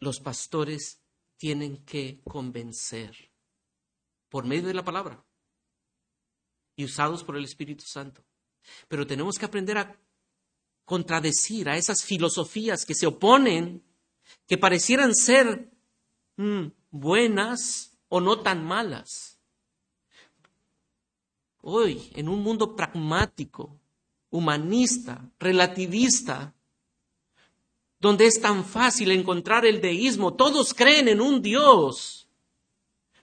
los 0.00 0.20
pastores 0.20 1.00
tienen 1.36 1.84
que 1.84 2.20
convencer 2.24 3.30
por 4.28 4.44
medio 4.44 4.66
de 4.66 4.74
la 4.74 4.84
palabra 4.84 5.24
y 6.76 6.84
usados 6.84 7.24
por 7.24 7.36
el 7.36 7.44
Espíritu 7.44 7.84
Santo. 7.84 8.24
Pero 8.88 9.06
tenemos 9.06 9.36
que 9.36 9.46
aprender 9.46 9.78
a 9.78 10.00
contradecir 10.84 11.68
a 11.68 11.76
esas 11.76 12.02
filosofías 12.02 12.84
que 12.84 12.94
se 12.94 13.06
oponen, 13.06 13.84
que 14.46 14.58
parecieran 14.58 15.14
ser 15.14 15.70
mm, 16.38 16.72
buenas 16.90 17.92
o 18.08 18.20
no 18.20 18.40
tan 18.40 18.64
malas. 18.64 19.38
Hoy, 21.60 22.10
en 22.14 22.28
un 22.28 22.42
mundo 22.42 22.74
pragmático, 22.74 23.78
humanista, 24.30 25.30
relativista, 25.38 26.54
donde 28.00 28.26
es 28.26 28.40
tan 28.40 28.64
fácil 28.64 29.10
encontrar 29.10 29.66
el 29.66 29.80
deísmo. 29.80 30.34
Todos 30.34 30.72
creen 30.72 31.08
en 31.08 31.20
un 31.20 31.42
Dios, 31.42 32.28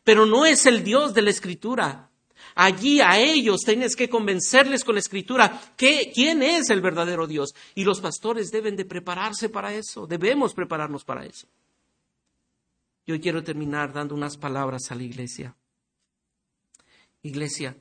pero 0.03 0.25
no 0.25 0.45
es 0.45 0.65
el 0.65 0.83
Dios 0.83 1.13
de 1.13 1.21
la 1.21 1.29
Escritura. 1.29 2.11
Allí 2.55 3.01
a 3.01 3.19
ellos 3.19 3.61
tienes 3.61 3.95
que 3.95 4.09
convencerles 4.09 4.83
con 4.83 4.95
la 4.95 4.99
Escritura 4.99 5.73
que, 5.75 6.11
quién 6.13 6.43
es 6.43 6.69
el 6.69 6.81
verdadero 6.81 7.27
Dios. 7.27 7.55
Y 7.73 7.83
los 7.83 8.01
pastores 8.01 8.51
deben 8.51 8.75
de 8.75 8.85
prepararse 8.85 9.49
para 9.49 9.73
eso, 9.73 10.07
debemos 10.07 10.53
prepararnos 10.53 11.03
para 11.03 11.25
eso. 11.25 11.47
Yo 13.05 13.19
quiero 13.19 13.43
terminar 13.43 13.93
dando 13.93 14.15
unas 14.15 14.37
palabras 14.37 14.91
a 14.91 14.95
la 14.95 15.03
iglesia. 15.03 15.55
Iglesia, 17.21 17.77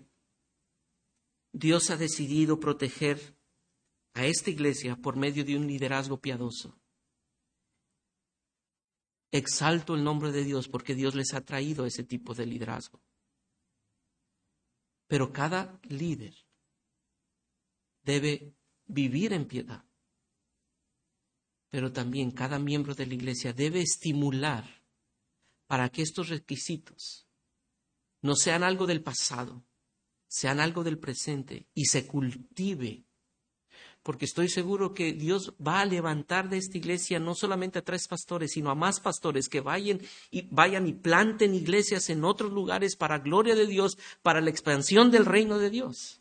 Dios 1.52 1.90
ha 1.90 1.96
decidido 1.96 2.60
proteger 2.60 3.36
a 4.14 4.26
esta 4.26 4.50
iglesia 4.50 4.96
por 4.96 5.16
medio 5.16 5.44
de 5.44 5.56
un 5.56 5.66
liderazgo 5.66 6.20
piadoso 6.20 6.78
exalto 9.34 9.96
el 9.96 10.04
nombre 10.04 10.30
de 10.30 10.44
Dios 10.44 10.68
porque 10.68 10.94
Dios 10.94 11.16
les 11.16 11.34
ha 11.34 11.44
traído 11.44 11.86
ese 11.86 12.04
tipo 12.04 12.34
de 12.34 12.46
liderazgo. 12.46 13.02
Pero 15.08 15.32
cada 15.32 15.80
líder 15.88 16.34
debe 18.04 18.54
vivir 18.86 19.32
en 19.32 19.46
piedad. 19.46 19.84
Pero 21.68 21.92
también 21.92 22.30
cada 22.30 22.60
miembro 22.60 22.94
de 22.94 23.06
la 23.06 23.14
iglesia 23.14 23.52
debe 23.52 23.80
estimular 23.80 24.83
para 25.66 25.88
que 25.88 26.02
estos 26.02 26.28
requisitos 26.28 27.26
no 28.22 28.36
sean 28.36 28.62
algo 28.62 28.86
del 28.86 29.02
pasado, 29.02 29.64
sean 30.26 30.60
algo 30.60 30.84
del 30.84 30.98
presente 30.98 31.66
y 31.74 31.86
se 31.86 32.06
cultive 32.06 33.04
porque 34.04 34.26
estoy 34.26 34.50
seguro 34.50 34.92
que 34.92 35.12
Dios 35.12 35.54
va 35.66 35.80
a 35.80 35.86
levantar 35.86 36.50
de 36.50 36.58
esta 36.58 36.76
iglesia 36.76 37.18
no 37.18 37.34
solamente 37.34 37.78
a 37.78 37.82
tres 37.82 38.06
pastores, 38.06 38.52
sino 38.52 38.70
a 38.70 38.74
más 38.74 39.00
pastores 39.00 39.48
que 39.48 39.62
vayan 39.62 39.98
y, 40.30 40.42
vayan 40.50 40.86
y 40.86 40.92
planten 40.92 41.54
iglesias 41.54 42.10
en 42.10 42.22
otros 42.22 42.52
lugares 42.52 42.96
para 42.96 43.18
gloria 43.18 43.56
de 43.56 43.66
Dios, 43.66 43.96
para 44.22 44.42
la 44.42 44.50
expansión 44.50 45.10
del 45.10 45.24
reino 45.24 45.58
de 45.58 45.70
Dios. 45.70 46.20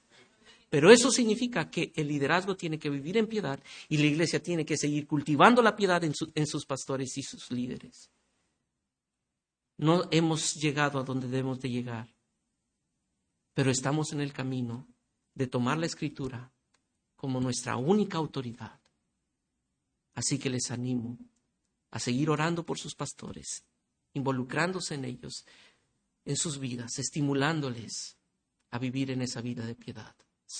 Pero 0.70 0.92
eso 0.92 1.12
significa 1.12 1.70
que 1.70 1.92
el 1.98 2.08
liderazgo 2.08 2.56
tiene 2.56 2.80
que 2.80 2.90
vivir 2.90 3.18
en 3.18 3.28
piedad 3.28 3.62
y 3.90 3.98
la 3.98 4.06
iglesia 4.06 4.42
tiene 4.42 4.66
que 4.66 4.78
seguir 4.78 5.06
cultivando 5.06 5.62
la 5.62 5.76
piedad 5.76 6.02
en, 6.06 6.14
en 6.36 6.48
sus 6.48 6.66
pastores 6.66 7.18
y 7.18 7.22
sus 7.22 7.52
líderes. 7.52 8.10
No 9.78 10.08
hemos 10.12 10.56
llegado 10.56 11.00
a 11.00 11.04
donde 11.04 11.28
debemos 11.28 11.60
de 11.60 11.70
llegar, 11.70 12.14
pero 13.54 13.72
estamos 13.72 14.14
en 14.14 14.22
el 14.22 14.34
camino 14.34 14.88
de 15.34 15.48
tomar 15.48 15.78
la 15.78 15.86
escritura 15.86 16.52
como 17.16 17.40
nuestra 17.40 17.78
única 17.78 18.18
autoridad. 18.18 18.80
Así 20.14 20.38
que 20.38 20.50
les 20.50 20.70
animo 20.72 21.18
a 21.92 22.00
seguir 22.00 22.30
orando 22.30 22.66
por 22.66 22.78
sus 22.78 22.96
pastores, 22.96 23.66
involucrándose 24.14 24.96
en 24.96 25.06
ellos, 25.06 25.46
en 26.26 26.38
sus 26.38 26.60
vidas, 26.60 27.00
estimulándoles 27.00 28.18
a 28.72 28.80
vivir 28.80 29.12
en 29.12 29.22
esa 29.22 29.42
vida 29.42 29.66
de 29.66 29.76
piedad. 29.76 30.16